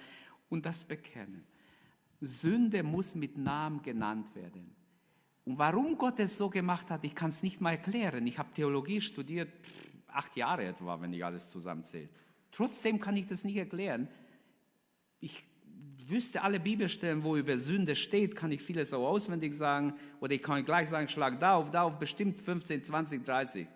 und 0.49 0.65
das 0.67 0.85
bekennen. 0.85 1.45
Sünde 2.21 2.85
muss 2.85 3.17
mit 3.17 3.37
Namen 3.37 3.83
genannt 3.83 4.33
werden. 4.37 4.73
Und 5.45 5.59
warum 5.59 5.99
Gott 5.99 6.21
es 6.21 6.39
so 6.39 6.49
gemacht 6.49 6.91
hat, 6.91 7.03
ich 7.03 7.17
kann 7.17 7.31
es 7.31 7.43
nicht 7.43 7.61
mal 7.61 7.73
erklären. 7.73 8.25
Ich 8.29 8.39
habe 8.39 8.53
Theologie 8.53 9.01
studiert, 9.01 9.53
acht 10.07 10.37
Jahre 10.37 10.65
etwa, 10.65 11.01
wenn 11.01 11.13
ich 11.13 11.25
alles 11.25 11.49
zusammenzähle. 11.49 12.09
Trotzdem 12.53 13.01
kann 13.01 13.17
ich 13.17 13.27
das 13.27 13.43
nicht 13.43 13.57
erklären. 13.57 14.07
Ich 15.21 15.48
wüsste 16.11 16.43
alle 16.43 16.61
Bibelstellen, 16.61 17.23
wo 17.23 17.37
über 17.37 17.59
Sünde 17.59 17.97
steht, 17.97 18.37
kann 18.37 18.53
ich 18.53 18.63
vieles 18.63 18.93
auch 18.93 19.07
auswendig 19.07 19.55
sagen. 19.55 19.95
Oder 20.21 20.35
ich 20.35 20.43
kann 20.43 20.65
gleich 20.65 20.89
sagen, 20.89 21.09
schlag 21.09 21.41
da 21.41 21.55
auf, 21.55 21.71
da 21.71 21.83
auf, 21.83 21.99
bestimmt 21.99 22.39
15, 22.39 22.85
20, 22.85 23.25
30. 23.25 23.67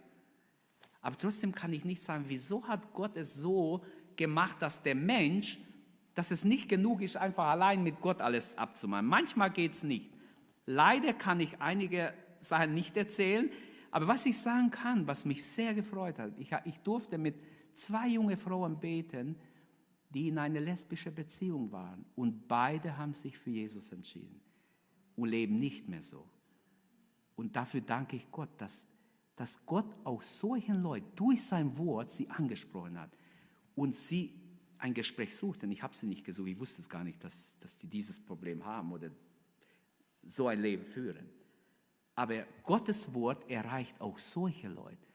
Aber 1.01 1.19
trotzdem 1.19 1.53
kann 1.53 1.73
ich 1.73 1.85
nicht 1.85 2.03
sagen, 2.03 2.25
wieso 2.29 2.67
hat 2.67 2.93
Gott 2.95 3.17
es 3.17 3.35
so 3.35 3.85
gemacht, 4.17 4.57
dass 4.61 4.83
der 4.83 4.95
Mensch, 4.95 5.59
dass 6.15 6.31
es 6.31 6.45
nicht 6.45 6.69
genug 6.69 7.03
ist, 7.03 7.17
einfach 7.17 7.47
allein 7.47 7.83
mit 7.83 8.01
Gott 8.01 8.21
alles 8.21 8.57
abzumachen. 8.57 9.07
Manchmal 9.07 9.51
geht 9.51 9.73
es 9.73 9.83
nicht. 9.83 10.11
Leider 10.67 11.13
kann 11.13 11.41
ich 11.41 11.61
einige 11.61 12.13
Sachen 12.41 12.75
nicht 12.75 12.97
erzählen, 12.97 13.51
aber 13.91 14.09
was 14.09 14.25
ich 14.27 14.39
sagen 14.39 14.71
kann, 14.71 15.07
was 15.07 15.25
mich 15.25 15.45
sehr 15.45 15.75
gefreut 15.75 16.19
hat, 16.19 16.33
ich, 16.39 16.51
ich 16.65 16.79
durfte 16.81 17.19
mit 17.19 17.35
zwei 17.75 18.09
jungen 18.09 18.37
Frauen 18.37 18.79
beten, 18.79 19.37
die 20.13 20.29
in 20.29 20.39
einer 20.39 20.61
lesbischen 20.61 21.15
Beziehung 21.15 21.73
waren. 21.73 22.05
Und 22.15 22.47
beide 22.49 22.97
haben 22.97 23.15
sich 23.15 23.39
für 23.39 23.51
Jesus 23.51 23.91
entschieden 23.93 24.41
und 25.17 25.29
leben 25.29 25.59
nicht 25.59 25.89
mehr 25.89 26.03
so. 26.03 26.27
Und 27.37 27.57
dafür 27.57 27.81
danke 27.81 28.17
ich 28.17 28.31
Gott, 28.31 28.51
dass 28.59 28.87
dass 29.37 29.65
Gott 29.67 29.87
auch 30.05 30.23
solchen 30.23 30.83
Leuten 30.83 31.11
durch 31.17 31.43
sein 31.43 31.77
Wort 31.79 32.11
sie 32.11 32.29
angesprochen 32.31 32.99
hat 32.99 33.11
und 33.75 33.97
sie 33.97 34.39
ein 34.79 34.95
Gespräch 34.95 35.37
suchten. 35.37 35.71
Ich 35.71 35.83
habe 35.83 35.97
sie 35.97 36.07
nicht 36.07 36.25
gesucht, 36.25 36.49
ich 36.49 36.59
wusste 36.59 36.81
es 36.81 36.89
gar 36.89 37.05
nicht, 37.05 37.23
dass, 37.25 37.59
dass 37.59 37.79
die 37.79 37.87
dieses 37.87 38.21
Problem 38.21 38.65
haben 38.65 38.93
oder 38.93 39.11
so 40.23 40.49
ein 40.49 40.61
Leben 40.61 40.85
führen. 40.85 41.29
Aber 42.15 42.45
Gottes 42.63 43.15
Wort 43.15 43.49
erreicht 43.51 44.01
auch 44.01 44.19
solche 44.19 44.69
Leute. 44.69 45.09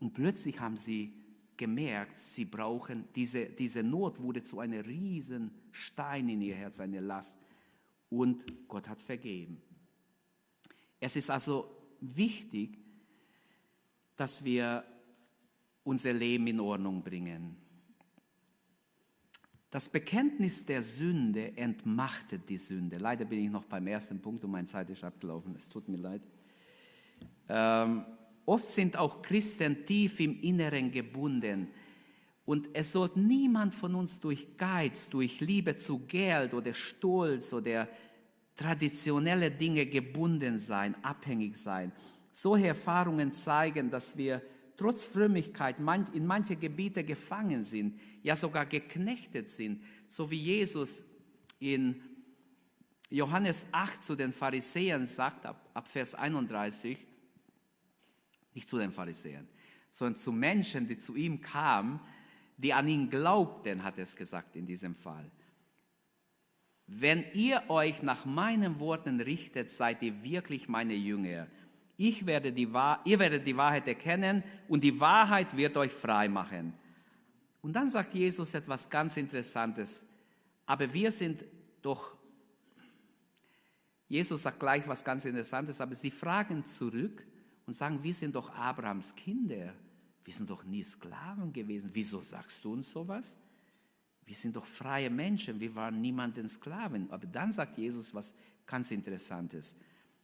Und 0.00 0.12
plötzlich 0.12 0.58
haben 0.58 0.76
sie 0.76 1.14
gemerkt, 1.62 2.18
sie 2.18 2.44
brauchen, 2.44 3.04
diese, 3.14 3.46
diese 3.46 3.84
Not 3.84 4.20
wurde 4.20 4.42
zu 4.42 4.58
einem 4.58 4.80
riesen 4.80 5.52
Stein 5.70 6.28
in 6.28 6.42
ihr 6.42 6.56
Herz, 6.56 6.80
eine 6.80 6.98
Last. 6.98 7.38
Und 8.10 8.42
Gott 8.66 8.88
hat 8.88 9.00
vergeben. 9.00 9.62
Es 10.98 11.14
ist 11.14 11.30
also 11.30 11.70
wichtig, 12.00 12.76
dass 14.16 14.42
wir 14.42 14.82
unser 15.84 16.12
Leben 16.12 16.48
in 16.48 16.58
Ordnung 16.58 17.00
bringen. 17.00 17.56
Das 19.70 19.88
Bekenntnis 19.88 20.66
der 20.66 20.82
Sünde 20.82 21.56
entmachtet 21.56 22.48
die 22.48 22.58
Sünde. 22.58 22.98
Leider 22.98 23.24
bin 23.24 23.44
ich 23.44 23.50
noch 23.50 23.64
beim 23.66 23.86
ersten 23.86 24.20
Punkt 24.20 24.44
und 24.44 24.50
meine 24.50 24.66
Zeit 24.66 24.90
ist 24.90 25.04
abgelaufen. 25.04 25.54
Es 25.54 25.68
tut 25.68 25.88
mir 25.88 25.98
leid. 25.98 26.22
Ähm, 27.48 28.04
oft 28.46 28.70
sind 28.70 28.96
auch 28.96 29.22
Christen 29.22 29.86
tief 29.86 30.20
im 30.20 30.40
Inneren 30.40 30.90
gebunden. 30.90 31.68
Und 32.44 32.68
es 32.72 32.92
sollte 32.92 33.20
niemand 33.20 33.74
von 33.74 33.94
uns 33.94 34.18
durch 34.20 34.56
Geiz, 34.56 35.08
durch 35.08 35.40
Liebe 35.40 35.76
zu 35.76 36.00
Geld 36.06 36.54
oder 36.54 36.72
Stolz 36.72 37.52
oder 37.52 37.88
traditionelle 38.56 39.50
Dinge 39.50 39.86
gebunden 39.86 40.58
sein, 40.58 40.94
abhängig 41.02 41.56
sein. 41.56 41.92
Solche 42.32 42.68
Erfahrungen 42.68 43.32
zeigen, 43.32 43.90
dass 43.90 44.16
wir 44.16 44.42
trotz 44.76 45.04
Frömmigkeit 45.04 45.76
in 46.12 46.26
manche 46.26 46.56
Gebiete 46.56 47.04
gefangen 47.04 47.62
sind, 47.62 48.00
ja 48.22 48.34
sogar 48.34 48.66
geknechtet 48.66 49.48
sind, 49.50 49.82
so 50.08 50.30
wie 50.30 50.38
Jesus 50.38 51.04
in 51.58 52.00
Johannes 53.10 53.66
8 53.70 54.02
zu 54.02 54.16
den 54.16 54.32
Pharisäern 54.32 55.06
sagt, 55.06 55.44
ab, 55.46 55.70
ab 55.74 55.86
Vers 55.86 56.14
31, 56.14 56.98
nicht 58.54 58.68
zu 58.68 58.78
den 58.78 58.92
Pharisäern, 58.92 59.48
sondern 59.90 60.16
zu 60.16 60.32
Menschen, 60.32 60.88
die 60.88 60.98
zu 60.98 61.16
ihm 61.16 61.40
kamen, 61.40 62.00
die 62.56 62.72
an 62.72 62.88
ihn 62.88 63.10
glaubten, 63.10 63.82
hat 63.82 63.98
er 63.98 64.04
es 64.04 64.16
gesagt 64.16 64.56
in 64.56 64.66
diesem 64.66 64.94
Fall. 64.94 65.30
Wenn 66.86 67.24
ihr 67.32 67.62
euch 67.68 68.02
nach 68.02 68.24
meinen 68.24 68.78
Worten 68.78 69.20
richtet, 69.20 69.70
seid 69.70 70.02
ihr 70.02 70.22
wirklich 70.22 70.68
meine 70.68 70.94
Jünger. 70.94 71.46
Ich 71.96 72.26
werde 72.26 72.52
die, 72.52 72.68
ihr 73.04 73.18
werdet 73.18 73.46
die 73.46 73.56
Wahrheit 73.56 73.86
erkennen 73.86 74.42
und 74.68 74.82
die 74.82 74.98
Wahrheit 75.00 75.56
wird 75.56 75.76
euch 75.76 75.92
frei 75.92 76.28
machen. 76.28 76.74
Und 77.60 77.74
dann 77.74 77.88
sagt 77.88 78.14
Jesus 78.14 78.54
etwas 78.54 78.90
ganz 78.90 79.16
Interessantes. 79.16 80.04
Aber 80.66 80.92
wir 80.92 81.12
sind 81.12 81.44
doch, 81.80 82.16
Jesus 84.08 84.42
sagt 84.42 84.60
gleich 84.60 84.86
was 84.88 85.04
ganz 85.04 85.24
Interessantes, 85.24 85.80
aber 85.80 85.94
sie 85.94 86.10
fragen 86.10 86.64
zurück 86.64 87.24
und 87.66 87.74
sagen, 87.74 88.02
wir 88.02 88.14
sind 88.14 88.34
doch 88.34 88.50
Abrahams 88.50 89.14
Kinder. 89.14 89.74
Wir 90.24 90.34
sind 90.34 90.48
doch 90.48 90.64
nie 90.64 90.82
Sklaven 90.82 91.52
gewesen. 91.52 91.90
Wieso 91.92 92.20
sagst 92.20 92.64
du 92.64 92.72
uns 92.72 92.90
sowas? 92.90 93.36
Wir 94.24 94.34
sind 94.34 94.54
doch 94.54 94.66
freie 94.66 95.10
Menschen, 95.10 95.58
wir 95.58 95.74
waren 95.74 96.00
niemanden 96.00 96.48
Sklaven. 96.48 97.10
Aber 97.10 97.26
dann 97.26 97.50
sagt 97.50 97.76
Jesus 97.76 98.14
was 98.14 98.32
ganz 98.66 98.90
Interessantes. 98.90 99.74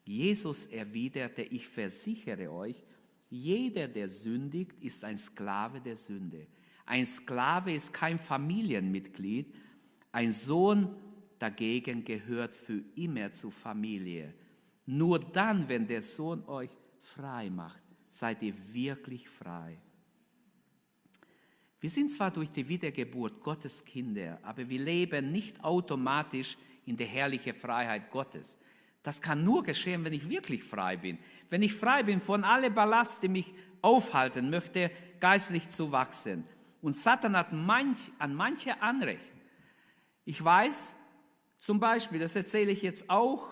Jesus 0.05 0.67
erwiderte, 0.67 1.43
ich 1.43 1.69
versichere 1.69 2.51
euch, 2.51 2.83
jeder, 3.29 3.89
der 3.89 4.09
sündigt, 4.09 4.73
ist 4.81 5.05
ein 5.05 5.19
Sklave 5.19 5.81
der 5.81 5.97
Sünde. 5.97 6.47
Ein 6.87 7.05
Sklave 7.05 7.75
ist 7.75 7.93
kein 7.93 8.19
Familienmitglied, 8.19 9.55
ein 10.13 10.33
Sohn 10.33 10.97
dagegen 11.39 12.05
gehört 12.05 12.55
für 12.55 12.83
immer 12.95 13.33
zur 13.33 13.53
Familie. 13.53 14.33
Nur 14.87 15.19
dann, 15.19 15.69
wenn 15.69 15.87
der 15.87 16.01
Sohn 16.01 16.43
euch 16.47 16.71
frei 17.03 17.51
macht, 17.51 17.83
seid 18.11 18.43
ihr 18.43 18.55
wirklich 18.73 19.29
frei. 19.29 19.79
Wir 21.81 21.91
sind 21.91 22.11
zwar 22.11 22.31
durch 22.31 22.51
die 22.51 22.69
Wiedergeburt 22.69 23.43
Gottes 23.43 23.85
Kinder, 23.85 24.39
aber 24.43 24.69
wir 24.69 24.81
leben 24.81 25.31
nicht 25.31 25.63
automatisch 25.63 26.59
in 26.87 26.97
der 26.97 27.07
herrlichen 27.07 27.55
Freiheit 27.55 28.11
Gottes. 28.11 28.59
Das 29.03 29.23
kann 29.23 29.45
nur 29.45 29.63
geschehen, 29.63 30.05
wenn 30.05 30.13
ich 30.13 30.29
wirklich 30.29 30.65
frei 30.65 30.97
bin. 30.97 31.19
Wenn 31.51 31.63
ich 31.63 31.75
frei 31.75 32.03
bin 32.03 32.21
von 32.21 32.43
alle 32.45 32.71
Ballast, 32.71 33.23
die 33.23 33.29
mich 33.29 33.55
aufhalten 33.81 34.51
möchte, 34.51 34.91
geistlich 35.21 35.69
zu 35.69 35.93
wachsen. 35.93 36.45
Und 36.83 36.97
Satan 36.97 37.37
hat 37.37 37.53
manch, 37.53 37.99
an 38.19 38.35
manche 38.35 38.83
Anrecht. 38.83 39.33
Ich 40.25 40.43
weiß 40.43 40.97
zum 41.59 41.81
Beispiel, 41.81 42.19
das 42.19 42.37
erzähle 42.37 42.73
ich 42.73 42.83
jetzt 42.83 43.09
auch, 43.09 43.49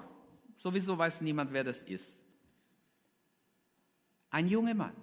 sowieso 0.59 0.99
weiß 0.99 1.21
niemand, 1.21 1.53
wer 1.53 1.65
das 1.65 1.83
ist. 1.83 2.19
Ein 4.37 4.49
junger 4.49 4.75
Mann, 4.75 4.95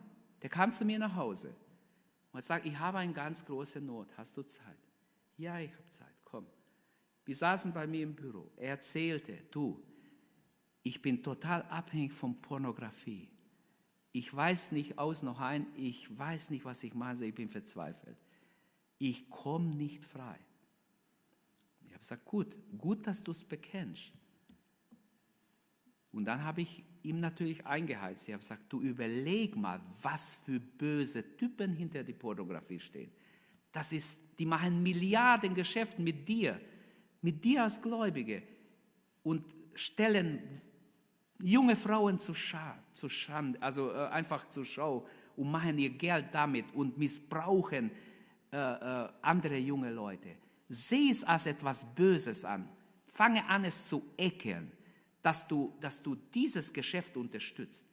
der 0.44 0.50
kam 0.52 0.72
zu 0.72 0.86
mir 0.86 1.00
nach 1.00 1.16
Hause 1.16 1.56
und 2.34 2.46
sagt, 2.46 2.68
ich 2.68 2.78
habe 2.78 3.00
eine 3.00 3.14
ganz 3.14 3.44
große 3.44 3.82
Not, 3.82 4.08
hast 4.16 4.38
du 4.38 4.44
Zeit? 4.44 4.78
Ja, 5.38 5.58
ich 5.58 5.72
habe 5.72 5.90
Zeit, 5.90 6.14
komm. 6.24 6.46
Wir 7.26 7.36
saßen 7.36 7.74
bei 7.74 7.88
mir 7.88 8.04
im 8.04 8.14
Büro. 8.14 8.52
Er 8.58 8.70
erzählte, 8.70 9.40
du, 9.50 9.84
ich 10.84 11.02
bin 11.02 11.24
total 11.24 11.64
abhängig 11.64 12.14
von 12.14 12.40
Pornografie. 12.44 13.28
Ich 14.12 14.32
weiß 14.32 14.72
nicht 14.72 15.00
aus 15.00 15.24
noch 15.24 15.40
ein, 15.40 15.66
ich 15.78 16.16
weiß 16.16 16.52
nicht, 16.52 16.64
was 16.64 16.84
ich 16.84 16.94
mache, 16.94 17.26
ich 17.26 17.34
bin 17.34 17.50
verzweifelt. 17.50 18.20
Ich 19.00 19.32
komme 19.32 19.74
nicht 19.74 20.06
frei. 20.06 20.38
Ich 21.82 21.90
habe 21.90 22.02
gesagt, 22.02 22.26
gut, 22.26 22.56
gut, 22.78 23.08
dass 23.08 23.24
du 23.24 23.32
es 23.32 23.44
bekennst. 23.44 24.12
Und 26.12 26.26
dann 26.26 26.44
habe 26.44 26.62
ich 26.62 26.84
ihm 27.04 27.20
natürlich 27.20 27.66
eingeheizt. 27.66 28.28
Ich 28.28 28.34
habe 28.34 28.42
gesagt, 28.42 28.64
du 28.70 28.82
überleg 28.82 29.56
mal, 29.56 29.82
was 30.02 30.36
für 30.46 30.60
böse 30.60 31.36
Typen 31.38 31.74
hinter 31.74 32.04
der 32.04 32.14
Pornografie 32.14 32.80
stehen. 32.80 33.12
Das 33.72 33.92
ist, 33.92 34.18
die 34.40 34.46
machen 34.46 34.82
Milliarden 34.82 35.54
Geschäfte 35.54 36.02
mit 36.02 36.28
dir, 36.28 36.60
mit 37.22 37.44
dir 37.44 37.64
als 37.64 37.82
Gläubige 37.82 38.44
und 39.24 39.44
stellen 39.76 40.62
junge 41.42 41.76
Frauen 41.76 42.20
zu, 42.20 42.34
Scha 42.34 42.78
zu 42.94 43.10
Schand, 43.10 43.62
also 43.62 43.92
äh, 43.92 44.08
einfach 44.08 44.48
zur 44.50 44.66
Schau 44.66 45.08
und 45.36 45.52
machen 45.52 45.78
ihr 45.80 45.90
Geld 45.90 46.28
damit 46.32 46.66
und 46.74 46.98
missbrauchen 46.98 47.92
äh, 48.52 48.58
äh, 48.58 49.10
andere 49.22 49.58
junge 49.58 49.92
Leute. 49.92 50.30
Sieh 50.70 51.10
es 51.10 51.24
als 51.24 51.48
etwas 51.48 51.86
Böses 51.96 52.46
an. 52.46 52.70
Fange 53.08 53.46
an, 53.46 53.66
es 53.66 53.90
zu 53.90 54.04
ekeln 54.18 54.72
dass 55.24 55.48
du, 55.48 55.74
dass 55.80 56.04
du 56.04 56.16
dieses 56.16 56.72
Geschäft 56.72 57.18
unterstützt. 57.18 57.88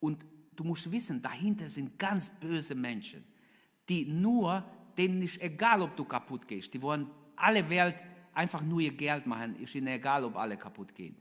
Und 0.00 0.26
du 0.54 0.64
musst 0.64 0.90
wissen, 0.90 1.22
dahinter 1.22 1.68
sind 1.68 1.98
ganz 1.98 2.28
böse 2.28 2.74
Menschen, 2.74 3.24
die 3.88 4.04
nur, 4.04 4.64
denen 4.98 5.22
ist 5.22 5.40
egal, 5.40 5.80
ob 5.80 5.96
du 5.96 6.04
kaputt 6.04 6.46
gehst. 6.46 6.74
Die 6.74 6.82
wollen 6.82 7.08
alle 7.36 7.68
Welt 7.70 7.94
einfach 8.34 8.62
nur 8.62 8.80
ihr 8.80 8.92
Geld 8.92 9.26
machen. 9.26 9.56
Ist 9.56 9.74
ihnen 9.76 9.86
egal, 9.86 10.24
ob 10.24 10.36
alle 10.36 10.56
kaputt 10.56 10.94
gehen. 10.94 11.16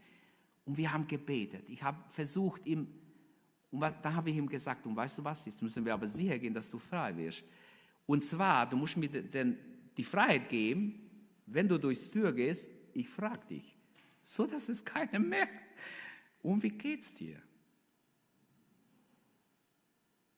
Und 0.66 0.78
wir 0.78 0.92
haben 0.92 1.08
gebetet. 1.08 1.70
Ich 1.70 1.82
habe 1.84 1.98
versucht, 2.10 2.66
ihm, 2.66 2.88
und 3.70 3.82
da 3.82 4.14
habe 4.14 4.32
ich 4.32 4.36
ihm 4.36 4.50
gesagt, 4.50 4.86
und 4.88 4.96
weißt 4.96 5.20
du 5.20 5.24
was, 5.24 5.46
jetzt 5.46 5.62
müssen 5.62 5.86
wir 5.86 5.94
aber 5.94 6.08
sicher 6.08 6.40
gehen, 6.40 6.54
dass 6.54 6.70
du 6.70 6.80
frei 6.80 7.16
wirst. 7.16 7.44
Und 8.08 8.26
zwar, 8.26 8.68
du 8.68 8.78
musst 8.78 8.98
mir 8.98 9.10
den, 9.10 9.58
die 9.96 10.04
Freiheit 10.04 10.50
geben, 10.50 11.00
wenn 11.46 11.68
du 11.68 11.78
durchs 11.78 12.10
Tür 12.10 12.34
gehst, 12.34 12.72
ich 12.94 13.08
frage 13.08 13.46
dich, 13.48 13.75
so 14.26 14.48
dass 14.48 14.68
es 14.70 14.84
keiner 14.84 15.20
merkt. 15.20 15.54
Und 16.42 16.62
wie 16.64 16.72
geht's 16.72 17.14
dir? 17.14 17.42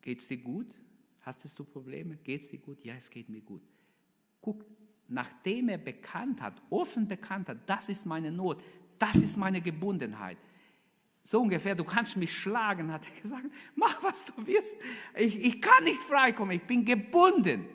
Geht's 0.02 0.28
dir 0.28 0.38
gut? 0.38 0.68
Hattest 1.22 1.58
du 1.58 1.64
Probleme? 1.64 2.18
Geht's 2.18 2.50
dir 2.50 2.60
gut? 2.60 2.84
Ja, 2.84 2.96
es 2.96 3.10
geht 3.10 3.30
mir 3.30 3.42
gut. 3.42 3.62
Guck, 4.42 4.66
nachdem 5.08 5.70
er 5.70 5.78
bekannt 5.78 6.42
hat, 6.42 6.62
offen 6.70 7.08
bekannt 7.08 7.50
hat, 7.50 7.58
das 7.66 7.90
ist 7.90 8.06
meine 8.06 8.32
Not, 8.32 8.62
das 9.00 9.16
ist 9.16 9.38
meine 9.38 9.62
Gebundenheit. 9.62 10.38
So 11.24 11.42
ungefähr, 11.42 11.76
du 11.76 11.84
kannst 11.84 12.18
mich 12.18 12.34
schlagen, 12.38 12.92
hat 12.92 13.06
er 13.06 13.22
gesagt, 13.22 13.46
mach 13.76 14.02
was 14.04 14.24
du 14.26 14.34
willst. 14.46 14.76
Ich, 15.16 15.46
ich 15.46 15.62
kann 15.62 15.84
nicht 15.86 16.02
freikommen, 16.02 16.58
ich 16.58 16.64
bin 16.64 16.84
gebunden. 16.84 17.66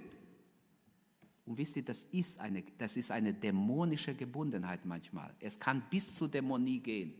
Und 1.45 1.59
wisst 1.59 1.77
ihr, 1.77 1.85
das 1.85 2.05
ist, 2.05 2.39
eine, 2.39 2.63
das 2.79 2.97
ist 2.97 3.11
eine 3.11 3.35
dämonische 3.35 4.15
Gebundenheit 4.15 4.85
manchmal. 4.85 5.35
Es 5.41 5.59
kann 5.59 5.83
bis 5.91 6.15
zur 6.15 6.29
Dämonie 6.29 6.79
gehen. 6.79 7.15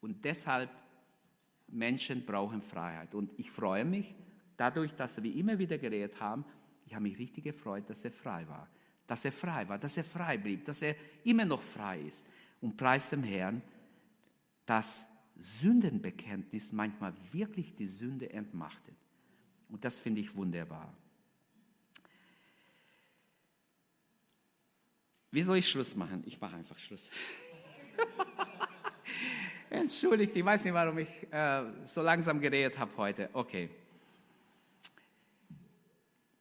Und 0.00 0.24
deshalb, 0.24 0.70
Menschen 1.68 2.24
brauchen 2.26 2.60
Freiheit. 2.62 3.14
Und 3.14 3.30
ich 3.38 3.50
freue 3.50 3.84
mich, 3.84 4.14
dadurch, 4.56 4.92
dass 4.94 5.22
wir 5.22 5.34
immer 5.34 5.58
wieder 5.58 5.78
geredet 5.78 6.20
haben, 6.20 6.44
ich 6.86 6.94
habe 6.94 7.04
mich 7.04 7.18
richtig 7.18 7.44
gefreut, 7.44 7.88
dass 7.88 8.04
er 8.04 8.12
frei 8.12 8.46
war. 8.48 8.68
Dass 9.06 9.24
er 9.24 9.32
frei 9.32 9.68
war, 9.68 9.78
dass 9.78 9.96
er 9.96 10.04
frei 10.04 10.36
blieb, 10.36 10.64
dass 10.64 10.82
er 10.82 10.94
immer 11.24 11.44
noch 11.44 11.62
frei 11.62 12.00
ist. 12.00 12.26
Und 12.60 12.76
preis 12.76 13.08
dem 13.08 13.22
Herrn, 13.22 13.62
dass 14.66 15.08
Sündenbekenntnis 15.38 16.72
manchmal 16.72 17.14
wirklich 17.32 17.74
die 17.74 17.86
Sünde 17.86 18.32
entmachtet. 18.32 18.94
Und 19.68 19.84
das 19.84 19.98
finde 19.98 20.20
ich 20.20 20.34
wunderbar. 20.34 20.94
Wie 25.34 25.42
soll 25.42 25.56
ich 25.56 25.68
Schluss 25.68 25.96
machen? 25.96 26.22
Ich 26.26 26.40
mache 26.40 26.54
einfach 26.54 26.78
Schluss. 26.78 27.10
Entschuldigt, 29.68 30.36
ich 30.36 30.44
weiß 30.44 30.62
nicht, 30.62 30.72
warum 30.72 30.96
ich 30.98 31.08
äh, 31.32 31.64
so 31.84 32.02
langsam 32.02 32.40
geredet 32.40 32.78
habe 32.78 32.96
heute. 32.96 33.30
Okay. 33.32 33.68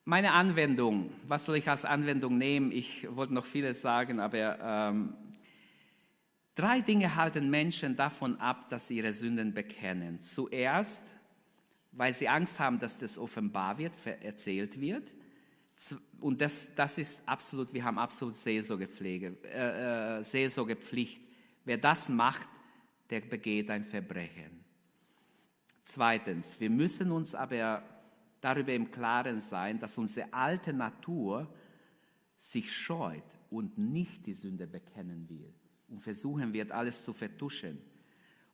Meine 0.06 0.32
Anwendung, 0.32 1.10
was 1.28 1.44
soll 1.44 1.56
ich 1.56 1.68
als 1.68 1.86
Anwendung 1.86 2.38
nehmen? 2.38 2.72
Ich 2.72 3.08
wollte 3.10 3.34
noch 3.34 3.48
vieles 3.48 3.82
sagen, 3.82 4.20
aber 4.20 4.60
ähm, 4.62 5.16
drei 6.54 6.82
Dinge 6.82 7.16
halten 7.16 7.50
Menschen 7.50 7.96
davon 7.96 8.40
ab, 8.40 8.70
dass 8.70 8.90
sie 8.90 8.98
ihre 8.98 9.14
Sünden 9.14 9.56
bekennen. 9.56 10.22
Zuerst, 10.22 11.02
weil 11.94 12.14
sie 12.14 12.30
Angst 12.30 12.60
haben, 12.60 12.78
dass 12.78 13.00
das 13.00 13.18
offenbar 13.18 13.80
wird, 13.80 13.98
erzählt 14.22 14.80
wird. 14.80 15.12
Und 16.20 16.40
das, 16.40 16.70
das 16.76 16.98
ist 16.98 17.22
absolut, 17.26 17.74
wir 17.74 17.84
haben 17.84 17.98
absolut 17.98 18.36
Seelsorgepflege, 18.36 19.38
äh, 19.44 20.20
äh, 20.20 20.24
Seelsorgepflicht. 20.24 21.22
Wer 21.66 21.78
das 21.78 22.10
macht, 22.10 22.48
der 23.10 23.22
begeht 23.22 23.70
ein 23.70 23.86
Verbrechen. 23.86 24.64
Zweitens, 25.84 26.60
wir 26.60 26.70
müssen 26.70 27.12
uns 27.12 27.36
aber 27.36 27.84
darüber 28.40 28.74
im 28.74 28.92
Klaren 28.92 29.42
sein, 29.42 29.80
dass 29.80 29.98
unsere 29.98 30.34
alte 30.34 30.74
Natur 30.74 31.54
sich 32.40 32.72
scheut 32.72 33.24
und 33.50 33.78
nicht 33.78 34.26
die 34.26 34.34
Sünde 34.34 34.68
bekennen 34.68 35.30
will 35.30 35.54
und 35.88 36.02
versuchen 36.02 36.54
wird, 36.54 36.72
alles 36.72 37.04
zu 37.04 37.14
vertuschen. 37.14 37.82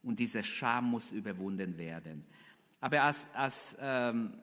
Und 0.04 0.20
diese 0.20 0.44
Scham 0.44 0.92
muss 0.92 1.12
überwunden 1.12 1.78
werden. 1.78 2.26
Aber 2.80 3.04
als, 3.04 3.28
als 3.34 3.76
ähm, 3.80 4.34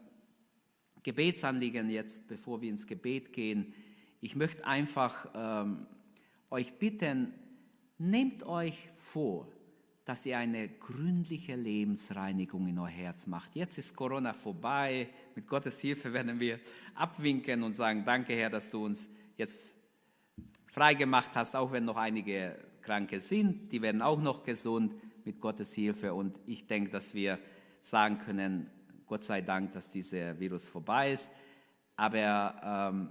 Gebetsanliegen 1.07 1.89
jetzt, 1.89 2.27
bevor 2.27 2.61
wir 2.61 2.69
ins 2.69 2.85
Gebet 2.85 3.33
gehen, 3.33 3.73
ich 4.21 4.35
möchte 4.35 4.67
einfach 4.67 5.31
ähm, 5.37 5.87
euch 6.51 6.73
bitten, 6.81 7.33
nehmt 7.97 8.43
euch 8.43 8.89
vor, 8.91 9.47
dass 10.05 10.27
ihr 10.27 10.37
eine 10.37 10.69
gründliche 10.69 11.55
Lebensreinigung 11.55 12.67
in 12.67 12.81
euer 12.81 12.89
Herz 12.89 13.29
macht. 13.29 13.55
Jetzt 13.55 13.79
ist 13.79 13.95
Corona 13.95 14.33
vorbei. 14.33 15.09
Mit 15.37 15.47
Gottes 15.47 15.79
Hilfe 15.79 16.13
werden 16.13 16.41
wir 16.41 16.59
abwinken 16.97 17.63
und 17.63 17.75
sagen, 17.75 18.03
danke 18.05 18.35
Herr, 18.35 18.51
dass 18.51 18.69
du 18.69 18.85
uns 18.85 19.09
jetzt 19.37 19.77
frei 20.67 20.95
gemacht 20.95 21.31
hast, 21.35 21.55
auch 21.55 21.71
wenn 21.71 21.85
noch 21.85 21.99
einige 21.99 22.59
Kranke 22.83 23.21
sind. 23.21 23.71
Die 23.71 23.81
werden 23.81 24.03
auch 24.03 24.21
noch 24.21 24.43
gesund 24.43 24.93
mit 25.25 25.41
Gottes 25.41 25.73
Hilfe. 25.73 26.15
Und 26.15 26.37
ich 26.49 26.67
denke, 26.67 26.91
dass 26.91 27.15
wir 27.15 27.39
sagen 27.81 28.19
können, 28.19 28.69
Gott 29.07 29.25
sei 29.25 29.41
Dank, 29.41 29.73
dass 29.73 29.91
dieser 29.91 30.39
Virus 30.39 30.69
vorbei 30.69 31.13
ist. 31.13 31.31
Aber 31.97 32.91
ähm, 32.93 33.09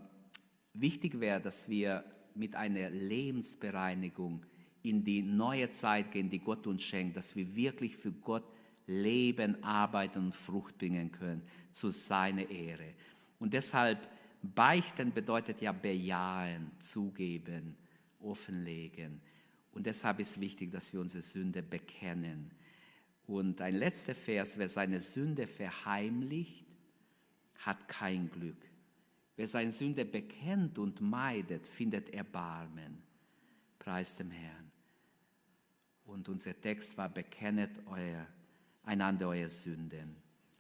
wichtig 0.74 1.20
wäre, 1.20 1.42
dass 1.42 1.70
wir 1.70 2.04
mit 2.36 2.56
einer 2.56 2.90
Lebensbereinigung 2.90 4.46
in 4.84 5.04
die 5.04 5.22
neue 5.22 5.72
Zeit 5.72 6.12
gehen, 6.12 6.30
die 6.30 6.40
Gott 6.40 6.68
uns 6.68 6.84
schenkt, 6.84 7.18
dass 7.18 7.36
wir 7.36 7.56
wirklich 7.56 7.96
für 7.98 8.12
Gott 8.12 8.44
leben, 8.88 9.64
arbeiten 9.64 10.20
und 10.26 10.36
Frucht 10.36 10.78
bringen 10.78 11.12
können 11.12 11.42
zu 11.72 11.90
seiner 11.90 12.50
Ehre. 12.50 12.94
Und 13.40 13.54
deshalb 13.54 14.08
beichten 14.42 15.12
bedeutet 15.12 15.62
ja 15.62 15.72
bejahen, 15.72 16.72
zugeben, 16.82 17.76
offenlegen. 18.20 19.22
Und 19.72 19.86
deshalb 19.88 20.20
ist 20.20 20.40
wichtig, 20.40 20.72
dass 20.72 20.94
wir 20.94 21.02
unsere 21.02 21.24
Sünde 21.24 21.64
bekennen. 21.64 22.52
Und 23.28 23.60
ein 23.62 23.76
letzter 23.76 24.14
Vers, 24.14 24.58
wer 24.58 24.68
seine 24.68 25.02
Sünde 25.02 25.48
verheimlicht, 25.48 26.66
hat 27.58 27.88
kein 27.88 28.30
Glück. 28.30 28.58
Wer 29.36 29.48
seine 29.48 29.72
Sünde 29.72 30.06
bekennt 30.06 30.78
und 30.78 31.02
meidet, 31.02 31.66
findet 31.66 32.10
Erbarmen. 32.12 33.02
Preis 33.80 34.16
dem 34.16 34.32
Herrn. 34.32 34.72
Und 36.06 36.30
unser 36.30 36.60
Text 36.60 36.98
war, 36.98 37.10
bekennet 37.10 37.72
euer, 37.88 38.28
einander 38.84 39.30
eure 39.30 39.50
Sünden. 39.50 40.16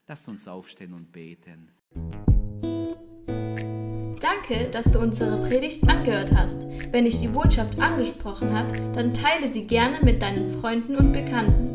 Lasst 0.07 0.27
uns 0.27 0.47
aufstehen 0.47 0.93
und 0.93 1.11
beten. 1.11 1.69
Danke, 4.21 4.69
dass 4.71 4.91
du 4.91 4.99
unsere 4.99 5.41
Predigt 5.47 5.87
angehört 5.87 6.31
hast. 6.31 6.61
Wenn 6.91 7.05
dich 7.05 7.19
die 7.19 7.27
Botschaft 7.27 7.79
angesprochen 7.79 8.51
hat, 8.53 8.79
dann 8.95 9.13
teile 9.13 9.51
sie 9.51 9.65
gerne 9.65 9.99
mit 10.03 10.21
deinen 10.21 10.49
Freunden 10.59 10.95
und 10.95 11.13
Bekannten, 11.13 11.74